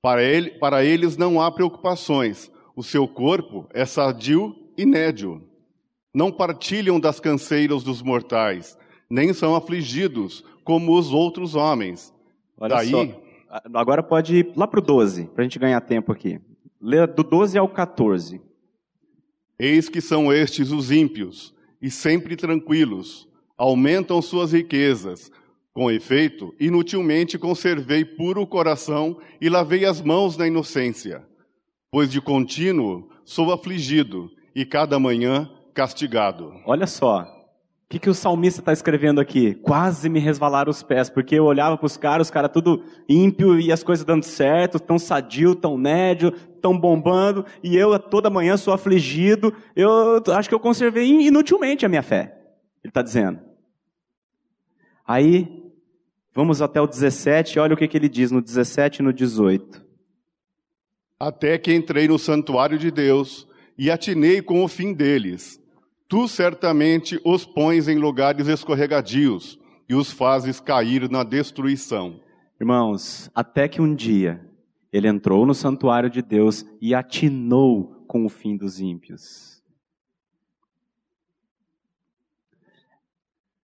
Para, 0.00 0.22
ele, 0.22 0.50
para 0.50 0.84
eles 0.84 1.16
não 1.16 1.40
há 1.40 1.50
preocupações, 1.50 2.52
o 2.76 2.84
seu 2.84 3.08
corpo 3.08 3.66
é 3.74 3.84
sadio 3.84 4.54
e 4.78 4.86
nédio. 4.86 5.42
Não 6.14 6.30
partilham 6.30 7.00
das 7.00 7.18
canseiras 7.18 7.82
dos 7.82 8.00
mortais, 8.00 8.78
nem 9.12 9.34
são 9.34 9.54
afligidos 9.54 10.42
como 10.64 10.98
os 10.98 11.12
outros 11.12 11.54
homens. 11.54 12.14
Olha 12.58 12.76
Daí, 12.76 12.90
só. 12.90 13.06
Agora 13.74 14.02
pode 14.02 14.36
ir 14.36 14.52
lá 14.56 14.66
para 14.66 14.80
o 14.80 14.82
12, 14.82 15.26
para 15.26 15.42
a 15.42 15.44
gente 15.44 15.58
ganhar 15.58 15.82
tempo 15.82 16.10
aqui. 16.10 16.40
Lê 16.80 17.06
do 17.06 17.22
12 17.22 17.58
ao 17.58 17.68
14. 17.68 18.40
Eis 19.58 19.90
que 19.90 20.00
são 20.00 20.32
estes 20.32 20.70
os 20.70 20.90
ímpios, 20.90 21.54
e 21.80 21.90
sempre 21.90 22.36
tranquilos, 22.36 23.28
aumentam 23.58 24.22
suas 24.22 24.52
riquezas. 24.52 25.30
Com 25.74 25.90
efeito, 25.90 26.54
inutilmente 26.58 27.38
conservei 27.38 28.06
puro 28.06 28.40
o 28.40 28.46
coração 28.46 29.18
e 29.38 29.50
lavei 29.50 29.84
as 29.84 30.00
mãos 30.00 30.38
na 30.38 30.46
inocência, 30.46 31.22
pois 31.90 32.10
de 32.10 32.18
contínuo 32.18 33.10
sou 33.26 33.52
afligido 33.52 34.30
e 34.54 34.64
cada 34.64 34.98
manhã 34.98 35.50
castigado. 35.74 36.54
Olha 36.64 36.86
só, 36.86 37.41
que, 37.92 37.98
que 37.98 38.08
o 38.08 38.14
salmista 38.14 38.60
está 38.62 38.72
escrevendo 38.72 39.20
aqui? 39.20 39.52
Quase 39.56 40.08
me 40.08 40.18
resvalaram 40.18 40.70
os 40.70 40.82
pés, 40.82 41.10
porque 41.10 41.34
eu 41.34 41.44
olhava 41.44 41.76
para 41.76 41.84
os 41.84 41.98
caras, 41.98 42.28
os 42.28 42.30
caras 42.30 42.50
tudo 42.50 42.82
ímpio 43.06 43.60
e 43.60 43.70
as 43.70 43.82
coisas 43.82 44.02
dando 44.02 44.22
certo, 44.22 44.80
tão 44.80 44.98
sadio, 44.98 45.54
tão 45.54 45.76
médio, 45.76 46.30
tão 46.62 46.78
bombando, 46.78 47.44
e 47.62 47.76
eu 47.76 47.98
toda 47.98 48.30
manhã 48.30 48.56
sou 48.56 48.72
afligido. 48.72 49.54
Eu 49.76 50.22
acho 50.34 50.48
que 50.48 50.54
eu 50.54 50.58
conservei 50.58 51.06
inutilmente 51.06 51.84
a 51.84 51.88
minha 51.90 52.02
fé. 52.02 52.34
Ele 52.82 52.90
está 52.90 53.02
dizendo. 53.02 53.40
Aí, 55.06 55.62
vamos 56.34 56.62
até 56.62 56.80
o 56.80 56.86
17, 56.86 57.58
olha 57.58 57.74
o 57.74 57.76
que, 57.76 57.86
que 57.86 57.98
ele 57.98 58.08
diz 58.08 58.30
no 58.30 58.40
17 58.40 59.00
e 59.00 59.02
no 59.02 59.12
18. 59.12 59.84
Até 61.20 61.58
que 61.58 61.74
entrei 61.74 62.08
no 62.08 62.18
santuário 62.18 62.78
de 62.78 62.90
Deus, 62.90 63.46
e 63.76 63.90
atinei 63.90 64.40
com 64.40 64.64
o 64.64 64.68
fim 64.68 64.94
deles. 64.94 65.61
Tu 66.12 66.28
certamente 66.28 67.18
os 67.24 67.46
pões 67.46 67.88
em 67.88 67.96
lugares 67.96 68.46
escorregadios 68.46 69.58
e 69.88 69.94
os 69.94 70.12
fazes 70.12 70.60
cair 70.60 71.08
na 71.08 71.24
destruição. 71.24 72.20
Irmãos, 72.60 73.30
até 73.34 73.66
que 73.66 73.80
um 73.80 73.94
dia 73.94 74.46
ele 74.92 75.08
entrou 75.08 75.46
no 75.46 75.54
santuário 75.54 76.10
de 76.10 76.20
Deus 76.20 76.66
e 76.82 76.94
atinou 76.94 78.04
com 78.06 78.26
o 78.26 78.28
fim 78.28 78.58
dos 78.58 78.78
ímpios. 78.78 79.62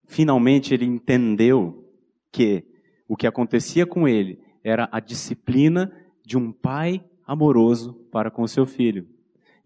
Finalmente 0.05 0.73
ele 0.73 0.85
entendeu 0.85 1.85
que 2.31 2.65
o 3.09 3.17
que 3.17 3.27
acontecia 3.27 3.85
com 3.85 4.07
ele 4.07 4.39
era 4.63 4.87
a 4.89 5.01
disciplina 5.01 5.93
de 6.25 6.37
um 6.37 6.53
pai 6.53 7.03
amoroso 7.25 7.93
para 8.09 8.31
com 8.31 8.47
seu 8.47 8.65
filho. 8.65 9.16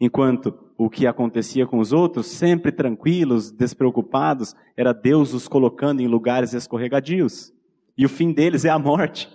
Enquanto 0.04 0.74
o 0.76 0.90
que 0.90 1.06
acontecia 1.06 1.68
com 1.68 1.78
os 1.78 1.94
outros, 1.94 2.26
sempre 2.26 2.72
tranquilos, 2.72 3.52
despreocupados, 3.52 4.56
era 4.76 4.96
Deus 4.96 5.32
os 5.32 5.48
colocando 5.48 6.02
em 6.02 6.08
lugares 6.08 6.56
escorregadios. 6.56 7.54
E 7.96 8.04
o 8.04 8.10
fim 8.10 8.34
deles 8.34 8.66
é 8.66 8.70
a 8.70 8.80
morte. 8.80 9.30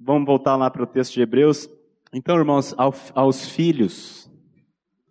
Vamos 0.00 0.26
voltar 0.26 0.56
lá 0.56 0.68
para 0.68 0.82
o 0.82 0.86
texto 0.86 1.14
de 1.14 1.20
Hebreus. 1.20 1.70
Então, 2.12 2.36
irmãos, 2.36 2.74
aos 3.14 3.48
filhos, 3.48 4.28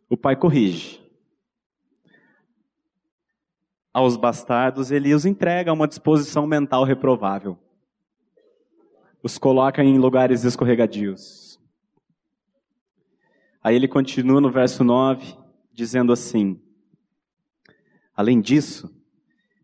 o 0.09 0.17
pai 0.17 0.35
corrige. 0.35 1.01
Aos 3.93 4.17
bastardos, 4.17 4.91
ele 4.91 5.13
os 5.13 5.25
entrega 5.25 5.71
a 5.71 5.73
uma 5.73 5.87
disposição 5.87 6.45
mental 6.45 6.83
reprovável 6.83 7.57
os 9.21 9.37
coloca 9.37 9.83
em 9.83 9.97
lugares 9.97 10.43
escorregadios. 10.43 11.59
Aí 13.63 13.75
ele 13.75 13.87
continua 13.87 14.39
no 14.39 14.51
verso 14.51 14.83
9, 14.83 15.35
dizendo 15.73 16.13
assim: 16.13 16.59
Além 18.15 18.39
disso, 18.39 18.93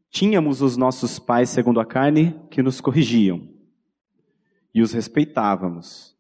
tínhamos 0.09 0.61
os 0.61 0.75
nossos 0.75 1.19
pais 1.19 1.49
segundo 1.49 1.79
a 1.79 1.85
carne 1.85 2.35
que 2.49 2.61
nos 2.61 2.81
corrigiam 2.81 3.47
e 4.73 4.81
os 4.81 4.91
respeitávamos. 4.91 6.13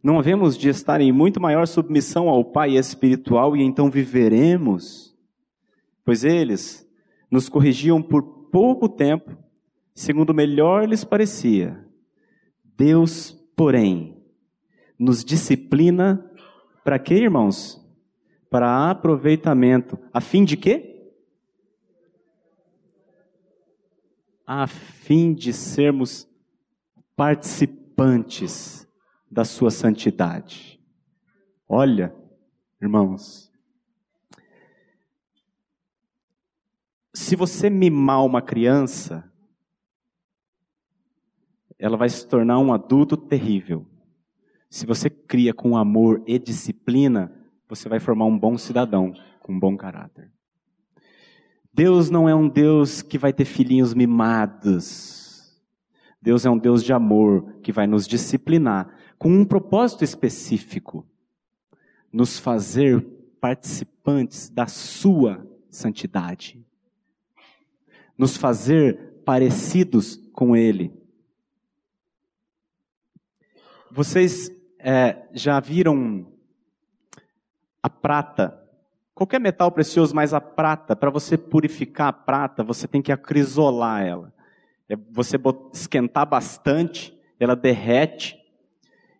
Não 0.00 0.18
havemos 0.18 0.56
de 0.56 0.68
estar 0.68 1.00
em 1.00 1.10
muito 1.10 1.40
maior 1.40 1.66
submissão 1.66 2.28
ao 2.28 2.44
Pai 2.44 2.76
espiritual 2.76 3.56
e 3.56 3.62
então 3.62 3.90
viveremos? 3.90 5.16
Pois 6.04 6.22
eles 6.22 6.88
nos 7.28 7.48
corrigiam 7.48 8.00
por 8.00 8.22
pouco 8.22 8.88
tempo, 8.88 9.36
segundo 9.92 10.32
melhor 10.32 10.88
lhes 10.88 11.04
parecia 11.04 11.87
Deus, 12.78 13.32
porém, 13.56 14.22
nos 14.96 15.24
disciplina 15.24 16.24
para 16.84 16.96
quê, 16.96 17.14
irmãos? 17.14 17.84
Para 18.48 18.88
aproveitamento. 18.88 19.98
A 20.12 20.20
fim 20.20 20.44
de 20.44 20.56
quê? 20.56 21.12
A 24.46 24.68
fim 24.68 25.34
de 25.34 25.52
sermos 25.52 26.28
participantes 27.16 28.88
da 29.28 29.44
sua 29.44 29.72
santidade. 29.72 30.80
Olha, 31.68 32.14
irmãos, 32.80 33.52
se 37.12 37.34
você 37.34 37.68
mimar 37.68 38.24
uma 38.24 38.40
criança, 38.40 39.27
ela 41.78 41.96
vai 41.96 42.08
se 42.08 42.26
tornar 42.26 42.58
um 42.58 42.72
adulto 42.72 43.16
terrível. 43.16 43.86
Se 44.68 44.84
você 44.84 45.08
cria 45.08 45.54
com 45.54 45.76
amor 45.76 46.22
e 46.26 46.38
disciplina, 46.38 47.32
você 47.68 47.88
vai 47.88 48.00
formar 48.00 48.26
um 48.26 48.38
bom 48.38 48.58
cidadão, 48.58 49.12
com 49.40 49.52
um 49.52 49.60
bom 49.60 49.76
caráter. 49.76 50.30
Deus 51.72 52.10
não 52.10 52.28
é 52.28 52.34
um 52.34 52.48
Deus 52.48 53.02
que 53.02 53.16
vai 53.16 53.32
ter 53.32 53.44
filhinhos 53.44 53.94
mimados. 53.94 55.56
Deus 56.20 56.44
é 56.44 56.50
um 56.50 56.58
Deus 56.58 56.82
de 56.82 56.92
amor 56.92 57.60
que 57.62 57.70
vai 57.70 57.86
nos 57.86 58.06
disciplinar 58.06 58.92
com 59.16 59.30
um 59.30 59.44
propósito 59.44 60.02
específico: 60.02 61.06
nos 62.12 62.38
fazer 62.38 63.00
participantes 63.40 64.48
da 64.48 64.66
sua 64.66 65.46
santidade, 65.70 66.60
nos 68.16 68.36
fazer 68.36 69.22
parecidos 69.24 70.16
com 70.32 70.56
Ele. 70.56 70.92
Vocês 73.90 74.50
é, 74.78 75.16
já 75.32 75.58
viram 75.60 76.26
a 77.82 77.88
prata? 77.88 78.62
Qualquer 79.14 79.40
metal 79.40 79.72
precioso, 79.72 80.14
mas 80.14 80.34
a 80.34 80.40
prata, 80.40 80.94
para 80.94 81.10
você 81.10 81.38
purificar 81.38 82.08
a 82.08 82.12
prata, 82.12 82.62
você 82.62 82.86
tem 82.86 83.00
que 83.00 83.10
acrisolar 83.10 84.04
ela. 84.04 84.32
É 84.88 84.96
você 85.10 85.36
esquentar 85.72 86.26
bastante, 86.28 87.18
ela 87.40 87.56
derrete, 87.56 88.38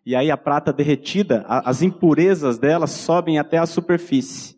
e 0.05 0.15
aí 0.15 0.31
a 0.31 0.37
prata 0.37 0.71
derretida, 0.71 1.45
as 1.47 1.81
impurezas 1.81 2.57
dela 2.57 2.87
sobem 2.87 3.37
até 3.37 3.57
a 3.57 3.65
superfície. 3.65 4.57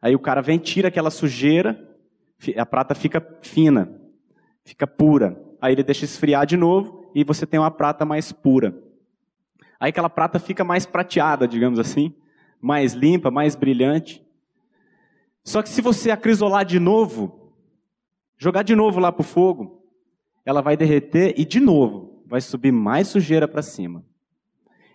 Aí 0.00 0.14
o 0.14 0.20
cara 0.20 0.40
vem, 0.40 0.58
tira 0.58 0.88
aquela 0.88 1.10
sujeira, 1.10 1.88
a 2.56 2.66
prata 2.66 2.94
fica 2.94 3.20
fina, 3.40 4.00
fica 4.64 4.86
pura. 4.86 5.40
Aí 5.60 5.72
ele 5.72 5.82
deixa 5.82 6.04
esfriar 6.04 6.46
de 6.46 6.56
novo 6.56 7.10
e 7.14 7.24
você 7.24 7.46
tem 7.46 7.58
uma 7.58 7.70
prata 7.70 8.04
mais 8.04 8.30
pura. 8.30 8.87
Aí 9.80 9.90
aquela 9.90 10.10
prata 10.10 10.38
fica 10.38 10.64
mais 10.64 10.84
prateada, 10.84 11.46
digamos 11.46 11.78
assim, 11.78 12.14
mais 12.60 12.92
limpa, 12.92 13.30
mais 13.30 13.54
brilhante. 13.54 14.24
Só 15.44 15.62
que 15.62 15.68
se 15.68 15.80
você 15.80 16.10
acrisolar 16.10 16.64
de 16.64 16.78
novo, 16.78 17.52
jogar 18.36 18.62
de 18.62 18.74
novo 18.74 19.00
lá 19.00 19.12
para 19.12 19.22
o 19.22 19.24
fogo, 19.24 19.82
ela 20.44 20.60
vai 20.60 20.76
derreter 20.76 21.34
e 21.36 21.44
de 21.44 21.60
novo 21.60 22.22
vai 22.26 22.40
subir 22.40 22.72
mais 22.72 23.08
sujeira 23.08 23.46
para 23.46 23.62
cima. 23.62 24.04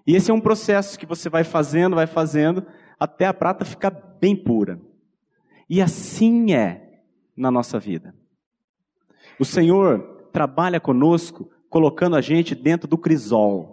E 0.05 0.15
esse 0.15 0.29
é 0.29 0.33
um 0.33 0.41
processo 0.41 0.99
que 0.99 1.05
você 1.05 1.29
vai 1.29 1.43
fazendo, 1.43 1.95
vai 1.95 2.07
fazendo, 2.07 2.65
até 2.99 3.25
a 3.25 3.33
prata 3.33 3.63
ficar 3.63 3.89
bem 3.89 4.35
pura. 4.35 4.79
E 5.69 5.81
assim 5.81 6.53
é 6.53 7.01
na 7.35 7.49
nossa 7.49 7.79
vida. 7.79 8.13
O 9.39 9.45
Senhor 9.45 10.27
trabalha 10.31 10.79
conosco, 10.79 11.49
colocando 11.69 12.15
a 12.15 12.21
gente 12.21 12.53
dentro 12.53 12.87
do 12.87 12.97
crisol. 12.97 13.72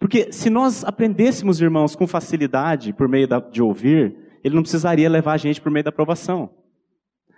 Porque 0.00 0.32
se 0.32 0.48
nós 0.48 0.82
aprendêssemos, 0.82 1.60
irmãos, 1.60 1.94
com 1.94 2.06
facilidade 2.06 2.90
por 2.94 3.06
meio 3.06 3.28
de 3.52 3.62
ouvir, 3.62 4.16
ele 4.42 4.54
não 4.54 4.62
precisaria 4.62 5.10
levar 5.10 5.34
a 5.34 5.36
gente 5.36 5.60
por 5.60 5.70
meio 5.70 5.84
da 5.84 5.90
aprovação. 5.90 6.48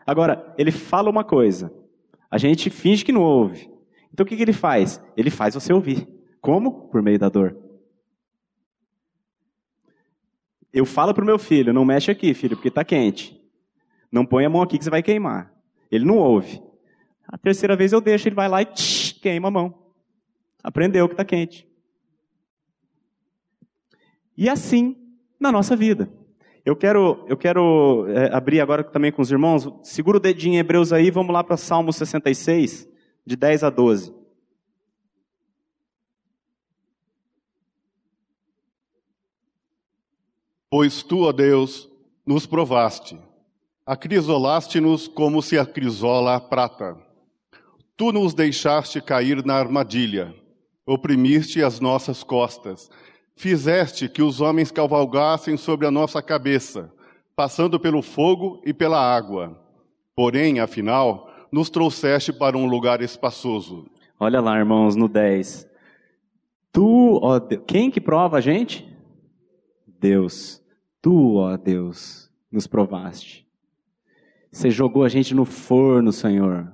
Agora, 0.07 0.55
ele 0.57 0.71
fala 0.71 1.11
uma 1.11 1.25
coisa, 1.25 1.75
a 2.31 2.39
gente 2.39 2.71
finge 2.71 3.05
que 3.05 3.11
não 3.11 3.21
ouve. 3.21 3.69
Então 4.13 4.25
o 4.25 4.27
que, 4.27 4.37
que 4.37 4.43
ele 4.43 4.53
faz? 4.53 5.03
Ele 5.17 5.29
faz 5.29 5.55
você 5.55 5.73
ouvir. 5.73 6.09
Como? 6.41 6.89
Por 6.89 7.03
meio 7.03 7.19
da 7.19 7.29
dor. 7.29 7.57
Eu 10.73 10.87
falo 10.87 11.13
para 11.13 11.23
o 11.23 11.27
meu 11.27 11.41
filho, 11.41 11.73
não 11.73 11.85
mexe 11.85 12.13
aqui, 12.13 12.33
filho, 12.33 12.57
porque 12.57 12.69
está 12.69 12.85
quente. 12.85 13.39
Não 14.11 14.25
põe 14.25 14.45
a 14.45 14.51
mão 14.51 14.63
aqui 14.63 14.79
que 14.79 14.85
você 14.85 14.91
vai 14.91 15.03
queimar. 15.03 15.53
Ele 15.91 16.05
não 16.05 16.17
ouve. 16.17 16.63
A 17.27 17.37
terceira 17.37 17.75
vez 17.75 17.93
eu 17.93 18.01
deixo, 18.01 18.29
ele 18.29 18.37
vai 18.37 18.49
lá 18.49 18.63
e 18.63 18.67
tsh, 18.67 19.19
queima 19.21 19.49
a 19.49 19.51
mão. 19.51 19.75
Aprendeu 20.63 21.09
que 21.09 21.15
está 21.15 21.25
quente. 21.25 21.72
E 24.37 24.49
assim 24.49 24.97
na 25.39 25.51
nossa 25.51 25.77
vida. 25.77 26.11
Eu 26.65 26.77
quero, 26.77 27.25
eu 27.27 27.37
quero 27.37 28.07
é, 28.09 28.33
abrir 28.33 28.61
agora 28.61 28.85
também 28.85 29.11
com 29.11 29.21
os 29.21 29.31
irmãos. 29.31 29.69
Segura 29.83 30.19
o 30.19 30.21
dedinho 30.21 30.55
em 30.55 30.59
Hebreus 30.59 30.93
aí, 30.93 31.11
vamos 31.11 31.33
lá 31.33 31.43
para 31.43 31.57
Salmo 31.57 31.93
66, 31.93 32.89
de 33.27 33.35
10 33.35 33.65
a 33.65 33.71
12. 33.71 34.15
Pois 40.71 41.03
tu, 41.03 41.25
ó 41.25 41.33
Deus, 41.33 41.91
nos 42.25 42.47
provaste, 42.47 43.19
acrisolaste-nos 43.85 45.09
como 45.09 45.43
se 45.43 45.59
acrisola 45.59 46.37
a 46.37 46.41
prata. 46.41 46.97
Tu 47.97 48.13
nos 48.13 48.33
deixaste 48.33 49.03
cair 49.03 49.45
na 49.45 49.57
armadilha, 49.57 50.35
oprimiste 50.87 51.63
as 51.63 51.81
nossas 51.81 52.23
costas 52.23 52.89
Fizeste 53.35 54.09
que 54.09 54.23
os 54.23 54.41
homens 54.41 54.71
cavalgassem 54.71 55.57
sobre 55.57 55.87
a 55.87 55.91
nossa 55.91 56.23
cabeça, 56.23 56.93
passando 57.35 57.81
pelo 57.81 58.03
fogo 58.03 58.61
e 58.65 58.73
pela 58.73 59.01
água. 59.01 59.59
Porém, 60.15 60.61
afinal, 60.61 61.31
nos 61.51 61.71
trouxeste 61.71 62.33
para 62.33 62.57
um 62.57 62.67
lugar 62.67 63.01
espaçoso. 63.03 63.87
Olha 64.19 64.41
lá, 64.41 64.59
irmãos, 64.59 64.95
no 64.95 65.09
10. 65.09 65.69
Tu, 66.71 67.19
ó 67.23 67.39
Deus, 67.39 67.63
quem 67.67 67.91
que 67.91 68.01
prova 68.01 68.39
a 68.39 68.41
gente? 68.41 68.89
Deus. 69.87 70.63
Tu, 71.01 71.37
ó 71.37 71.57
Deus, 71.57 72.31
nos 72.51 72.67
provaste. 72.67 73.47
Você 74.51 74.71
jogou 74.71 75.05
a 75.05 75.09
gente 75.09 75.35
no 75.35 75.45
forno, 75.45 76.13
Senhor. 76.13 76.73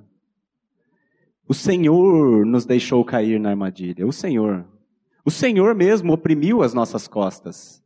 O 1.47 1.53
Senhor 1.53 2.45
nos 2.45 2.65
deixou 2.65 3.03
cair 3.03 3.39
na 3.39 3.49
armadilha. 3.49 4.05
O 4.05 4.13
Senhor. 4.13 4.65
O 5.25 5.31
Senhor 5.31 5.75
mesmo 5.75 6.13
oprimiu 6.13 6.61
as 6.61 6.73
nossas 6.73 7.07
costas. 7.07 7.83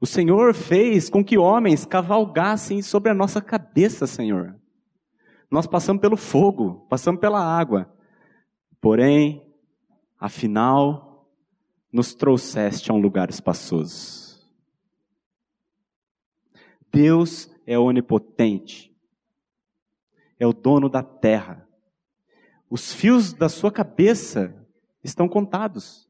O 0.00 0.06
Senhor 0.06 0.54
fez 0.54 1.10
com 1.10 1.24
que 1.24 1.36
homens 1.36 1.84
cavalgassem 1.84 2.82
sobre 2.82 3.10
a 3.10 3.14
nossa 3.14 3.40
cabeça, 3.40 4.06
Senhor. 4.06 4.56
Nós 5.50 5.66
passamos 5.66 6.00
pelo 6.00 6.16
fogo, 6.16 6.86
passamos 6.88 7.20
pela 7.20 7.40
água. 7.40 7.92
Porém, 8.80 9.44
afinal, 10.18 11.28
nos 11.92 12.14
trouxeste 12.14 12.90
a 12.90 12.94
um 12.94 13.00
lugar 13.00 13.28
espaçoso. 13.30 14.28
Deus 16.92 17.50
é 17.66 17.78
onipotente, 17.78 18.94
é 20.38 20.46
o 20.46 20.52
dono 20.52 20.88
da 20.88 21.02
terra. 21.02 21.66
Os 22.70 22.92
fios 22.92 23.32
da 23.32 23.48
sua 23.48 23.72
cabeça 23.72 24.54
estão 25.02 25.28
contados. 25.28 26.07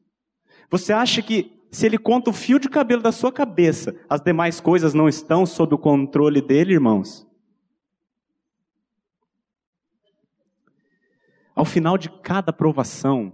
Você 0.69 0.93
acha 0.93 1.21
que 1.21 1.59
se 1.71 1.85
ele 1.85 1.97
conta 1.97 2.29
o 2.29 2.33
fio 2.33 2.59
de 2.59 2.69
cabelo 2.69 3.01
da 3.01 3.11
sua 3.11 3.31
cabeça, 3.31 3.95
as 4.09 4.21
demais 4.21 4.59
coisas 4.59 4.93
não 4.93 5.07
estão 5.07 5.45
sob 5.45 5.75
o 5.75 5.77
controle 5.77 6.41
dele, 6.41 6.73
irmãos? 6.73 7.27
Ao 11.55 11.65
final 11.65 11.97
de 11.97 12.09
cada 12.21 12.53
provação, 12.53 13.33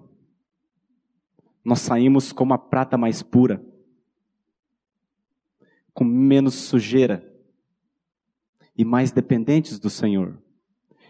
nós 1.63 1.79
saímos 1.79 2.31
como 2.31 2.53
a 2.53 2.57
prata 2.57 2.97
mais 2.97 3.21
pura, 3.21 3.63
com 5.93 6.03
menos 6.03 6.55
sujeira 6.55 7.31
e 8.77 8.83
mais 8.83 9.11
dependentes 9.11 9.79
do 9.79 9.89
Senhor. 9.89 10.37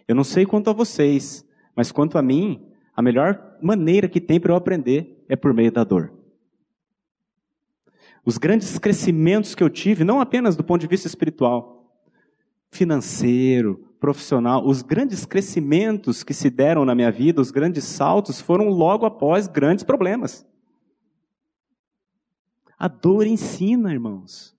Eu 0.07 0.13
não 0.13 0.23
sei 0.23 0.45
quanto 0.45 0.69
a 0.69 0.73
vocês, 0.73 1.47
mas 1.75 1.91
quanto 1.91 2.17
a 2.17 2.21
mim, 2.21 2.71
a 2.95 3.01
melhor 3.01 3.57
maneira 3.61 4.07
que 4.07 4.21
tem 4.21 4.39
para 4.39 4.53
eu 4.53 4.55
aprender 4.55 5.23
é 5.27 5.35
por 5.35 5.53
meio 5.53 5.71
da 5.71 5.83
dor. 5.83 6.13
Os 8.23 8.37
grandes 8.37 8.79
crescimentos 8.79 9.53
que 9.53 9.61
eu 9.61 9.69
tive, 9.69 10.03
não 10.03 10.19
apenas 10.19 10.55
do 10.55 10.63
ponto 10.63 10.81
de 10.81 10.87
vista 10.87 11.07
espiritual, 11.07 11.93
financeiro, 12.71 13.87
profissional, 13.99 14.65
os 14.65 14.81
grandes 14.81 15.25
crescimentos 15.25 16.23
que 16.23 16.33
se 16.33 16.49
deram 16.49 16.85
na 16.85 16.95
minha 16.95 17.11
vida, 17.11 17.41
os 17.41 17.51
grandes 17.51 17.83
saltos, 17.83 18.41
foram 18.41 18.69
logo 18.69 19.05
após 19.05 19.47
grandes 19.47 19.83
problemas. 19.83 20.45
A 22.77 22.87
dor 22.87 23.25
ensina, 23.25 23.91
irmãos. 23.91 24.55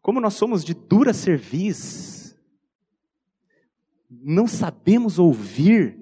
Como 0.00 0.20
nós 0.20 0.34
somos 0.34 0.64
de 0.64 0.74
dura 0.74 1.12
cerviz, 1.12 2.36
não 4.10 4.46
sabemos 4.48 5.18
ouvir, 5.18 6.01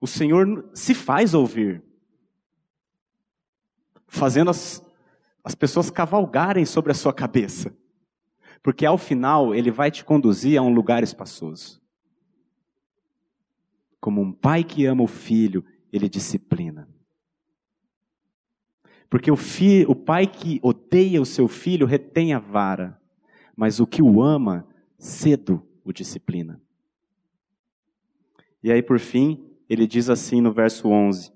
o 0.00 0.06
Senhor 0.06 0.68
se 0.74 0.94
faz 0.94 1.34
ouvir 1.34 1.82
fazendo 4.06 4.50
as, 4.50 4.82
as 5.44 5.54
pessoas 5.54 5.90
cavalgarem 5.90 6.64
sobre 6.64 6.92
a 6.92 6.94
sua 6.94 7.12
cabeça. 7.12 7.76
Porque 8.62 8.86
ao 8.86 8.98
final 8.98 9.54
ele 9.54 9.70
vai 9.70 9.90
te 9.90 10.04
conduzir 10.04 10.58
a 10.58 10.62
um 10.62 10.72
lugar 10.72 11.02
espaçoso. 11.02 11.80
Como 14.00 14.20
um 14.20 14.32
pai 14.32 14.64
que 14.64 14.86
ama 14.86 15.02
o 15.02 15.08
filho, 15.08 15.64
ele 15.92 16.08
disciplina. 16.08 16.88
Porque 19.08 19.30
o, 19.30 19.36
fi, 19.36 19.84
o 19.88 19.94
pai 19.94 20.26
que 20.26 20.58
odeia 20.62 21.22
o 21.22 21.26
seu 21.26 21.46
filho 21.46 21.86
retém 21.86 22.32
a 22.32 22.38
vara, 22.38 23.00
mas 23.54 23.78
o 23.78 23.86
que 23.86 24.02
o 24.02 24.20
ama, 24.20 24.66
cedo 24.98 25.64
o 25.84 25.92
disciplina. 25.92 26.60
E 28.62 28.72
aí, 28.72 28.82
por 28.82 28.98
fim, 28.98 29.45
ele 29.68 29.86
diz 29.86 30.08
assim 30.08 30.40
no 30.40 30.52
verso 30.52 30.88
11: 30.88 31.32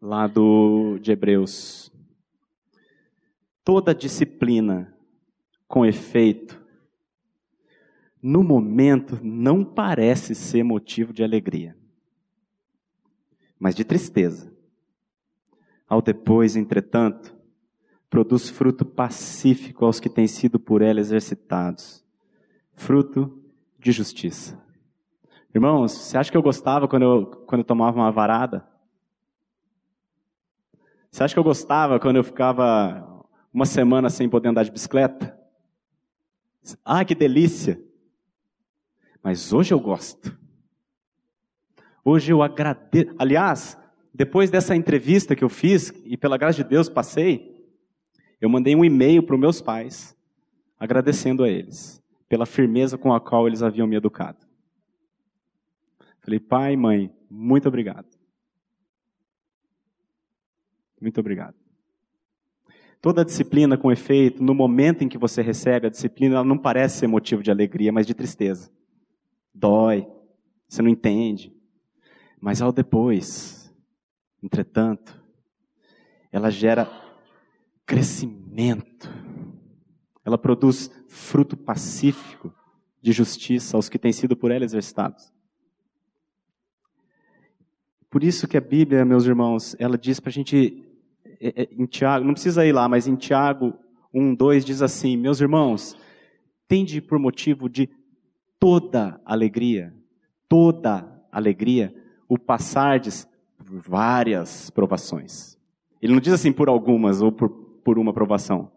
lá 0.00 0.26
do, 0.26 0.98
de 0.98 1.12
Hebreus. 1.12 1.92
Toda 3.64 3.94
disciplina 3.94 4.94
com 5.66 5.84
efeito, 5.84 6.64
no 8.22 8.42
momento, 8.42 9.18
não 9.22 9.64
parece 9.64 10.34
ser 10.34 10.62
motivo 10.62 11.12
de 11.12 11.22
alegria, 11.22 11.76
mas 13.58 13.74
de 13.74 13.84
tristeza. 13.84 14.52
Ao 15.88 16.02
depois, 16.02 16.56
entretanto, 16.56 17.36
produz 18.10 18.48
fruto 18.48 18.84
pacífico 18.84 19.84
aos 19.84 20.00
que 20.00 20.08
têm 20.08 20.26
sido 20.26 20.58
por 20.58 20.82
ela 20.82 21.00
exercitados, 21.00 22.04
fruto 22.72 23.42
de 23.78 23.92
justiça. 23.92 24.65
Irmãos, 25.56 25.92
você 25.92 26.18
acha 26.18 26.30
que 26.30 26.36
eu 26.36 26.42
gostava 26.42 26.86
quando 26.86 27.02
eu, 27.02 27.26
quando 27.46 27.60
eu 27.60 27.64
tomava 27.64 27.96
uma 27.96 28.12
varada? 28.12 28.68
Você 31.10 31.24
acha 31.24 31.32
que 31.32 31.38
eu 31.38 31.44
gostava 31.44 31.98
quando 31.98 32.16
eu 32.16 32.22
ficava 32.22 33.24
uma 33.54 33.64
semana 33.64 34.10
sem 34.10 34.28
poder 34.28 34.50
andar 34.50 34.64
de 34.64 34.70
bicicleta? 34.70 35.34
Ah, 36.84 37.02
que 37.06 37.14
delícia! 37.14 37.82
Mas 39.22 39.50
hoje 39.50 39.72
eu 39.72 39.80
gosto. 39.80 40.38
Hoje 42.04 42.30
eu 42.30 42.42
agradeço. 42.42 43.14
Aliás, 43.18 43.78
depois 44.12 44.50
dessa 44.50 44.76
entrevista 44.76 45.34
que 45.34 45.42
eu 45.42 45.48
fiz, 45.48 45.90
e 46.04 46.18
pela 46.18 46.36
graça 46.36 46.62
de 46.62 46.68
Deus 46.68 46.90
passei, 46.90 47.66
eu 48.42 48.50
mandei 48.50 48.76
um 48.76 48.84
e-mail 48.84 49.22
para 49.22 49.34
os 49.34 49.40
meus 49.40 49.62
pais, 49.62 50.14
agradecendo 50.78 51.42
a 51.42 51.48
eles, 51.48 52.04
pela 52.28 52.44
firmeza 52.44 52.98
com 52.98 53.14
a 53.14 53.18
qual 53.18 53.46
eles 53.46 53.62
haviam 53.62 53.86
me 53.86 53.96
educado. 53.96 54.45
Falei, 56.26 56.40
pai 56.40 56.74
mãe, 56.74 57.08
muito 57.30 57.68
obrigado. 57.68 58.08
Muito 61.00 61.20
obrigado. 61.20 61.54
Toda 63.00 63.24
disciplina 63.24 63.78
com 63.78 63.92
efeito, 63.92 64.42
no 64.42 64.52
momento 64.52 65.04
em 65.04 65.08
que 65.08 65.16
você 65.16 65.40
recebe 65.40 65.86
a 65.86 65.90
disciplina, 65.90 66.34
ela 66.34 66.44
não 66.44 66.58
parece 66.58 66.98
ser 66.98 67.06
motivo 67.06 67.44
de 67.44 67.50
alegria, 67.52 67.92
mas 67.92 68.08
de 68.08 68.12
tristeza. 68.12 68.72
Dói, 69.54 70.04
você 70.68 70.82
não 70.82 70.90
entende. 70.90 71.54
Mas 72.40 72.60
ao 72.60 72.72
depois, 72.72 73.72
entretanto, 74.42 75.22
ela 76.32 76.50
gera 76.50 76.90
crescimento. 77.86 79.08
Ela 80.24 80.36
produz 80.36 80.90
fruto 81.06 81.56
pacífico 81.56 82.52
de 83.00 83.12
justiça 83.12 83.76
aos 83.76 83.88
que 83.88 83.96
têm 83.96 84.12
sido 84.12 84.36
por 84.36 84.50
ela 84.50 84.64
exercitados. 84.64 85.35
Por 88.16 88.24
isso 88.24 88.48
que 88.48 88.56
a 88.56 88.62
Bíblia, 88.62 89.04
meus 89.04 89.26
irmãos, 89.26 89.76
ela 89.78 89.98
diz 89.98 90.18
para 90.18 90.30
a 90.30 90.32
gente 90.32 90.82
é, 91.38 91.64
é, 91.64 91.68
em 91.70 91.84
Tiago, 91.84 92.24
não 92.24 92.32
precisa 92.32 92.64
ir 92.64 92.72
lá, 92.72 92.88
mas 92.88 93.06
em 93.06 93.14
Tiago 93.14 93.74
1, 94.10 94.34
2 94.34 94.64
diz 94.64 94.80
assim: 94.80 95.18
Meus 95.18 95.38
irmãos, 95.38 95.94
tende 96.66 96.98
por 97.02 97.18
motivo 97.18 97.68
de 97.68 97.90
toda 98.58 99.20
alegria, 99.22 99.92
toda 100.48 101.06
alegria, 101.30 101.94
o 102.26 102.38
passardes 102.38 103.28
por 103.58 103.66
várias 103.80 104.70
provações. 104.70 105.58
Ele 106.00 106.14
não 106.14 106.20
diz 106.20 106.32
assim 106.32 106.54
por 106.54 106.70
algumas 106.70 107.20
ou 107.20 107.30
por, 107.30 107.50
por 107.50 107.98
uma 107.98 108.14
provação. 108.14 108.72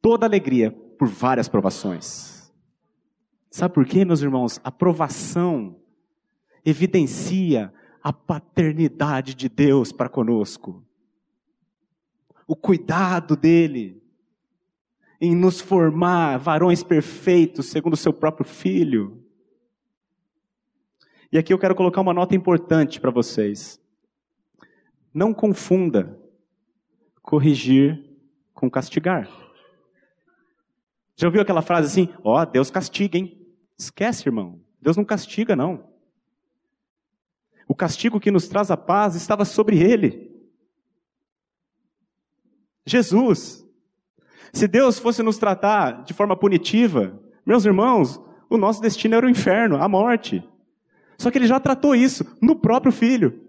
Toda 0.00 0.26
alegria 0.26 0.72
por 0.98 1.06
várias 1.06 1.48
provações. 1.48 2.52
Sabe 3.52 3.72
por 3.72 3.86
quê, 3.86 4.04
meus 4.04 4.20
irmãos? 4.20 4.60
A 4.64 4.72
provação 4.72 5.76
evidencia 6.64 7.72
a 8.02 8.12
paternidade 8.12 9.34
de 9.34 9.48
Deus 9.48 9.92
para 9.92 10.08
conosco 10.08 10.84
o 12.46 12.56
cuidado 12.56 13.34
dele 13.36 14.02
em 15.20 15.34
nos 15.34 15.58
formar 15.60 16.38
varões 16.38 16.82
perfeitos 16.82 17.66
segundo 17.66 17.94
o 17.94 17.96
seu 17.96 18.12
próprio 18.12 18.44
filho. 18.44 19.24
E 21.30 21.38
aqui 21.38 21.50
eu 21.52 21.58
quero 21.58 21.74
colocar 21.74 22.00
uma 22.00 22.12
nota 22.12 22.34
importante 22.34 23.00
para 23.00 23.10
vocês. 23.10 23.80
Não 25.14 25.32
confunda 25.32 26.18
corrigir 27.22 28.04
com 28.52 28.70
castigar. 28.70 29.30
Já 31.16 31.28
ouviu 31.28 31.40
aquela 31.40 31.62
frase 31.62 31.86
assim? 31.86 32.14
Ó, 32.24 32.38
oh, 32.38 32.44
Deus 32.44 32.70
castiga, 32.70 33.16
hein? 33.16 33.46
Esquece, 33.78 34.28
irmão. 34.28 34.60
Deus 34.80 34.96
não 34.96 35.04
castiga, 35.06 35.56
não. 35.56 35.91
O 37.72 37.74
castigo 37.74 38.20
que 38.20 38.30
nos 38.30 38.48
traz 38.48 38.70
a 38.70 38.76
paz 38.76 39.14
estava 39.14 39.46
sobre 39.46 39.82
ele. 39.82 40.30
Jesus. 42.84 43.66
Se 44.52 44.68
Deus 44.68 44.98
fosse 44.98 45.22
nos 45.22 45.38
tratar 45.38 46.04
de 46.04 46.12
forma 46.12 46.36
punitiva, 46.36 47.18
meus 47.46 47.64
irmãos, 47.64 48.20
o 48.50 48.58
nosso 48.58 48.82
destino 48.82 49.14
era 49.14 49.26
o 49.26 49.30
inferno, 49.30 49.82
a 49.82 49.88
morte. 49.88 50.46
Só 51.16 51.30
que 51.30 51.38
ele 51.38 51.46
já 51.46 51.58
tratou 51.58 51.94
isso 51.94 52.36
no 52.42 52.56
próprio 52.56 52.92
filho. 52.92 53.40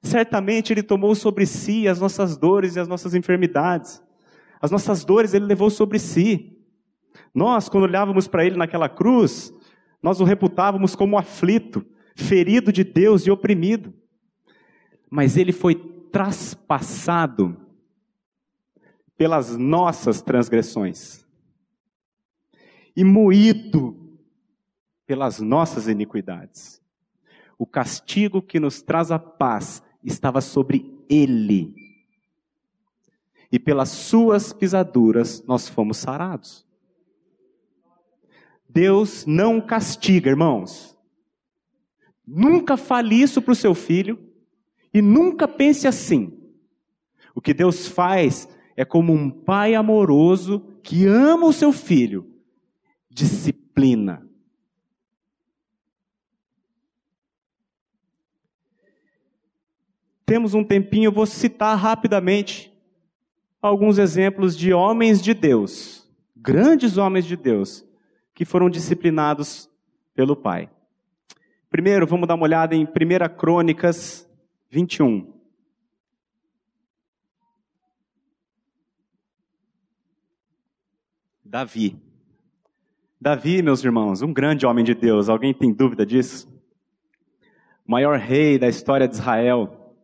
Certamente 0.00 0.72
ele 0.72 0.84
tomou 0.84 1.16
sobre 1.16 1.46
si 1.46 1.88
as 1.88 1.98
nossas 1.98 2.36
dores 2.36 2.76
e 2.76 2.78
as 2.78 2.86
nossas 2.86 3.12
enfermidades. 3.12 4.00
As 4.62 4.70
nossas 4.70 5.04
dores 5.04 5.34
ele 5.34 5.46
levou 5.46 5.68
sobre 5.68 5.98
si. 5.98 6.56
Nós, 7.34 7.68
quando 7.68 7.82
olhávamos 7.82 8.28
para 8.28 8.46
ele 8.46 8.56
naquela 8.56 8.88
cruz, 8.88 9.52
nós 10.02 10.20
o 10.20 10.24
reputávamos 10.24 10.94
como 10.94 11.18
aflito, 11.18 11.84
ferido 12.14 12.72
de 12.72 12.84
Deus 12.84 13.26
e 13.26 13.30
oprimido. 13.30 13.92
Mas 15.10 15.36
ele 15.36 15.52
foi 15.52 15.74
traspassado 16.10 17.56
pelas 19.16 19.56
nossas 19.56 20.22
transgressões 20.22 21.26
e 22.94 23.02
moído 23.02 23.96
pelas 25.06 25.40
nossas 25.40 25.88
iniquidades. 25.88 26.80
O 27.58 27.66
castigo 27.66 28.40
que 28.40 28.60
nos 28.60 28.82
traz 28.82 29.10
a 29.10 29.18
paz 29.18 29.82
estava 30.04 30.40
sobre 30.40 30.96
ele. 31.08 31.74
E 33.50 33.58
pelas 33.58 33.88
suas 33.88 34.52
pisaduras 34.52 35.42
nós 35.46 35.68
fomos 35.68 35.96
sarados. 35.96 36.67
Deus 38.78 39.26
não 39.26 39.60
castiga, 39.60 40.30
irmãos. 40.30 40.96
Nunca 42.24 42.76
fale 42.76 43.16
isso 43.16 43.42
para 43.42 43.50
o 43.50 43.56
seu 43.56 43.74
filho 43.74 44.16
e 44.94 45.02
nunca 45.02 45.48
pense 45.48 45.88
assim. 45.88 46.38
O 47.34 47.40
que 47.40 47.52
Deus 47.52 47.88
faz 47.88 48.48
é 48.76 48.84
como 48.84 49.12
um 49.12 49.28
pai 49.30 49.74
amoroso 49.74 50.78
que 50.80 51.06
ama 51.06 51.46
o 51.46 51.52
seu 51.52 51.72
filho, 51.72 52.32
disciplina. 53.10 54.24
Temos 60.24 60.54
um 60.54 60.62
tempinho, 60.62 61.08
eu 61.08 61.12
vou 61.12 61.26
citar 61.26 61.76
rapidamente 61.76 62.72
alguns 63.60 63.98
exemplos 63.98 64.56
de 64.56 64.72
homens 64.72 65.20
de 65.20 65.34
Deus, 65.34 66.08
grandes 66.36 66.96
homens 66.96 67.26
de 67.26 67.36
Deus, 67.36 67.87
que 68.38 68.44
foram 68.44 68.70
disciplinados 68.70 69.68
pelo 70.14 70.36
Pai. 70.36 70.70
Primeiro, 71.68 72.06
vamos 72.06 72.28
dar 72.28 72.36
uma 72.36 72.44
olhada 72.44 72.72
em 72.72 72.84
1 72.84 73.36
Crônicas 73.36 74.30
21. 74.70 75.34
Davi. 81.44 82.00
Davi, 83.20 83.60
meus 83.60 83.82
irmãos, 83.82 84.22
um 84.22 84.32
grande 84.32 84.64
homem 84.64 84.84
de 84.84 84.94
Deus. 84.94 85.28
Alguém 85.28 85.52
tem 85.52 85.72
dúvida 85.72 86.06
disso? 86.06 86.48
O 87.84 87.90
maior 87.90 88.20
rei 88.20 88.56
da 88.56 88.68
história 88.68 89.08
de 89.08 89.16
Israel. 89.16 89.96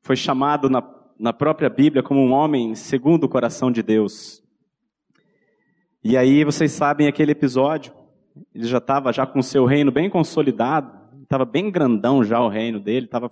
Foi 0.00 0.14
chamado 0.14 0.70
na, 0.70 0.80
na 1.18 1.32
própria 1.32 1.68
Bíblia 1.68 2.04
como 2.04 2.20
um 2.20 2.30
homem 2.30 2.76
segundo 2.76 3.24
o 3.24 3.28
coração 3.28 3.72
de 3.72 3.82
Deus. 3.82 4.46
E 6.02 6.16
aí 6.16 6.44
vocês 6.44 6.72
sabem 6.72 7.08
aquele 7.08 7.32
episódio 7.32 7.98
ele 8.54 8.66
já 8.66 8.78
estava 8.78 9.12
já 9.12 9.26
com 9.26 9.38
o 9.38 9.42
seu 9.42 9.64
reino 9.64 9.90
bem 9.90 10.08
consolidado, 10.08 10.92
estava 11.22 11.44
bem 11.44 11.70
grandão 11.70 12.24
já 12.24 12.40
o 12.40 12.48
reino 12.48 12.80
dele, 12.80 13.06
estava 13.06 13.30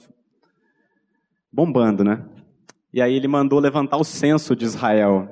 bombando, 1.53 2.05
né? 2.05 2.25
E 2.93 3.01
aí 3.01 3.15
ele 3.15 3.29
mandou 3.29 3.59
levantar 3.59 3.97
o 3.97 4.05
censo 4.05 4.57
de 4.57 4.65
Israel. 4.65 5.29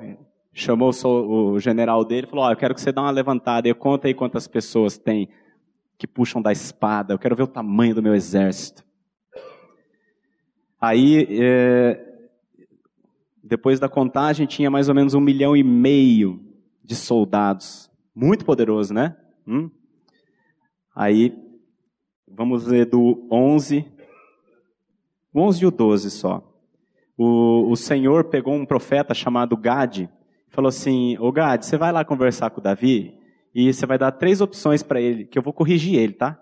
Chamou 0.53 0.91
o 0.91 1.59
general 1.59 2.05
dele 2.05 2.27
e 2.27 2.29
falou: 2.29 2.45
oh, 2.45 2.51
Eu 2.51 2.55
quero 2.55 2.73
que 2.73 2.81
você 2.81 2.91
dê 2.91 2.99
uma 2.99 3.11
levantada. 3.11 3.67
Eu 3.67 3.75
conta 3.75 4.07
aí 4.07 4.13
quantas 4.13 4.47
pessoas 4.47 4.97
tem 4.97 5.27
que 5.97 6.07
puxam 6.07 6.41
da 6.41 6.51
espada. 6.51 7.13
Eu 7.13 7.19
quero 7.19 7.35
ver 7.35 7.43
o 7.43 7.47
tamanho 7.47 7.95
do 7.95 8.03
meu 8.03 8.15
exército. 8.15 8.85
Aí, 10.79 11.27
é, 11.41 11.99
depois 13.43 13.79
da 13.79 13.89
contagem, 13.89 14.45
tinha 14.45 14.69
mais 14.69 14.87
ou 14.87 14.95
menos 14.95 15.13
um 15.13 15.21
milhão 15.21 15.55
e 15.55 15.63
meio 15.63 16.39
de 16.85 16.95
soldados. 16.95 17.89
Muito 18.13 18.45
poderoso, 18.45 18.93
né? 18.93 19.17
Hum? 19.47 19.69
Aí, 20.95 21.35
vamos 22.27 22.65
ler 22.65 22.85
do 22.85 23.27
11, 23.31 23.85
o 25.33 25.41
11 25.41 25.63
e 25.63 25.65
o 25.67 25.71
12 25.71 26.11
só. 26.11 26.41
O, 27.17 27.69
o 27.71 27.75
Senhor 27.75 28.25
pegou 28.25 28.53
um 28.53 28.65
profeta 28.65 29.13
chamado 29.13 29.57
Gade, 29.57 30.09
falou 30.49 30.69
assim, 30.69 31.17
ô 31.17 31.31
Gade, 31.31 31.65
você 31.65 31.77
vai 31.77 31.91
lá 31.91 32.05
conversar 32.05 32.49
com 32.49 32.59
o 32.59 32.63
Davi, 32.63 33.17
e 33.53 33.73
você 33.73 33.85
vai 33.85 33.97
dar 33.97 34.11
três 34.11 34.41
opções 34.41 34.83
para 34.83 35.01
ele, 35.01 35.25
que 35.25 35.37
eu 35.37 35.43
vou 35.43 35.53
corrigir 35.53 35.95
ele, 35.95 36.13
tá? 36.13 36.41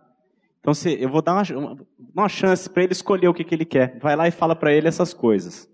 Então 0.59 0.73
você, 0.73 0.97
eu 0.99 1.09
vou 1.09 1.21
dar 1.21 1.33
uma, 1.33 1.77
uma 2.13 2.29
chance 2.29 2.69
para 2.69 2.83
ele 2.83 2.93
escolher 2.93 3.27
o 3.27 3.33
que, 3.33 3.43
que 3.43 3.53
ele 3.53 3.65
quer. 3.65 3.99
Vai 3.99 4.15
lá 4.15 4.27
e 4.27 4.31
fala 4.31 4.55
para 4.55 4.73
ele 4.73 4.87
essas 4.87 5.13
coisas. 5.13 5.69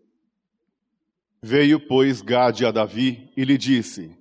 Veio, 1.41 1.79
pois, 1.79 2.21
Gade 2.21 2.65
a 2.65 2.71
Davi 2.71 3.31
e 3.37 3.45
lhe 3.45 3.57
disse: 3.57 4.17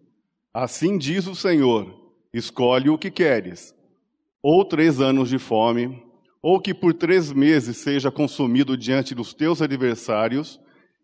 Assim 0.61 0.99
diz 0.99 1.29
o 1.29 1.37
Senhor: 1.37 1.95
Escolhe 2.35 2.91
o 2.91 2.99
que 2.99 3.13
queres, 3.13 3.73
ou 4.43 4.65
três 4.65 5.01
anos 5.01 5.29
de 5.29 5.39
fome, 5.39 6.03
ou 6.43 6.61
que 6.61 6.75
por 6.75 6.93
três 6.93 7.31
meses 7.31 7.77
seja 7.77 8.11
consumido 8.11 8.77
diante 8.77 9.15
dos 9.15 9.33
teus 9.33 9.63
adversários, 9.63 10.59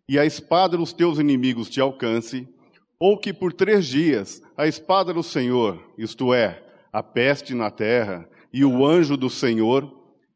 e 0.08 0.18
a 0.18 0.26
espada 0.26 0.76
dos 0.76 0.92
teus 0.92 1.20
inimigos 1.20 1.70
te 1.70 1.80
alcance, 1.80 2.48
ou 2.98 3.16
que 3.16 3.32
por 3.32 3.52
três 3.52 3.86
dias 3.86 4.42
a 4.56 4.66
espada 4.66 5.14
do 5.14 5.22
Senhor, 5.22 5.80
isto 5.96 6.34
é, 6.34 6.60
a 6.92 7.00
peste 7.00 7.54
na 7.54 7.70
terra, 7.70 8.28
e 8.52 8.64
o 8.64 8.84
anjo 8.84 9.16
do 9.16 9.30
Senhor, 9.30 9.88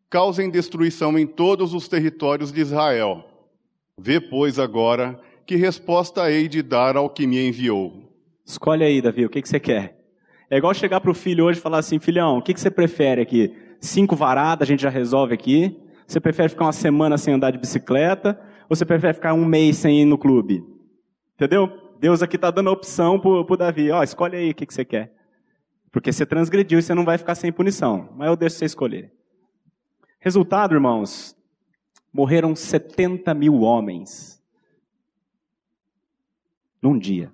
causem 0.09 0.49
destruição 0.49 1.19
em 1.19 1.27
todos 1.27 1.75
os 1.75 1.89
territórios 1.89 2.53
de 2.53 2.61
Israel. 2.61 3.29
Vê, 3.99 4.21
pois, 4.21 4.61
agora 4.61 5.21
que 5.45 5.57
resposta 5.57 6.31
hei 6.31 6.47
de 6.47 6.63
dar 6.63 6.97
ao 6.97 7.11
que 7.11 7.27
me 7.27 7.49
enviou. 7.49 8.08
Escolhe 8.49 8.83
aí, 8.83 9.03
Davi, 9.03 9.27
o 9.27 9.29
que, 9.29 9.43
que 9.43 9.49
você 9.49 9.61
quer? 9.61 9.95
É 10.49 10.57
igual 10.57 10.73
chegar 10.73 11.03
para 11.03 11.11
o 11.11 11.15
filho 11.15 11.45
hoje 11.45 11.59
e 11.59 11.63
falar 11.63 11.77
assim, 11.77 11.99
filhão, 11.99 12.39
o 12.39 12.43
que, 12.43 12.55
que 12.55 12.61
você 12.61 12.71
prefere 12.71 13.21
aqui? 13.21 13.55
Cinco 13.79 14.17
varadas, 14.17 14.67
a 14.67 14.71
gente 14.71 14.83
já 14.83 14.89
resolve 14.89 15.35
aqui? 15.35 15.79
Você 16.07 16.19
prefere 16.19 16.49
ficar 16.49 16.65
uma 16.65 16.73
semana 16.73 17.19
sem 17.19 17.35
andar 17.35 17.51
de 17.51 17.59
bicicleta? 17.59 18.41
Ou 18.67 18.75
você 18.75 18.87
prefere 18.87 19.13
ficar 19.13 19.35
um 19.35 19.45
mês 19.45 19.77
sem 19.77 20.01
ir 20.01 20.07
no 20.07 20.17
clube? 20.17 20.65
Entendeu? 21.35 21.71
Deus 22.01 22.23
aqui 22.23 22.37
está 22.37 22.51
dando 22.51 22.71
a 22.71 22.73
opção 22.73 23.21
para 23.21 23.31
o 23.31 23.57
Davi. 23.57 23.91
Ó, 23.91 24.03
escolhe 24.03 24.39
aí 24.39 24.51
o 24.53 24.55
que, 24.55 24.65
que 24.65 24.73
você 24.73 24.85
quer. 24.85 25.13
Porque 25.93 26.11
você 26.11 26.25
transgrediu 26.25 26.79
e 26.79 26.83
você 26.83 26.95
não 26.95 27.05
vai 27.05 27.19
ficar 27.19 27.35
sem 27.35 27.53
punição. 27.53 28.09
Mas 28.17 28.29
eu 28.29 28.37
deixo 28.37 28.57
você 28.57 28.65
escolher. 28.65 29.13
Resultado, 30.19 30.75
irmãos, 30.75 31.37
morreram 32.11 32.57
70 32.57 33.35
mil 33.35 33.61
homens 33.61 34.43
num 36.81 36.99
dia. 36.99 37.31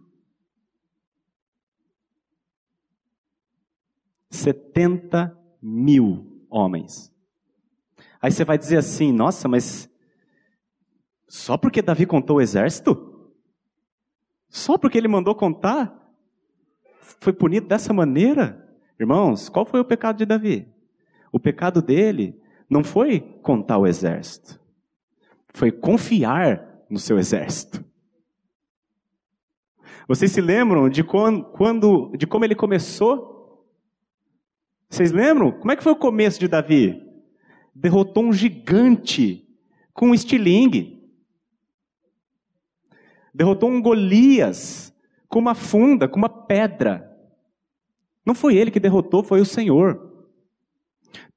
70 4.35 5.37
mil 5.63 6.47
homens. 6.51 7.13
Aí 8.21 8.31
você 8.31 8.45
vai 8.45 8.59
dizer 8.59 8.77
assim: 8.77 9.13
nossa, 9.13 9.49
mas 9.49 9.89
só 11.29 11.57
porque 11.57 11.83
Davi 11.83 12.07
contou 12.07 12.37
o 12.37 12.41
exército? 12.41 13.33
Só 14.49 14.79
porque 14.79 14.99
ele 14.99 15.09
mandou 15.09 15.35
contar? 15.35 15.93
Foi 17.21 17.33
punido 17.33 17.67
dessa 17.67 17.93
maneira? 17.93 18.61
Irmãos, 18.99 19.49
qual 19.49 19.67
foi 19.67 19.81
o 19.81 19.85
pecado 19.85 20.19
de 20.19 20.27
Davi? 20.27 20.69
O 21.33 21.41
pecado 21.41 21.83
dele 21.83 22.41
não 22.71 22.85
foi 22.85 23.21
contar 23.43 23.79
o 23.79 23.87
exército, 23.87 24.61
foi 25.53 25.73
confiar 25.73 26.85
no 26.89 26.99
seu 26.99 27.19
exército. 27.19 27.85
Vocês 30.07 30.31
se 30.31 30.41
lembram 30.41 30.89
de 30.89 31.03
quando, 31.03 32.13
de 32.17 32.27
como 32.27 32.45
ele 32.45 32.55
começou 32.55 33.34
vocês 34.89 35.13
lembram? 35.13 35.53
Como 35.53 35.73
é 35.73 35.77
que 35.77 35.83
foi 35.83 35.93
o 35.93 35.97
começo 35.97 36.39
de 36.39 36.49
Davi? 36.49 37.03
Derrotou 37.75 38.25
um 38.25 38.33
gigante 38.33 39.47
com 39.93 40.09
um 40.09 40.15
estilingue. 40.15 41.03
Derrotou 43.35 43.71
um 43.71 43.83
Golias 43.83 44.95
com 45.29 45.41
uma 45.41 45.55
funda, 45.55 46.07
com 46.07 46.17
uma 46.17 46.29
pedra. 46.29 47.11
Não 48.25 48.35
foi 48.35 48.57
ele 48.57 48.71
que 48.71 48.81
derrotou, 48.81 49.23
foi 49.23 49.41
o 49.41 49.45
Senhor. 49.45 50.13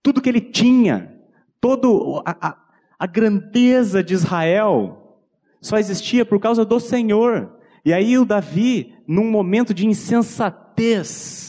Tudo 0.03 0.21
que 0.21 0.29
ele 0.29 0.41
tinha, 0.41 1.19
toda 1.59 1.87
a, 2.25 2.49
a, 2.49 2.57
a 2.99 3.07
grandeza 3.07 4.03
de 4.03 4.13
Israel, 4.13 5.19
só 5.59 5.77
existia 5.77 6.25
por 6.25 6.39
causa 6.39 6.63
do 6.63 6.79
Senhor. 6.79 7.57
E 7.83 7.91
aí 7.91 8.17
o 8.17 8.25
Davi, 8.25 8.93
num 9.07 9.29
momento 9.29 9.73
de 9.73 9.87
insensatez, 9.87 11.46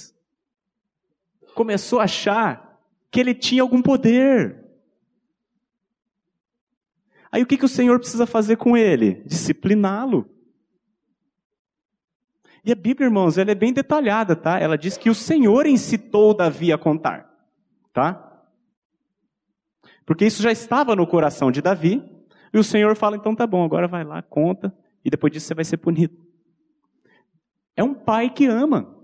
começou 1.59 1.99
a 1.99 2.05
achar 2.05 2.81
que 3.11 3.19
ele 3.19 3.35
tinha 3.35 3.63
algum 3.63 3.83
poder. 3.83 4.65
Aí 7.33 7.43
o 7.43 7.47
que, 7.47 7.59
que 7.59 7.65
o 7.65 7.69
Senhor 7.69 7.99
precisa 7.99 8.27
fazer 8.27 8.57
com 8.57 8.77
ele? 8.77 9.25
Discipliná-lo. 9.27 10.31
E 12.65 12.71
a 12.71 12.77
Bíblia, 12.77 13.09
irmãos, 13.09 13.39
ela 13.39 13.51
é 13.51 13.57
bem 13.57 13.73
detalhada, 13.73 14.37
tá? 14.37 14.61
Ela 14.61 14.79
diz 14.79 14.97
que 14.97 15.11
o 15.11 15.15
Senhor 15.17 15.67
incitou 15.67 16.33
Davi 16.33 16.73
a 16.73 16.79
contar, 16.79 17.29
tá? 17.93 18.25
Porque 20.07 20.25
isso 20.27 20.41
já 20.41 20.53
estava 20.53 20.95
no 20.95 21.09
coração 21.09 21.51
de 21.51 21.61
Davi, 21.61 22.09
e 22.55 22.59
o 22.59 22.63
Senhor 22.63 22.95
fala: 22.95 23.17
então 23.17 23.35
tá 23.35 23.49
bom, 23.49 23.65
agora 23.65 23.89
vai 23.89 24.05
lá, 24.05 24.23
conta, 24.23 24.73
e 25.05 25.11
depois 25.11 25.33
disso 25.33 25.49
você 25.49 25.55
vai 25.55 25.65
ser 25.65 25.79
punido. 25.79 26.17
É 27.75 27.83
um 27.83 27.95
pai 27.95 28.31
que 28.31 28.47
ama. 28.47 28.98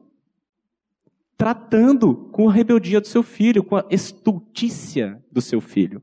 Tratando 1.37 2.15
com 2.33 2.49
a 2.49 2.53
rebeldia 2.53 3.01
do 3.01 3.07
seu 3.07 3.23
filho, 3.23 3.65
com 3.65 3.77
a 3.77 3.85
estultícia 3.91 5.23
do 5.31 5.41
seu 5.41 5.61
filho. 5.61 6.03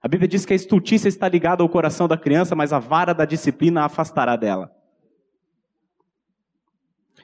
A 0.00 0.08
Bíblia 0.08 0.28
diz 0.28 0.44
que 0.44 0.52
a 0.52 0.56
estultícia 0.56 1.08
está 1.08 1.28
ligada 1.28 1.62
ao 1.62 1.68
coração 1.68 2.08
da 2.08 2.16
criança, 2.16 2.54
mas 2.54 2.72
a 2.72 2.78
vara 2.78 3.12
da 3.12 3.24
disciplina 3.24 3.82
a 3.82 3.84
afastará 3.84 4.36
dela. 4.36 4.74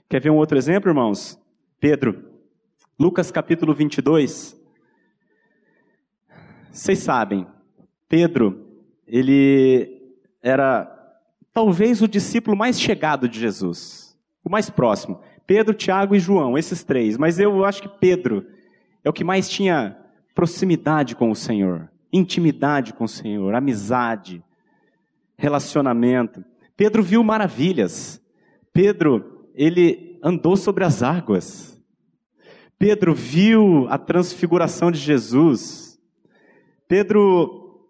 Quer 0.09 0.21
ver 0.21 0.31
um 0.31 0.37
outro 0.37 0.57
exemplo, 0.57 0.91
irmãos? 0.91 1.39
Pedro, 1.81 2.33
Lucas 2.99 3.31
capítulo 3.31 3.75
22. 3.75 4.57
Vocês 6.71 6.99
sabem, 7.01 7.47
Pedro, 8.09 8.67
ele 9.07 10.17
era 10.41 10.95
talvez 11.53 12.01
o 12.01 12.09
discípulo 12.09 12.57
mais 12.57 12.81
chegado 12.81 13.29
de 13.29 13.41
Jesus, 13.41 14.17
o 14.45 14.51
mais 14.51 14.71
próximo. 14.71 15.21
Pedro, 15.49 15.73
Tiago 15.73 16.15
e 16.15 16.21
João, 16.21 16.59
esses 16.59 16.85
três. 16.85 17.17
Mas 17.17 17.41
eu 17.41 17.65
acho 17.65 17.81
que 17.81 17.89
Pedro 17.89 18.45
é 19.03 19.09
o 19.09 19.13
que 19.15 19.25
mais 19.25 19.49
tinha 19.49 19.97
proximidade 20.35 21.17
com 21.17 21.31
o 21.31 21.35
Senhor, 21.35 21.91
intimidade 22.13 22.93
com 22.93 23.05
o 23.05 23.09
Senhor, 23.09 23.55
amizade, 23.55 24.45
relacionamento. 25.39 26.45
Pedro 26.77 27.03
viu 27.03 27.25
maravilhas. 27.25 28.21
Pedro, 28.75 29.49
ele 29.55 30.21
andou 30.23 30.55
sobre 30.55 30.85
as 30.85 31.03
águas. 31.03 31.83
Pedro 32.79 33.15
viu 33.15 33.87
a 33.89 33.97
transfiguração 33.97 34.91
de 34.91 34.99
Jesus. 34.99 35.99
Pedro, 36.87 37.89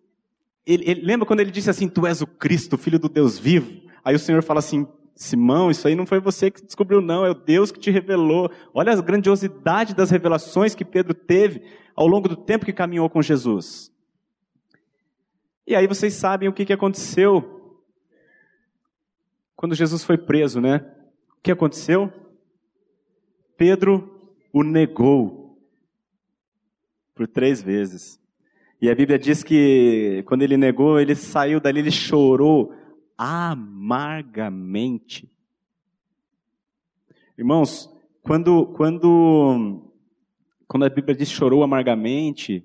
ele, 0.64 0.88
ele, 0.88 1.00
lembra 1.02 1.26
quando 1.26 1.40
ele 1.40 1.50
disse 1.50 1.70
assim: 1.70 1.88
Tu 1.88 2.06
és 2.06 2.22
o 2.22 2.26
Cristo, 2.26 2.78
filho 2.78 3.00
do 3.00 3.08
Deus 3.08 3.36
vivo? 3.36 3.82
Aí 4.04 4.14
o 4.14 4.18
Senhor 4.18 4.44
fala 4.44 4.60
assim: 4.60 4.86
Simão, 5.18 5.68
isso 5.68 5.88
aí 5.88 5.96
não 5.96 6.06
foi 6.06 6.20
você 6.20 6.48
que 6.48 6.64
descobriu, 6.64 7.00
não, 7.00 7.26
é 7.26 7.30
o 7.30 7.34
Deus 7.34 7.72
que 7.72 7.80
te 7.80 7.90
revelou. 7.90 8.48
Olha 8.72 8.92
a 8.92 9.00
grandiosidade 9.00 9.92
das 9.92 10.10
revelações 10.10 10.76
que 10.76 10.84
Pedro 10.84 11.12
teve 11.12 11.64
ao 11.96 12.06
longo 12.06 12.28
do 12.28 12.36
tempo 12.36 12.64
que 12.64 12.72
caminhou 12.72 13.10
com 13.10 13.20
Jesus. 13.20 13.92
E 15.66 15.74
aí 15.74 15.88
vocês 15.88 16.14
sabem 16.14 16.48
o 16.48 16.52
que, 16.52 16.64
que 16.64 16.72
aconteceu 16.72 17.76
quando 19.56 19.74
Jesus 19.74 20.04
foi 20.04 20.16
preso, 20.16 20.60
né? 20.60 20.88
O 21.36 21.42
que 21.42 21.50
aconteceu? 21.50 22.12
Pedro 23.56 24.32
o 24.52 24.62
negou 24.62 25.58
por 27.12 27.26
três 27.26 27.60
vezes. 27.60 28.20
E 28.80 28.88
a 28.88 28.94
Bíblia 28.94 29.18
diz 29.18 29.42
que 29.42 30.22
quando 30.28 30.42
ele 30.42 30.56
negou, 30.56 31.00
ele 31.00 31.16
saiu 31.16 31.58
dali, 31.58 31.80
ele 31.80 31.90
chorou 31.90 32.72
amargamente. 33.18 35.28
Irmãos, 37.36 37.92
quando, 38.22 38.66
quando, 38.68 39.92
quando 40.68 40.84
a 40.84 40.88
Bíblia 40.88 41.16
diz 41.16 41.28
chorou 41.28 41.64
amargamente, 41.64 42.64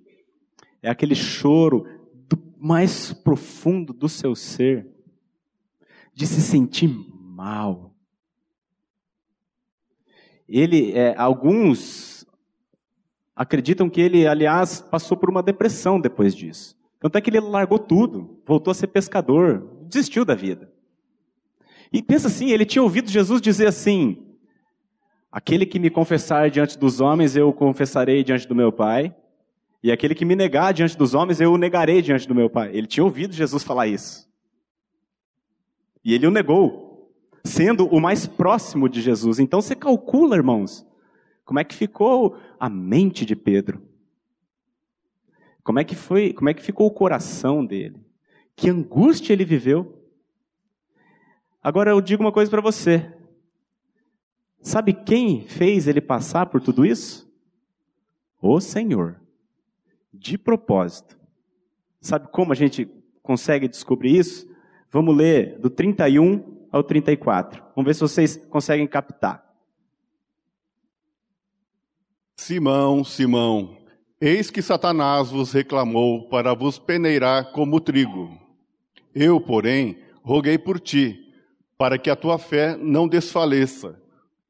é 0.81 0.89
aquele 0.89 1.15
choro 1.15 1.87
do 2.13 2.37
mais 2.57 3.11
profundo 3.11 3.91
do 3.91 4.07
seu 4.07 4.35
ser, 4.35 4.87
de 6.13 6.27
se 6.27 6.41
sentir 6.41 6.87
mal. 6.87 7.95
Ele, 10.47 10.91
é, 10.91 11.17
alguns 11.17 12.13
acreditam 13.35 13.89
que 13.89 13.99
ele, 13.99 14.27
aliás, 14.27 14.81
passou 14.81 15.17
por 15.17 15.29
uma 15.29 15.41
depressão 15.41 15.99
depois 15.99 16.35
disso. 16.35 16.77
Tanto 16.99 17.17
é 17.17 17.21
que 17.21 17.29
ele 17.29 17.39
largou 17.39 17.79
tudo, 17.79 18.39
voltou 18.45 18.71
a 18.71 18.75
ser 18.75 18.87
pescador, 18.87 19.72
desistiu 19.93 20.25
da 20.25 20.35
vida. 20.35 20.71
E 21.91 22.01
pensa 22.01 22.27
assim, 22.27 22.49
ele 22.49 22.65
tinha 22.65 22.81
ouvido 22.81 23.09
Jesus 23.09 23.41
dizer 23.41 23.67
assim: 23.67 24.33
Aquele 25.31 25.65
que 25.65 25.79
me 25.79 25.89
confessar 25.89 26.49
diante 26.49 26.77
dos 26.77 27.01
homens, 27.01 27.35
eu 27.35 27.49
o 27.49 27.53
confessarei 27.53 28.23
diante 28.23 28.47
do 28.47 28.53
meu 28.53 28.71
Pai. 28.71 29.15
E 29.81 29.91
aquele 29.91 30.15
que 30.15 30.23
me 30.23 30.35
negar 30.35 30.73
diante 30.73 30.97
dos 30.97 31.13
homens, 31.13 31.41
eu 31.41 31.51
o 31.51 31.57
negarei 31.57 32.01
diante 32.01 32.27
do 32.27 32.35
meu 32.35 32.49
Pai. 32.49 32.69
Ele 32.71 32.87
tinha 32.87 33.03
ouvido 33.03 33.33
Jesus 33.33 33.63
falar 33.63 33.87
isso. 33.87 34.31
E 36.05 36.13
ele 36.13 36.27
o 36.27 36.31
negou, 36.31 37.11
sendo 37.43 37.87
o 37.87 37.99
mais 37.99 38.27
próximo 38.27 38.87
de 38.87 39.01
Jesus. 39.01 39.39
Então 39.39 39.61
você 39.61 39.75
calcula, 39.75 40.35
irmãos, 40.35 40.85
como 41.43 41.59
é 41.59 41.63
que 41.63 41.75
ficou 41.75 42.37
a 42.59 42.69
mente 42.69 43.25
de 43.25 43.35
Pedro? 43.35 43.81
Como 45.63 45.79
é 45.79 45.83
que 45.83 45.95
foi, 45.95 46.31
como 46.31 46.49
é 46.49 46.53
que 46.53 46.61
ficou 46.61 46.87
o 46.87 46.91
coração 46.91 47.65
dele? 47.65 47.99
Que 48.55 48.69
angústia 48.69 49.33
ele 49.33 49.45
viveu? 49.45 50.03
Agora 51.61 51.91
eu 51.91 52.01
digo 52.01 52.21
uma 52.21 52.31
coisa 52.31 52.51
para 52.51 52.61
você. 52.61 53.11
Sabe 54.61 54.93
quem 54.93 55.45
fez 55.45 55.87
ele 55.87 56.01
passar 56.01 56.45
por 56.45 56.61
tudo 56.61 56.85
isso? 56.85 57.29
O 58.41 58.59
Senhor. 58.59 59.19
De 60.13 60.37
propósito. 60.37 61.17
Sabe 61.99 62.27
como 62.29 62.51
a 62.51 62.55
gente 62.55 62.89
consegue 63.21 63.67
descobrir 63.67 64.17
isso? 64.17 64.47
Vamos 64.91 65.15
ler 65.15 65.57
do 65.59 65.69
31 65.69 66.67
ao 66.71 66.83
34. 66.83 67.63
Vamos 67.75 67.87
ver 67.87 67.93
se 67.93 68.01
vocês 68.01 68.37
conseguem 68.49 68.85
captar. 68.85 69.43
Simão, 72.35 73.03
Simão, 73.03 73.77
eis 74.19 74.49
que 74.49 74.61
Satanás 74.61 75.29
vos 75.31 75.53
reclamou 75.53 76.27
para 76.27 76.53
vos 76.53 76.77
peneirar 76.77 77.51
como 77.53 77.79
trigo. 77.79 78.42
Eu, 79.16 79.39
porém, 79.39 79.97
roguei 80.24 80.57
por 80.57 80.80
ti, 80.80 81.34
para 81.78 81.97
que 81.97 82.09
a 82.09 82.16
tua 82.16 82.38
fé 82.38 82.78
não 82.78 83.07
desfaleça. 83.07 84.01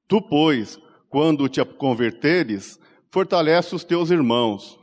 Tu, 0.08 0.22
pois, 0.22 0.80
quando 1.10 1.50
te 1.50 1.64
converteres, 1.64 2.80
fortalece 3.12 3.76
os 3.76 3.84
teus 3.84 4.10
irmãos. 4.10 4.80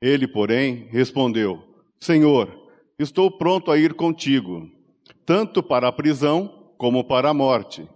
Ele, 0.00 0.26
porém, 0.26 0.88
respondeu: 0.90 1.62
Senhor, 2.00 2.48
estou 2.98 3.30
pronto 3.30 3.70
a 3.70 3.78
ir 3.78 3.94
contigo, 3.94 4.70
tanto 5.26 5.62
para 5.62 5.88
a 5.88 5.92
prisão 5.92 6.72
como 6.76 7.04
para 7.04 7.30
a 7.30 7.34
morte. 7.34 7.88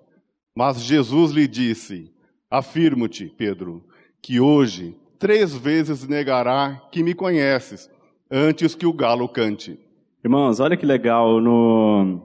Mas 0.55 0.83
Jesus 0.83 1.31
lhe 1.31 1.47
disse: 1.47 2.12
Afirmo-te, 2.51 3.27
Pedro, 3.27 3.85
que 4.20 4.41
hoje 4.41 4.97
três 5.18 5.55
vezes 5.55 6.07
negará 6.07 6.83
que 6.91 7.03
me 7.03 7.14
conheces, 7.14 7.89
antes 8.31 8.75
que 8.75 8.87
o 8.87 8.93
galo 8.93 9.29
cante. 9.29 9.79
Irmãos, 10.25 10.61
olha 10.61 10.77
que 10.77 10.87
legal 10.87 11.41
no, 11.41 12.20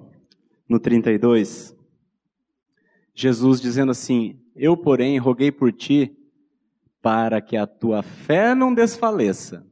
no 0.69 0.79
32. 0.79 1.75
Jesus 3.15 3.59
dizendo 3.59 3.91
assim: 3.91 4.39
Eu, 4.55 4.77
porém, 4.77 5.17
roguei 5.17 5.51
por 5.51 5.71
ti 5.73 6.15
para 7.01 7.41
que 7.41 7.57
a 7.57 7.65
tua 7.65 8.03
fé 8.03 8.53
não 8.53 8.71
desfaleça. 8.71 9.65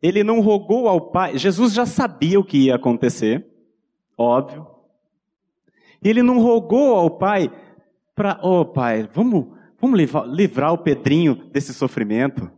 Ele 0.00 0.22
não 0.22 0.40
rogou 0.40 0.86
ao 0.86 1.00
Pai, 1.10 1.36
Jesus 1.36 1.72
já 1.72 1.84
sabia 1.84 2.38
o 2.38 2.44
que 2.44 2.66
ia 2.66 2.76
acontecer, 2.76 3.44
óbvio. 4.16 4.68
Ele 6.00 6.22
não 6.22 6.40
rogou 6.40 6.94
ao 6.94 7.10
Pai 7.10 7.50
para, 8.14 8.38
oh 8.40 8.64
Pai, 8.64 9.08
vamos, 9.12 9.48
vamos 9.80 9.98
livrar, 9.98 10.26
livrar 10.26 10.72
o 10.72 10.78
Pedrinho 10.78 11.34
desse 11.50 11.74
sofrimento. 11.74 12.48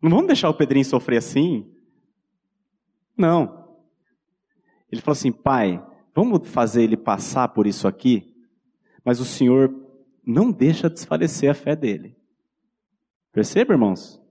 Não 0.00 0.10
vamos 0.10 0.26
deixar 0.28 0.50
o 0.50 0.54
Pedrinho 0.54 0.84
sofrer 0.84 1.16
assim. 1.16 1.68
Não. 3.16 3.63
Ele 4.90 5.00
falou 5.00 5.12
assim: 5.12 5.32
Pai, 5.32 5.84
vamos 6.14 6.48
fazer 6.48 6.82
ele 6.82 6.96
passar 6.96 7.48
por 7.48 7.66
isso 7.66 7.88
aqui, 7.88 8.34
mas 9.04 9.20
o 9.20 9.24
Senhor 9.24 9.74
não 10.26 10.50
deixa 10.50 10.88
desfalecer 10.88 11.50
a 11.50 11.54
fé 11.54 11.76
dele. 11.76 12.16
Perceba, 13.32 13.74
irmãos? 13.74 14.22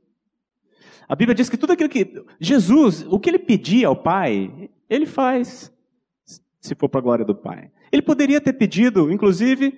A 1.08 1.16
Bíblia 1.16 1.36
diz 1.36 1.50
que 1.50 1.58
tudo 1.58 1.74
aquilo 1.74 1.90
que. 1.90 2.24
Jesus, 2.40 3.06
o 3.10 3.20
que 3.20 3.30
ele 3.30 3.40
pedia 3.40 3.88
ao 3.88 3.96
Pai, 3.96 4.70
ele 4.90 5.06
faz, 5.06 5.72
se 6.60 6.76
for 6.76 6.90
para 6.90 7.00
a 7.00 7.04
glória 7.04 7.26
do 7.26 7.36
Pai. 7.36 7.70
Ele 7.92 8.02
poderia 8.02 8.42
ter 8.42 8.54
pedido, 8.54 9.12
inclusive, 9.12 9.78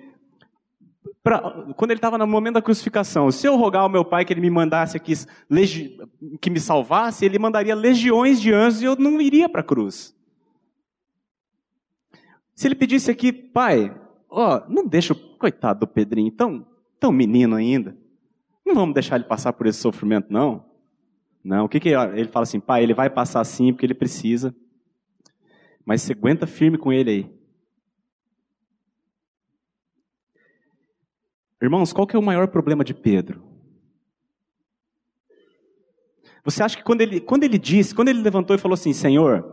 pra, 1.22 1.40
quando 1.76 1.90
ele 1.90 1.98
estava 1.98 2.16
no 2.16 2.26
momento 2.26 2.54
da 2.54 2.62
crucificação, 2.62 3.30
se 3.30 3.46
eu 3.46 3.56
rogar 3.56 3.82
ao 3.82 3.88
meu 3.88 4.04
Pai 4.04 4.24
que 4.24 4.32
ele 4.32 4.40
me 4.40 4.48
mandasse 4.48 4.96
aqui, 4.96 5.12
que 6.40 6.48
me 6.48 6.60
salvasse, 6.60 7.24
ele 7.24 7.38
mandaria 7.38 7.74
legiões 7.74 8.40
de 8.40 8.52
anjos 8.52 8.80
e 8.80 8.84
eu 8.86 8.96
não 8.96 9.20
iria 9.20 9.48
para 9.48 9.60
a 9.60 9.64
cruz. 9.64 10.15
Se 12.56 12.66
ele 12.66 12.74
pedisse 12.74 13.10
aqui, 13.10 13.30
pai, 13.32 13.94
ó, 14.30 14.62
não 14.66 14.86
deixa 14.86 15.12
o 15.12 15.16
coitado 15.16 15.80
do 15.80 15.86
Pedrinho, 15.86 16.32
tão, 16.32 16.66
tão 16.98 17.12
menino 17.12 17.54
ainda. 17.54 17.94
Não 18.64 18.74
vamos 18.74 18.94
deixar 18.94 19.16
ele 19.16 19.24
passar 19.24 19.52
por 19.52 19.66
esse 19.66 19.78
sofrimento, 19.78 20.32
não. 20.32 20.64
Não, 21.44 21.66
o 21.66 21.68
que, 21.68 21.78
que 21.78 21.90
ele 21.90 22.28
fala 22.28 22.44
assim, 22.44 22.58
pai, 22.58 22.82
ele 22.82 22.94
vai 22.94 23.10
passar 23.10 23.44
sim 23.44 23.72
porque 23.72 23.84
ele 23.84 23.94
precisa. 23.94 24.56
Mas 25.84 26.00
você 26.00 26.12
aguenta 26.12 26.46
firme 26.46 26.78
com 26.78 26.90
ele 26.90 27.10
aí. 27.10 27.36
Irmãos, 31.62 31.92
qual 31.92 32.06
que 32.06 32.16
é 32.16 32.18
o 32.18 32.22
maior 32.22 32.48
problema 32.48 32.82
de 32.82 32.94
Pedro? 32.94 33.44
Você 36.42 36.62
acha 36.62 36.76
que 36.76 36.82
quando 36.82 37.02
ele, 37.02 37.20
quando 37.20 37.44
ele 37.44 37.58
disse, 37.58 37.94
quando 37.94 38.08
ele 38.08 38.22
levantou 38.22 38.56
e 38.56 38.58
falou 38.58 38.74
assim, 38.74 38.94
Senhor, 38.94 39.44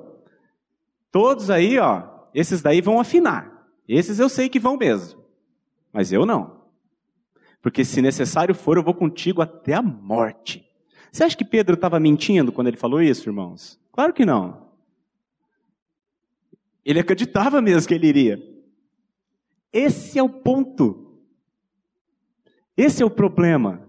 todos 1.12 1.50
aí, 1.50 1.78
ó, 1.80 2.13
esses 2.34 2.62
daí 2.62 2.82
vão 2.82 3.00
afinar. 3.00 3.68
Esses 3.88 4.20
eu 4.20 4.30
sei 4.30 4.50
que 4.50 4.60
vão 4.60 4.78
mesmo. 4.78 5.24
Mas 5.92 6.12
eu 6.12 6.26
não. 6.26 6.64
Porque 7.62 7.86
se 7.86 8.02
necessário 8.02 8.56
for, 8.56 8.78
eu 8.78 8.84
vou 8.84 8.94
contigo 8.94 9.42
até 9.42 9.74
a 9.74 9.82
morte. 9.82 10.68
Você 11.12 11.24
acha 11.24 11.38
que 11.38 11.46
Pedro 11.46 11.76
estava 11.76 12.00
mentindo 12.00 12.52
quando 12.52 12.68
ele 12.68 12.78
falou 12.78 13.02
isso, 13.02 13.30
irmãos? 13.30 13.80
Claro 13.92 14.14
que 14.14 14.26
não. 14.26 14.70
Ele 16.84 17.00
acreditava 17.00 17.62
mesmo 17.62 17.88
que 17.88 17.94
ele 17.94 18.08
iria. 18.08 18.54
Esse 19.72 20.20
é 20.20 20.24
o 20.24 20.30
ponto. 20.30 21.20
Esse 22.76 23.02
é 23.02 23.06
o 23.06 23.10
problema. 23.10 23.88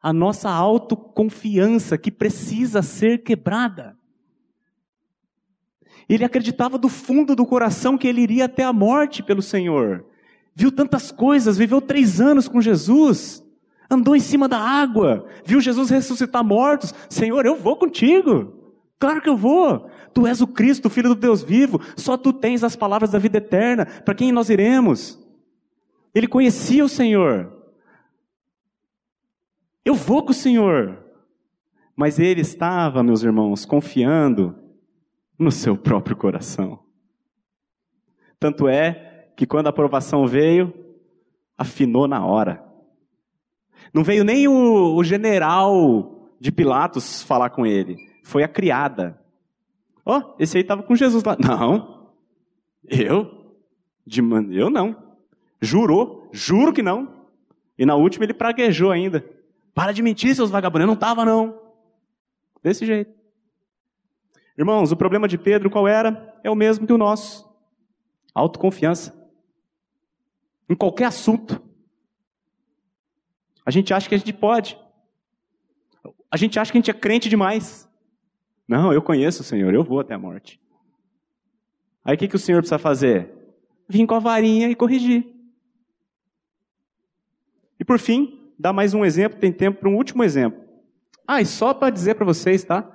A 0.00 0.12
nossa 0.12 0.50
autoconfiança 0.50 1.96
que 1.96 2.10
precisa 2.10 2.82
ser 2.82 3.22
quebrada. 3.22 3.96
Ele 6.08 6.24
acreditava 6.24 6.78
do 6.78 6.88
fundo 6.88 7.34
do 7.34 7.46
coração 7.46 7.96
que 7.96 8.08
ele 8.08 8.22
iria 8.22 8.46
até 8.46 8.64
a 8.64 8.72
morte 8.72 9.22
pelo 9.22 9.42
Senhor. 9.42 10.04
Viu 10.54 10.70
tantas 10.70 11.10
coisas, 11.10 11.56
viveu 11.56 11.80
três 11.80 12.20
anos 12.20 12.48
com 12.48 12.60
Jesus, 12.60 13.42
andou 13.90 14.14
em 14.14 14.20
cima 14.20 14.48
da 14.48 14.58
água, 14.58 15.26
viu 15.44 15.60
Jesus 15.60 15.90
ressuscitar 15.90 16.44
mortos. 16.44 16.94
Senhor, 17.08 17.46
eu 17.46 17.56
vou 17.56 17.76
contigo. 17.76 18.52
Claro 18.98 19.20
que 19.20 19.28
eu 19.28 19.36
vou. 19.36 19.90
Tu 20.14 20.26
és 20.26 20.40
o 20.40 20.46
Cristo, 20.46 20.86
o 20.86 20.90
Filho 20.90 21.08
do 21.10 21.14
Deus 21.14 21.42
vivo. 21.42 21.80
Só 21.96 22.16
tu 22.16 22.32
tens 22.32 22.62
as 22.62 22.76
palavras 22.76 23.10
da 23.10 23.18
vida 23.18 23.38
eterna. 23.38 23.86
Para 23.86 24.14
quem 24.14 24.30
nós 24.30 24.50
iremos? 24.50 25.18
Ele 26.14 26.26
conhecia 26.26 26.84
o 26.84 26.88
Senhor. 26.88 27.50
Eu 29.84 29.94
vou 29.94 30.22
com 30.22 30.30
o 30.30 30.34
Senhor. 30.34 30.98
Mas 31.96 32.18
ele 32.18 32.42
estava, 32.42 33.02
meus 33.02 33.22
irmãos, 33.22 33.64
confiando 33.64 34.61
no 35.42 35.52
seu 35.52 35.76
próprio 35.76 36.16
coração. 36.16 36.78
Tanto 38.38 38.68
é 38.68 39.30
que 39.36 39.46
quando 39.46 39.66
a 39.66 39.70
aprovação 39.70 40.26
veio, 40.26 40.72
afinou 41.56 42.08
na 42.08 42.24
hora. 42.24 42.64
Não 43.92 44.02
veio 44.02 44.24
nem 44.24 44.48
o, 44.48 44.94
o 44.94 45.04
general 45.04 46.32
de 46.40 46.50
Pilatos 46.50 47.22
falar 47.22 47.50
com 47.50 47.66
ele, 47.66 47.96
foi 48.22 48.42
a 48.42 48.48
criada. 48.48 49.20
Ó, 50.04 50.18
oh, 50.18 50.34
esse 50.38 50.56
aí 50.56 50.62
estava 50.62 50.82
com 50.82 50.96
Jesus 50.96 51.22
lá. 51.22 51.36
Não, 51.38 52.10
eu? 52.84 53.56
De, 54.04 54.20
eu 54.52 54.68
não. 54.70 54.96
Jurou, 55.60 56.28
juro 56.32 56.72
que 56.72 56.82
não. 56.82 57.26
E 57.78 57.86
na 57.86 57.94
última 57.94 58.24
ele 58.24 58.34
praguejou 58.34 58.90
ainda. 58.90 59.24
Para 59.74 59.92
de 59.92 60.02
mentir, 60.02 60.34
seus 60.34 60.50
vagabundos. 60.50 60.82
Eu 60.82 60.86
não 60.88 60.94
estava, 60.94 61.24
não. 61.24 61.58
Desse 62.62 62.84
jeito. 62.84 63.21
Irmãos, 64.56 64.92
o 64.92 64.96
problema 64.96 65.26
de 65.26 65.38
Pedro 65.38 65.70
qual 65.70 65.88
era? 65.88 66.38
É 66.44 66.50
o 66.50 66.54
mesmo 66.54 66.86
que 66.86 66.92
o 66.92 66.98
nosso. 66.98 67.50
Autoconfiança. 68.34 69.18
Em 70.68 70.74
qualquer 70.74 71.06
assunto. 71.06 71.62
A 73.64 73.70
gente 73.70 73.94
acha 73.94 74.08
que 74.08 74.14
a 74.14 74.18
gente 74.18 74.32
pode. 74.32 74.78
A 76.30 76.36
gente 76.36 76.58
acha 76.58 76.70
que 76.70 76.78
a 76.78 76.80
gente 76.80 76.90
é 76.90 76.94
crente 76.94 77.28
demais. 77.28 77.88
Não, 78.66 78.92
eu 78.92 79.02
conheço 79.02 79.42
o 79.42 79.44
Senhor, 79.44 79.72
eu 79.74 79.84
vou 79.84 80.00
até 80.00 80.14
a 80.14 80.18
morte. 80.18 80.60
Aí 82.04 82.14
o 82.14 82.18
que, 82.18 82.28
que 82.28 82.36
o 82.36 82.38
Senhor 82.38 82.58
precisa 82.58 82.78
fazer? 82.78 83.30
Vir 83.88 84.06
com 84.06 84.14
a 84.14 84.18
varinha 84.18 84.68
e 84.68 84.74
corrigir. 84.74 85.26
E 87.78 87.84
por 87.84 87.98
fim, 87.98 88.52
dar 88.58 88.72
mais 88.72 88.94
um 88.94 89.04
exemplo, 89.04 89.38
tem 89.38 89.52
tempo 89.52 89.80
para 89.80 89.88
um 89.88 89.96
último 89.96 90.24
exemplo. 90.24 90.62
Ah, 91.26 91.40
e 91.40 91.46
só 91.46 91.74
para 91.74 91.90
dizer 91.90 92.14
para 92.14 92.24
vocês, 92.24 92.64
tá? 92.64 92.90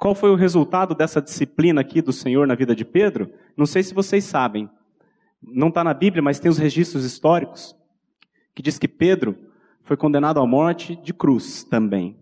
Qual 0.00 0.14
foi 0.14 0.30
o 0.30 0.34
resultado 0.34 0.94
dessa 0.94 1.20
disciplina 1.20 1.82
aqui 1.82 2.00
do 2.00 2.10
Senhor 2.10 2.46
na 2.46 2.54
vida 2.54 2.74
de 2.74 2.86
Pedro? 2.86 3.30
Não 3.54 3.66
sei 3.66 3.82
se 3.82 3.92
vocês 3.92 4.24
sabem. 4.24 4.66
Não 5.42 5.68
está 5.68 5.84
na 5.84 5.92
Bíblia, 5.92 6.22
mas 6.22 6.40
tem 6.40 6.50
os 6.50 6.56
registros 6.56 7.04
históricos 7.04 7.76
que 8.54 8.62
diz 8.62 8.78
que 8.78 8.88
Pedro 8.88 9.36
foi 9.82 9.98
condenado 9.98 10.40
à 10.40 10.46
morte 10.46 10.96
de 10.96 11.12
cruz 11.12 11.64
também. 11.64 12.16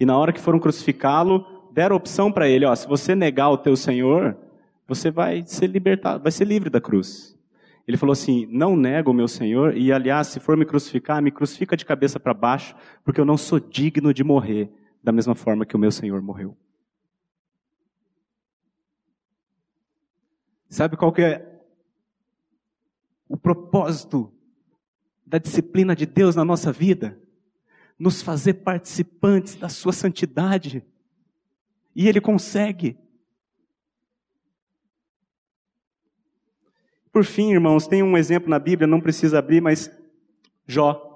E 0.00 0.04
na 0.04 0.18
hora 0.18 0.32
que 0.32 0.40
foram 0.40 0.58
crucificá-lo, 0.58 1.70
deram 1.72 1.94
opção 1.94 2.32
para 2.32 2.48
ele, 2.48 2.64
ó, 2.64 2.74
se 2.74 2.88
você 2.88 3.14
negar 3.14 3.50
o 3.50 3.58
teu 3.58 3.76
Senhor, 3.76 4.36
você 4.88 5.12
vai 5.12 5.44
ser 5.46 5.68
libertado, 5.68 6.20
vai 6.20 6.32
ser 6.32 6.46
livre 6.48 6.68
da 6.68 6.80
cruz. 6.80 7.38
Ele 7.86 7.96
falou 7.96 8.12
assim: 8.12 8.44
Não 8.50 8.74
nego 8.74 9.12
o 9.12 9.14
meu 9.14 9.28
Senhor, 9.28 9.76
e 9.76 9.92
aliás, 9.92 10.26
se 10.26 10.40
for 10.40 10.56
me 10.56 10.64
crucificar, 10.64 11.22
me 11.22 11.30
crucifica 11.30 11.76
de 11.76 11.84
cabeça 11.84 12.18
para 12.18 12.34
baixo, 12.34 12.74
porque 13.04 13.20
eu 13.20 13.24
não 13.24 13.36
sou 13.36 13.60
digno 13.60 14.12
de 14.12 14.24
morrer 14.24 14.68
da 15.02 15.12
mesma 15.12 15.34
forma 15.34 15.64
que 15.64 15.76
o 15.76 15.78
meu 15.78 15.90
Senhor 15.90 16.20
morreu. 16.20 16.56
Sabe 20.68 20.96
qual 20.96 21.12
que 21.12 21.22
é 21.22 21.60
o 23.28 23.36
propósito 23.36 24.32
da 25.24 25.38
disciplina 25.38 25.96
de 25.96 26.04
Deus 26.04 26.36
na 26.36 26.44
nossa 26.44 26.70
vida? 26.70 27.18
Nos 27.98 28.22
fazer 28.22 28.54
participantes 28.54 29.54
da 29.56 29.68
sua 29.68 29.92
santidade. 29.92 30.84
E 31.94 32.06
ele 32.06 32.20
consegue. 32.20 32.98
Por 37.10 37.24
fim, 37.24 37.52
irmãos, 37.52 37.88
tem 37.88 38.02
um 38.02 38.16
exemplo 38.16 38.50
na 38.50 38.58
Bíblia, 38.58 38.86
não 38.86 39.00
precisa 39.00 39.38
abrir, 39.38 39.60
mas 39.60 39.90
Jó. 40.66 41.06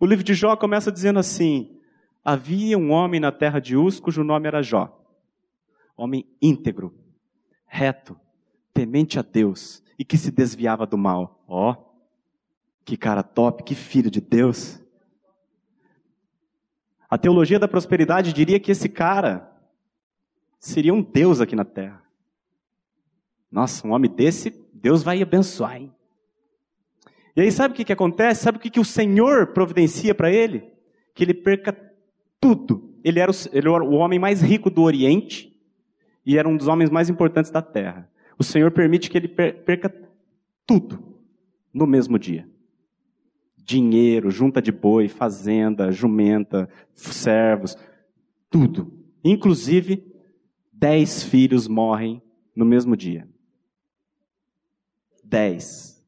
O 0.00 0.06
livro 0.06 0.24
de 0.24 0.34
Jó 0.34 0.56
começa 0.56 0.90
dizendo 0.90 1.18
assim: 1.18 1.75
Havia 2.28 2.76
um 2.76 2.90
homem 2.90 3.20
na 3.20 3.30
terra 3.30 3.60
de 3.60 3.76
Uz 3.76 4.00
cujo 4.00 4.24
nome 4.24 4.48
era 4.48 4.60
Jó. 4.60 5.00
Homem 5.96 6.26
íntegro, 6.42 6.92
reto, 7.64 8.18
temente 8.74 9.16
a 9.16 9.22
Deus 9.22 9.80
e 9.96 10.04
que 10.04 10.18
se 10.18 10.32
desviava 10.32 10.84
do 10.84 10.98
mal. 10.98 11.44
Ó, 11.46 11.70
oh, 11.70 11.76
que 12.84 12.96
cara 12.96 13.22
top, 13.22 13.62
que 13.62 13.76
filho 13.76 14.10
de 14.10 14.20
Deus. 14.20 14.82
A 17.08 17.16
teologia 17.16 17.60
da 17.60 17.68
prosperidade 17.68 18.32
diria 18.32 18.58
que 18.58 18.72
esse 18.72 18.88
cara 18.88 19.48
seria 20.58 20.92
um 20.92 21.02
Deus 21.02 21.40
aqui 21.40 21.54
na 21.54 21.64
terra. 21.64 22.02
Nossa, 23.48 23.86
um 23.86 23.92
homem 23.92 24.10
desse, 24.10 24.50
Deus 24.74 25.04
vai 25.04 25.22
abençoar, 25.22 25.76
hein? 25.76 25.94
E 27.36 27.40
aí, 27.40 27.52
sabe 27.52 27.72
o 27.72 27.76
que, 27.76 27.84
que 27.84 27.92
acontece? 27.92 28.42
Sabe 28.42 28.58
o 28.58 28.60
que, 28.60 28.70
que 28.70 28.80
o 28.80 28.84
Senhor 28.84 29.52
providencia 29.52 30.12
para 30.12 30.32
ele? 30.32 30.68
Que 31.14 31.22
ele 31.22 31.32
perca 31.32 31.85
tudo. 32.46 32.94
Ele 33.02 33.18
era, 33.18 33.30
o, 33.30 33.34
ele 33.52 33.68
era 33.68 33.84
o 33.84 33.94
homem 33.94 34.20
mais 34.20 34.40
rico 34.40 34.70
do 34.70 34.82
Oriente 34.82 35.52
e 36.24 36.38
era 36.38 36.48
um 36.48 36.56
dos 36.56 36.68
homens 36.68 36.90
mais 36.90 37.08
importantes 37.08 37.50
da 37.50 37.60
terra. 37.60 38.08
O 38.38 38.44
Senhor 38.44 38.70
permite 38.70 39.10
que 39.10 39.18
ele 39.18 39.26
perca 39.26 39.92
tudo 40.64 41.18
no 41.74 41.86
mesmo 41.86 42.18
dia. 42.18 42.48
Dinheiro, 43.56 44.30
junta 44.30 44.62
de 44.62 44.70
boi, 44.70 45.08
fazenda, 45.08 45.90
jumenta, 45.90 46.68
servos, 46.94 47.76
tudo. 48.48 48.92
Inclusive, 49.24 50.06
dez 50.72 51.24
filhos 51.24 51.66
morrem 51.66 52.22
no 52.54 52.64
mesmo 52.64 52.96
dia. 52.96 53.28
Dez. 55.24 56.00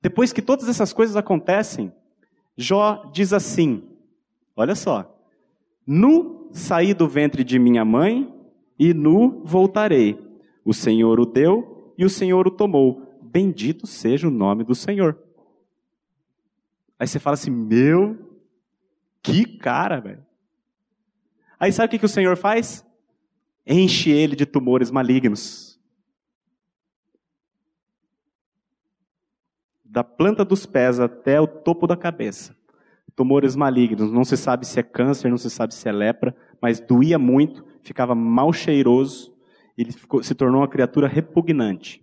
Depois 0.00 0.32
que 0.32 0.40
todas 0.40 0.70
essas 0.70 0.92
coisas 0.94 1.16
acontecem, 1.16 1.92
Jó 2.56 3.10
diz 3.12 3.34
assim: 3.34 3.97
Olha 4.58 4.74
só. 4.74 5.16
Nu 5.86 6.50
saí 6.52 6.92
do 6.92 7.08
ventre 7.08 7.44
de 7.44 7.60
minha 7.60 7.84
mãe 7.84 8.28
e 8.76 8.92
nu 8.92 9.40
voltarei. 9.44 10.18
O 10.64 10.74
Senhor 10.74 11.20
o 11.20 11.24
deu 11.24 11.94
e 11.96 12.04
o 12.04 12.10
Senhor 12.10 12.44
o 12.44 12.50
tomou. 12.50 13.20
Bendito 13.22 13.86
seja 13.86 14.26
o 14.26 14.32
nome 14.32 14.64
do 14.64 14.74
Senhor. 14.74 15.16
Aí 16.98 17.06
você 17.06 17.20
fala 17.20 17.34
assim: 17.34 17.52
Meu, 17.52 18.18
que 19.22 19.46
cara, 19.58 20.00
velho. 20.00 20.26
Aí 21.60 21.70
sabe 21.70 21.86
o 21.86 21.90
que, 21.90 21.98
que 22.00 22.06
o 22.06 22.08
Senhor 22.08 22.36
faz? 22.36 22.84
Enche 23.64 24.10
ele 24.10 24.34
de 24.34 24.44
tumores 24.44 24.90
malignos. 24.90 25.78
Da 29.84 30.02
planta 30.02 30.44
dos 30.44 30.66
pés 30.66 30.98
até 30.98 31.40
o 31.40 31.46
topo 31.46 31.86
da 31.86 31.96
cabeça 31.96 32.57
tumores 33.18 33.56
malignos. 33.56 34.12
Não 34.12 34.24
se 34.24 34.36
sabe 34.36 34.64
se 34.64 34.78
é 34.78 34.82
câncer, 34.82 35.28
não 35.28 35.36
se 35.36 35.50
sabe 35.50 35.74
se 35.74 35.88
é 35.88 35.90
lepra, 35.90 36.36
mas 36.62 36.78
doía 36.78 37.18
muito, 37.18 37.66
ficava 37.82 38.14
mal 38.14 38.52
cheiroso, 38.52 39.36
ele 39.76 39.90
ficou, 39.90 40.22
se 40.22 40.36
tornou 40.36 40.60
uma 40.60 40.68
criatura 40.68 41.08
repugnante. 41.08 42.00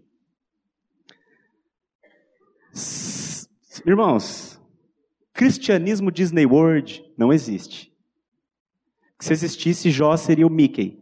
Irmãos, 3.85 4.61
cristianismo 5.31 6.11
Disney 6.11 6.45
World 6.45 7.01
não 7.17 7.31
existe. 7.31 7.95
Se 9.17 9.31
existisse, 9.31 9.89
Jó 9.91 10.17
seria 10.17 10.45
o 10.45 10.49
Mickey. 10.49 11.01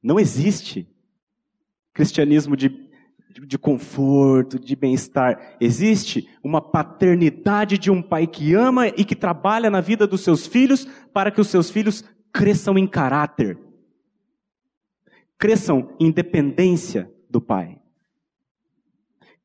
Não 0.00 0.20
existe 0.20 0.88
cristianismo 1.92 2.56
de 2.56 2.88
de 3.46 3.58
conforto, 3.58 4.58
de 4.58 4.74
bem-estar. 4.76 5.56
Existe 5.60 6.28
uma 6.42 6.60
paternidade 6.60 7.78
de 7.78 7.90
um 7.90 8.02
pai 8.02 8.26
que 8.26 8.54
ama 8.54 8.88
e 8.88 9.04
que 9.04 9.14
trabalha 9.14 9.70
na 9.70 9.80
vida 9.80 10.06
dos 10.06 10.22
seus 10.22 10.46
filhos 10.46 10.86
para 11.12 11.30
que 11.30 11.40
os 11.40 11.48
seus 11.48 11.70
filhos 11.70 12.04
cresçam 12.32 12.78
em 12.78 12.86
caráter, 12.86 13.58
Cresçam 15.40 15.96
em 15.98 16.10
dependência 16.10 17.10
do 17.30 17.40
Pai. 17.40 17.80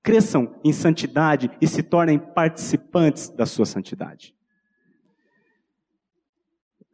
Cresçam 0.03 0.59
em 0.61 0.73
santidade 0.73 1.49
e 1.61 1.67
se 1.67 1.81
tornem 1.81 2.19
participantes 2.19 3.29
da 3.29 3.45
sua 3.45 3.65
santidade. 3.65 4.35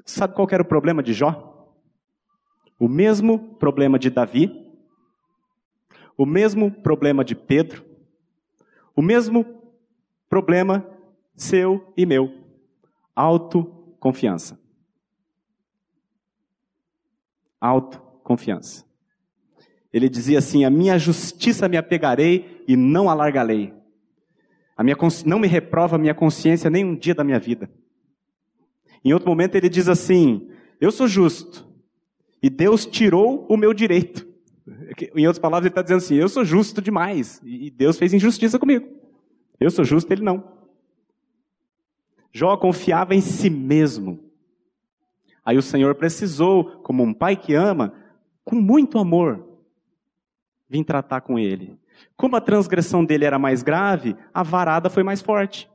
Sabe 0.06 0.36
qual 0.36 0.48
era 0.52 0.62
o 0.62 0.68
problema 0.68 1.02
de 1.02 1.14
Jó? 1.14 1.76
O 2.80 2.88
mesmo 2.88 3.56
problema 3.56 3.98
de 3.98 4.12
Davi, 4.12 4.71
o 6.22 6.26
mesmo 6.26 6.70
problema 6.70 7.26
de 7.26 7.34
Pedro, 7.34 7.84
o 8.96 9.02
mesmo 9.02 9.44
problema 10.30 10.88
seu 11.36 11.92
e 11.98 12.06
meu: 12.06 12.32
autoconfiança. 13.16 14.62
Autoconfiança. 17.60 18.86
Ele 19.92 20.08
dizia 20.08 20.38
assim: 20.38 20.64
A 20.64 20.70
minha 20.70 21.00
justiça 21.00 21.68
me 21.68 21.76
apegarei 21.76 22.64
e 22.68 22.76
não 22.76 23.10
alargarei. 23.10 23.74
A 24.78 24.84
minha 24.84 24.98
não 25.26 25.40
me 25.40 25.48
reprova 25.48 25.96
a 25.96 26.00
minha 26.00 26.14
consciência 26.14 26.70
nem 26.70 26.86
um 26.86 26.96
dia 26.96 27.16
da 27.16 27.24
minha 27.24 27.40
vida. 27.40 27.68
Em 29.04 29.12
outro 29.12 29.28
momento 29.28 29.56
ele 29.56 29.70
diz 29.70 29.88
assim: 29.88 30.52
Eu 30.80 30.92
sou 30.92 31.08
justo 31.08 31.68
e 32.44 32.48
Deus 32.48 32.86
tirou 32.86 33.48
o 33.50 33.58
meu 33.58 33.74
direito. 33.74 34.31
Em 35.16 35.26
outras 35.28 35.40
palavras, 35.40 35.66
ele 35.66 35.72
está 35.72 35.82
dizendo 35.82 35.98
assim: 35.98 36.16
Eu 36.16 36.30
sou 36.30 36.46
justo 36.46 36.82
demais 36.82 37.42
e 37.44 37.70
Deus 37.72 37.98
fez 37.98 38.14
injustiça 38.14 38.60
comigo. 38.60 38.88
Eu 39.60 39.70
sou 39.70 39.84
justo, 39.84 40.12
ele 40.12 40.24
não. 40.24 40.44
Jó 42.32 42.56
confiava 42.58 43.14
em 43.14 43.22
si 43.22 43.50
mesmo. 43.50 44.32
Aí 45.44 45.58
o 45.58 45.62
Senhor 45.62 45.96
precisou, 45.96 46.82
como 46.82 47.04
um 47.04 47.14
pai 47.14 47.36
que 47.36 47.54
ama, 47.54 47.94
com 48.44 48.56
muito 48.56 49.00
amor, 49.00 49.48
vir 50.70 50.84
tratar 50.84 51.22
com 51.22 51.38
ele. 51.38 51.78
Como 52.16 52.36
a 52.36 52.42
transgressão 52.42 53.04
dele 53.04 53.26
era 53.26 53.38
mais 53.38 53.62
grave, 53.64 54.16
a 54.34 54.44
varada 54.44 54.90
foi 54.90 55.04
mais 55.04 55.22
forte. 55.22 55.70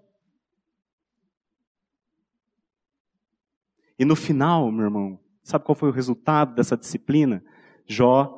E 3.99 4.05
no 4.05 4.15
final, 4.15 4.71
meu 4.71 4.85
irmão, 4.85 5.19
sabe 5.43 5.65
qual 5.65 5.75
foi 5.75 5.89
o 5.89 5.93
resultado 5.93 6.55
dessa 6.55 6.77
disciplina? 6.77 7.43
Jó 7.87 8.36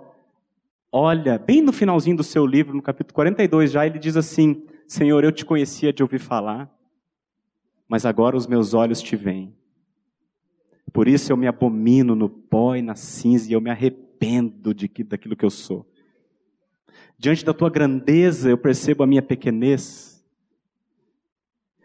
olha, 0.93 1.39
bem 1.39 1.63
no 1.63 1.73
finalzinho 1.73 2.17
do 2.17 2.25
seu 2.25 2.47
livro, 2.47 2.75
no 2.75 2.83
capítulo 2.83 3.15
42 3.15 3.73
já, 3.73 3.87
ele 3.87 3.99
diz 3.99 4.17
assim: 4.17 4.67
Senhor, 4.87 5.23
eu 5.23 5.33
te 5.33 5.45
conhecia 5.45 5.93
de 5.93 6.03
ouvir 6.03 6.19
falar, 6.19 6.71
mas 7.87 8.07
agora 8.07 8.37
os 8.37 8.47
meus 8.47 8.75
olhos 8.75 9.03
te 9.03 9.17
veem. 9.17 9.55
Por 10.93 11.07
isso 11.07 11.31
eu 11.31 11.37
me 11.37 11.47
abomino 11.47 12.15
no 12.15 12.29
pó 12.29 12.75
e 12.75 12.83
na 12.83 12.95
cinza 12.95 13.51
e 13.51 13.53
eu 13.53 13.61
me 13.61 13.71
arrependo 13.71 14.75
de 14.75 14.89
que, 14.89 15.05
daquilo 15.05 15.37
que 15.37 15.45
eu 15.45 15.51
sou. 15.51 15.87
Diante 17.19 17.45
da 17.45 17.53
tua 17.53 17.69
grandeza 17.69 18.49
eu 18.49 18.57
percebo 18.57 19.03
a 19.03 19.07
minha 19.07 19.23
pequenez, 19.23 20.25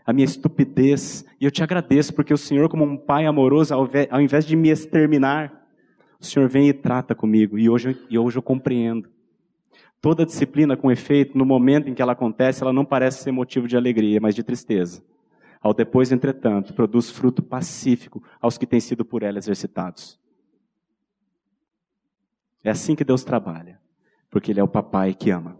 a 0.05 0.13
minha 0.13 0.25
estupidez, 0.25 1.25
e 1.39 1.45
eu 1.45 1.51
te 1.51 1.63
agradeço 1.63 2.13
porque 2.13 2.33
o 2.33 2.37
Senhor, 2.37 2.69
como 2.69 2.83
um 2.83 2.97
pai 2.97 3.25
amoroso, 3.25 3.73
ao 3.73 4.21
invés 4.21 4.45
de 4.45 4.55
me 4.55 4.69
exterminar, 4.69 5.62
o 6.23 6.29
Senhor 6.29 6.47
vem 6.47 6.69
e 6.69 6.73
trata 6.73 7.13
comigo, 7.13 7.57
e 7.57 7.69
hoje, 7.69 7.97
e 8.09 8.17
hoje 8.17 8.37
eu 8.37 8.41
compreendo. 8.41 9.09
Toda 10.01 10.25
disciplina 10.25 10.75
com 10.75 10.91
efeito, 10.91 11.37
no 11.37 11.45
momento 11.45 11.89
em 11.89 11.93
que 11.93 12.01
ela 12.01 12.13
acontece, 12.13 12.61
ela 12.61 12.73
não 12.73 12.83
parece 12.83 13.23
ser 13.23 13.31
motivo 13.31 13.67
de 13.67 13.77
alegria, 13.77 14.19
mas 14.19 14.35
de 14.35 14.43
tristeza. 14.43 15.03
Ao 15.61 15.73
depois, 15.73 16.11
entretanto, 16.11 16.73
produz 16.73 17.09
fruto 17.09 17.41
pacífico 17.41 18.21
aos 18.41 18.57
que 18.57 18.65
têm 18.65 18.81
sido 18.81 19.05
por 19.05 19.23
ela 19.23 19.37
exercitados. 19.37 20.19
É 22.63 22.69
assim 22.69 22.95
que 22.95 23.03
Deus 23.03 23.23
trabalha, 23.23 23.79
porque 24.29 24.51
Ele 24.51 24.59
é 24.59 24.63
o 24.63 24.67
papai 24.67 25.13
que 25.13 25.29
ama. 25.31 25.57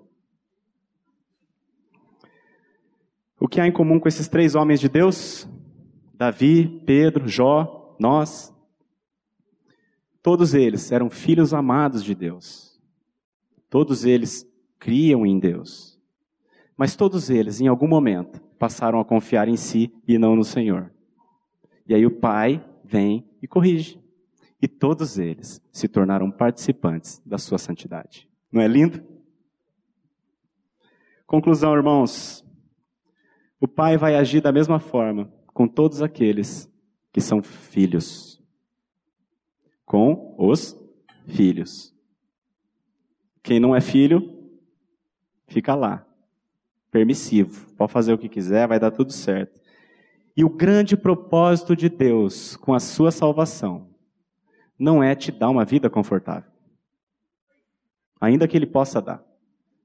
O 3.40 3.48
que 3.48 3.60
há 3.60 3.68
em 3.68 3.72
comum 3.72 4.00
com 4.00 4.08
esses 4.08 4.28
três 4.28 4.56
homens 4.56 4.80
de 4.80 4.88
Deus? 4.88 5.48
Davi, 6.14 6.82
Pedro, 6.86 7.28
Jó, 7.28 7.96
nós. 8.00 8.53
Todos 10.24 10.54
eles 10.54 10.90
eram 10.90 11.10
filhos 11.10 11.54
amados 11.54 12.02
de 12.02 12.16
Deus. 12.16 12.82
Todos 13.70 14.06
eles 14.06 14.48
criam 14.80 15.26
em 15.26 15.38
Deus. 15.38 16.00
Mas 16.78 16.96
todos 16.96 17.30
eles, 17.30 17.60
em 17.60 17.68
algum 17.68 17.88
momento, 17.88 18.42
passaram 18.58 19.02
a 19.02 19.06
confiar 19.06 19.50
em 19.50 19.58
si 19.58 19.94
e 20.08 20.18
não 20.18 20.34
no 20.34 20.46
Senhor. 20.46 20.94
E 21.86 21.94
aí 21.94 22.06
o 22.06 22.20
Pai 22.20 22.64
vem 22.86 23.28
e 23.42 23.48
corrige. 23.48 24.02
E 24.62 24.68
todos 24.68 25.20
eles 25.20 25.62
se 25.74 25.90
tornaram 25.90 26.32
participantes 26.32 27.22
da 27.26 27.38
sua 27.38 27.58
santidade. 27.58 28.30
Não 28.50 28.62
é 28.62 28.68
lindo? 28.68 29.04
Conclusão, 31.28 31.76
irmãos. 31.76 32.46
O 33.60 33.68
Pai 33.68 33.98
vai 33.98 34.16
agir 34.16 34.40
da 34.40 34.54
mesma 34.54 34.80
forma 34.80 35.30
com 35.48 35.68
todos 35.68 36.02
aqueles 36.02 36.72
que 37.12 37.20
são 37.20 37.44
filhos 37.44 38.33
com 39.86 40.36
os 40.38 40.76
filhos. 41.28 41.94
Quem 43.42 43.60
não 43.60 43.76
é 43.76 43.82
filho, 43.82 44.50
fica 45.48 45.76
lá, 45.76 46.06
permissivo, 46.90 47.72
pode 47.74 47.92
fazer 47.92 48.14
o 48.14 48.18
que 48.18 48.30
quiser, 48.30 48.68
vai 48.68 48.80
dar 48.80 48.92
tudo 48.92 49.12
certo. 49.12 49.62
E 50.36 50.44
o 50.44 50.50
grande 50.50 50.96
propósito 50.96 51.76
de 51.76 51.90
Deus 51.90 52.56
com 52.56 52.74
a 52.74 52.80
sua 52.80 53.12
salvação 53.12 53.90
não 54.80 55.04
é 55.04 55.14
te 55.14 55.32
dar 55.32 55.50
uma 55.50 55.66
vida 55.66 55.90
confortável, 55.90 56.52
ainda 58.20 58.48
que 58.48 58.58
Ele 58.58 58.66
possa 58.66 59.02
dar. 59.02 59.24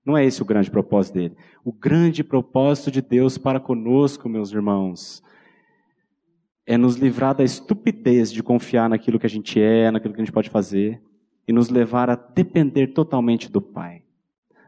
Não 0.04 0.16
é 0.16 0.24
esse 0.24 0.40
o 0.40 0.44
grande 0.46 0.70
propósito 0.70 1.14
dele. 1.14 1.36
O 1.62 1.70
grande 1.70 2.24
propósito 2.24 2.90
de 2.90 3.02
Deus 3.02 3.36
para 3.36 3.60
conosco, 3.60 4.26
meus 4.26 4.50
irmãos, 4.50 5.22
é 6.68 6.76
nos 6.76 6.96
livrar 6.96 7.34
da 7.34 7.42
estupidez 7.42 8.30
de 8.30 8.42
confiar 8.42 8.90
naquilo 8.90 9.18
que 9.18 9.24
a 9.24 9.28
gente 9.28 9.58
é, 9.58 9.90
naquilo 9.90 10.12
que 10.12 10.20
a 10.20 10.24
gente 10.24 10.34
pode 10.34 10.50
fazer, 10.50 11.00
e 11.46 11.52
nos 11.52 11.70
levar 11.70 12.10
a 12.10 12.14
depender 12.14 12.88
totalmente 12.88 13.50
do 13.50 13.62
Pai. 13.62 14.02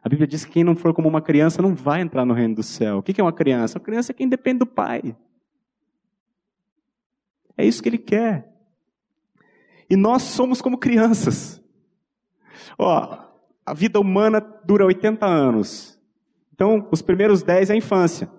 A 0.03 0.09
Bíblia 0.09 0.27
diz 0.27 0.43
que 0.43 0.53
quem 0.53 0.65
não 0.65 0.75
for 0.75 0.95
como 0.95 1.07
uma 1.07 1.21
criança 1.21 1.61
não 1.61 1.75
vai 1.75 2.01
entrar 2.01 2.25
no 2.25 2.33
reino 2.33 2.55
do 2.55 2.63
céu. 2.63 2.99
O 2.99 3.03
que 3.03 3.21
é 3.21 3.23
uma 3.23 3.35
criança? 3.35 3.79
Uma 3.79 3.85
criança 3.85 4.13
é 4.13 4.15
quem 4.15 4.27
depende 4.27 4.61
do 4.61 4.67
Pai. 4.67 5.15
É 7.55 7.67
isso 7.67 7.83
que 7.83 7.91
Ele 7.91 7.99
quer. 7.99 8.51
E 9.91 9.95
nós 9.95 10.23
somos 10.23 10.63
como 10.63 10.79
crianças. 10.79 11.63
Ó, 12.79 13.19
a 13.67 13.75
vida 13.75 14.01
humana 14.01 14.41
dura 14.65 14.87
80 14.87 15.27
anos. 15.27 16.01
Então, 16.55 16.89
os 16.91 17.03
primeiros 17.03 17.43
10 17.43 17.69
é 17.69 17.75
a 17.75 17.77
infância. 17.77 18.31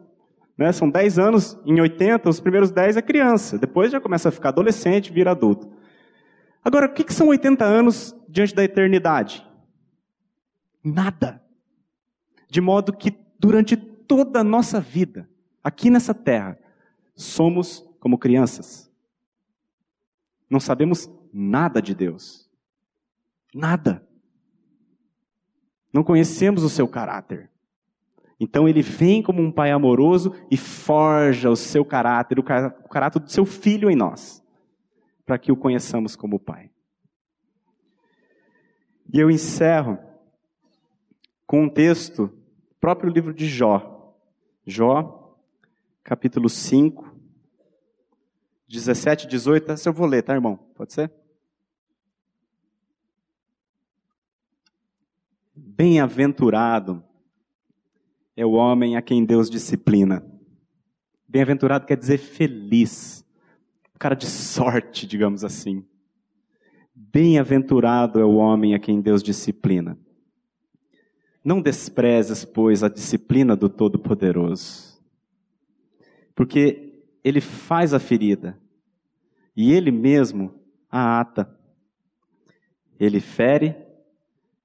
Né? 0.57 0.71
São 0.71 0.89
10 0.89 1.19
anos, 1.19 1.59
em 1.65 1.79
80, 1.79 2.29
os 2.29 2.39
primeiros 2.39 2.71
10 2.71 2.97
é 2.97 3.01
criança, 3.01 3.57
depois 3.57 3.91
já 3.91 3.99
começa 3.99 4.29
a 4.29 4.31
ficar 4.31 4.49
adolescente, 4.49 5.11
vira 5.11 5.31
adulto. 5.31 5.71
Agora, 6.63 6.85
o 6.85 6.93
que, 6.93 7.03
que 7.03 7.13
são 7.13 7.27
80 7.27 7.65
anos 7.65 8.15
diante 8.29 8.53
da 8.53 8.63
eternidade? 8.63 9.45
Nada. 10.83 11.41
De 12.49 12.61
modo 12.61 12.93
que 12.93 13.17
durante 13.39 13.75
toda 13.75 14.41
a 14.41 14.43
nossa 14.43 14.79
vida, 14.79 15.29
aqui 15.63 15.89
nessa 15.89 16.13
terra, 16.13 16.57
somos 17.15 17.87
como 17.99 18.17
crianças. 18.17 18.91
Não 20.49 20.59
sabemos 20.59 21.09
nada 21.33 21.81
de 21.81 21.95
Deus. 21.95 22.49
Nada. 23.53 24.05
Não 25.93 26.03
conhecemos 26.03 26.63
o 26.63 26.69
seu 26.69 26.87
caráter. 26.87 27.50
Então 28.43 28.67
ele 28.67 28.81
vem 28.81 29.21
como 29.21 29.39
um 29.39 29.51
pai 29.51 29.69
amoroso 29.69 30.33
e 30.49 30.57
forja 30.57 31.51
o 31.51 31.55
seu 31.55 31.85
caráter, 31.85 32.39
o 32.39 32.43
caráter 32.43 33.19
do 33.19 33.31
seu 33.31 33.45
filho 33.45 33.87
em 33.87 33.95
nós, 33.95 34.43
para 35.27 35.37
que 35.37 35.51
o 35.51 35.55
conheçamos 35.55 36.15
como 36.15 36.39
pai. 36.39 36.71
E 39.13 39.19
eu 39.19 39.29
encerro 39.29 39.99
com 41.45 41.65
um 41.65 41.69
texto, 41.69 42.35
próprio 42.79 43.11
livro 43.11 43.31
de 43.31 43.47
Jó. 43.47 44.17
Jó, 44.65 45.37
capítulo 46.03 46.49
5, 46.49 47.15
17 48.67 49.25
e 49.25 49.29
18. 49.29 49.71
Essa 49.71 49.89
eu 49.89 49.93
vou 49.93 50.07
ler, 50.07 50.23
tá, 50.23 50.33
irmão? 50.33 50.57
Pode 50.73 50.93
ser? 50.93 51.11
Bem-aventurado 55.55 57.03
é 58.35 58.45
o 58.45 58.51
homem 58.51 58.95
a 58.95 59.01
quem 59.01 59.25
Deus 59.25 59.49
disciplina. 59.49 60.25
Bem-aventurado 61.27 61.85
quer 61.85 61.97
dizer 61.97 62.17
feliz, 62.17 63.25
cara 64.01 64.15
de 64.15 64.25
sorte, 64.25 65.05
digamos 65.05 65.43
assim. 65.43 65.85
Bem-aventurado 66.95 68.19
é 68.19 68.25
o 68.25 68.35
homem 68.35 68.73
a 68.73 68.79
quem 68.79 68.99
Deus 68.99 69.21
disciplina. 69.21 69.97
Não 71.43 71.61
desprezes, 71.61 72.43
pois, 72.43 72.83
a 72.83 72.89
disciplina 72.89 73.55
do 73.55 73.69
Todo-Poderoso, 73.69 74.99
porque 76.33 77.03
ele 77.23 77.41
faz 77.41 77.93
a 77.93 77.99
ferida 77.99 78.57
e 79.55 79.71
ele 79.71 79.91
mesmo 79.91 80.53
a 80.89 81.19
ata. 81.19 81.55
Ele 82.99 83.19
fere 83.19 83.75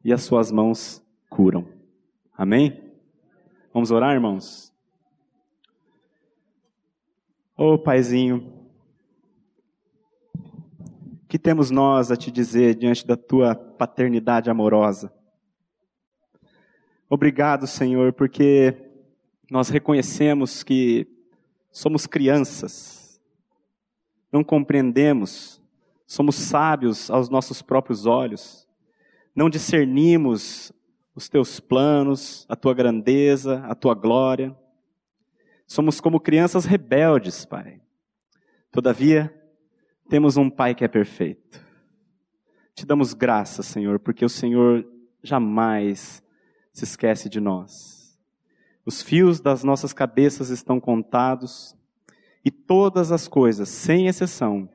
e 0.04 0.12
as 0.12 0.22
suas 0.22 0.50
mãos 0.50 1.02
curam. 1.28 1.66
Amém? 2.36 2.86
Vamos 3.76 3.90
orar, 3.90 4.14
irmãos? 4.14 4.72
Ô 7.54 7.74
oh, 7.74 7.78
Paizinho, 7.78 8.66
que 11.28 11.38
temos 11.38 11.70
nós 11.70 12.10
a 12.10 12.16
te 12.16 12.30
dizer 12.30 12.74
diante 12.74 13.06
da 13.06 13.18
tua 13.18 13.54
paternidade 13.54 14.48
amorosa? 14.48 15.12
Obrigado, 17.06 17.66
Senhor, 17.66 18.14
porque 18.14 18.74
nós 19.50 19.68
reconhecemos 19.68 20.62
que 20.62 21.06
somos 21.70 22.06
crianças, 22.06 23.20
não 24.32 24.42
compreendemos, 24.42 25.62
somos 26.06 26.36
sábios 26.36 27.10
aos 27.10 27.28
nossos 27.28 27.60
próprios 27.60 28.06
olhos, 28.06 28.66
não 29.34 29.50
discernimos 29.50 30.72
os 31.16 31.30
teus 31.30 31.58
planos, 31.58 32.44
a 32.46 32.54
tua 32.54 32.74
grandeza, 32.74 33.64
a 33.66 33.74
tua 33.74 33.94
glória. 33.94 34.54
Somos 35.66 35.98
como 35.98 36.20
crianças 36.20 36.66
rebeldes, 36.66 37.46
Pai. 37.46 37.80
Todavia, 38.70 39.34
temos 40.10 40.36
um 40.36 40.50
Pai 40.50 40.74
que 40.74 40.84
é 40.84 40.88
perfeito. 40.88 41.58
Te 42.74 42.84
damos 42.84 43.14
graças, 43.14 43.64
Senhor, 43.64 43.98
porque 43.98 44.26
o 44.26 44.28
Senhor 44.28 44.86
jamais 45.22 46.22
se 46.70 46.84
esquece 46.84 47.30
de 47.30 47.40
nós. 47.40 48.20
Os 48.84 49.00
fios 49.00 49.40
das 49.40 49.64
nossas 49.64 49.94
cabeças 49.94 50.50
estão 50.50 50.78
contados 50.78 51.74
e 52.44 52.50
todas 52.50 53.10
as 53.10 53.26
coisas, 53.26 53.70
sem 53.70 54.06
exceção, 54.06 54.68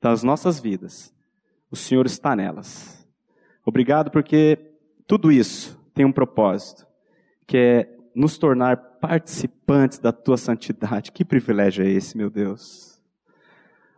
das 0.00 0.24
nossas 0.24 0.58
vidas, 0.58 1.14
o 1.70 1.76
Senhor 1.76 2.06
está 2.06 2.34
nelas. 2.34 3.06
Obrigado 3.64 4.10
porque 4.10 4.69
tudo 5.10 5.32
isso 5.32 5.76
tem 5.92 6.04
um 6.04 6.12
propósito, 6.12 6.86
que 7.44 7.56
é 7.56 7.96
nos 8.14 8.38
tornar 8.38 8.76
participantes 9.00 9.98
da 9.98 10.12
tua 10.12 10.36
santidade. 10.36 11.10
Que 11.10 11.24
privilégio 11.24 11.84
é 11.84 11.90
esse, 11.90 12.16
meu 12.16 12.30
Deus? 12.30 13.02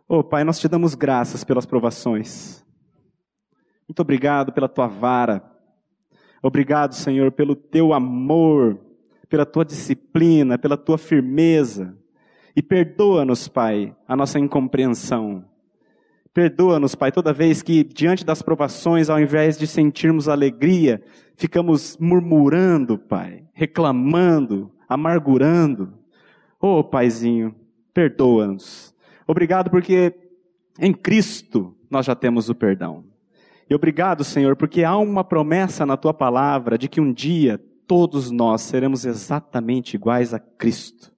Oh, 0.07 0.23
Pai, 0.23 0.43
nós 0.43 0.57
te 0.57 0.67
damos 0.67 0.95
graças 0.95 1.43
pelas 1.43 1.67
provações. 1.67 2.65
Muito 3.87 3.99
obrigado 3.99 4.51
pela 4.51 4.67
tua 4.67 4.87
vara. 4.87 5.43
Obrigado, 6.41 6.95
Senhor, 6.95 7.31
pelo 7.31 7.55
teu 7.55 7.93
amor, 7.93 8.79
pela 9.29 9.45
tua 9.45 9.63
disciplina, 9.63 10.57
pela 10.57 10.75
tua 10.75 10.97
firmeza. 10.97 11.95
E 12.55 12.61
perdoa-nos, 12.63 13.47
Pai, 13.47 13.95
a 14.07 14.15
nossa 14.15 14.39
incompreensão. 14.39 15.45
Perdoa-nos, 16.33 16.95
Pai, 16.95 17.11
toda 17.11 17.31
vez 17.31 17.61
que, 17.61 17.83
diante 17.83 18.25
das 18.25 18.41
provações, 18.41 19.07
ao 19.07 19.19
invés 19.19 19.55
de 19.55 19.67
sentirmos 19.67 20.27
alegria, 20.27 21.03
ficamos 21.35 21.95
murmurando, 21.97 22.97
Pai, 22.97 23.43
reclamando, 23.53 24.71
amargurando. 24.89 25.93
Oh, 26.59 26.83
Paizinho, 26.83 27.53
perdoa-nos. 27.93 28.95
Obrigado 29.27 29.69
porque 29.69 30.11
em 30.79 30.91
Cristo 30.91 31.77
nós 31.87 32.07
já 32.07 32.15
temos 32.15 32.49
o 32.49 32.55
perdão. 32.55 33.03
E 33.69 33.75
obrigado, 33.75 34.23
Senhor, 34.23 34.55
porque 34.55 34.83
há 34.83 34.97
uma 34.97 35.23
promessa 35.23 35.85
na 35.85 35.95
tua 35.95 36.15
palavra 36.15 36.79
de 36.79 36.87
que 36.87 36.99
um 36.99 37.13
dia 37.13 37.63
todos 37.85 38.31
nós 38.31 38.61
seremos 38.61 39.05
exatamente 39.05 39.93
iguais 39.93 40.33
a 40.33 40.39
Cristo. 40.39 41.13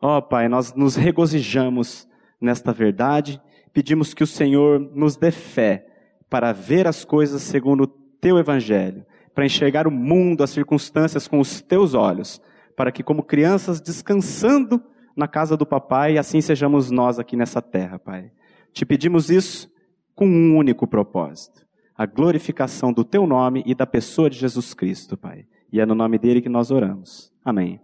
Ó 0.00 0.18
oh, 0.18 0.22
Pai, 0.22 0.48
nós 0.48 0.74
nos 0.74 0.96
regozijamos 0.96 2.08
nesta 2.40 2.72
verdade 2.72 3.40
pedimos 3.68 4.14
que 4.14 4.22
o 4.22 4.26
Senhor 4.26 4.78
nos 4.94 5.16
dê 5.16 5.30
fé 5.30 5.86
para 6.28 6.52
ver 6.52 6.86
as 6.86 7.04
coisas 7.04 7.42
segundo 7.42 7.84
o 7.84 7.86
teu 7.86 8.38
evangelho, 8.38 9.04
para 9.34 9.46
enxergar 9.46 9.86
o 9.86 9.90
mundo, 9.90 10.42
as 10.42 10.50
circunstâncias 10.50 11.28
com 11.28 11.40
os 11.40 11.60
teus 11.60 11.94
olhos, 11.94 12.40
para 12.76 12.92
que, 12.92 13.02
como 13.02 13.22
crianças, 13.22 13.80
descansando 13.80 14.82
na 15.16 15.26
casa 15.26 15.56
do 15.56 15.66
papai, 15.66 16.16
assim 16.16 16.40
sejamos 16.40 16.90
nós 16.90 17.18
aqui 17.18 17.36
nessa 17.36 17.60
terra, 17.60 17.98
Pai. 17.98 18.30
Te 18.72 18.86
pedimos 18.86 19.30
isso 19.30 19.68
com 20.14 20.26
um 20.26 20.56
único 20.56 20.86
propósito: 20.86 21.66
a 21.96 22.06
glorificação 22.06 22.92
do 22.92 23.04
teu 23.04 23.26
nome 23.26 23.62
e 23.66 23.74
da 23.74 23.86
pessoa 23.86 24.30
de 24.30 24.38
Jesus 24.38 24.74
Cristo, 24.74 25.16
Pai. 25.16 25.46
E 25.72 25.80
é 25.80 25.86
no 25.86 25.94
nome 25.94 26.18
dele 26.18 26.40
que 26.40 26.48
nós 26.48 26.70
oramos. 26.70 27.32
Amém. 27.44 27.80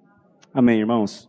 Amém, 0.53 0.79
irmãos. 0.79 1.29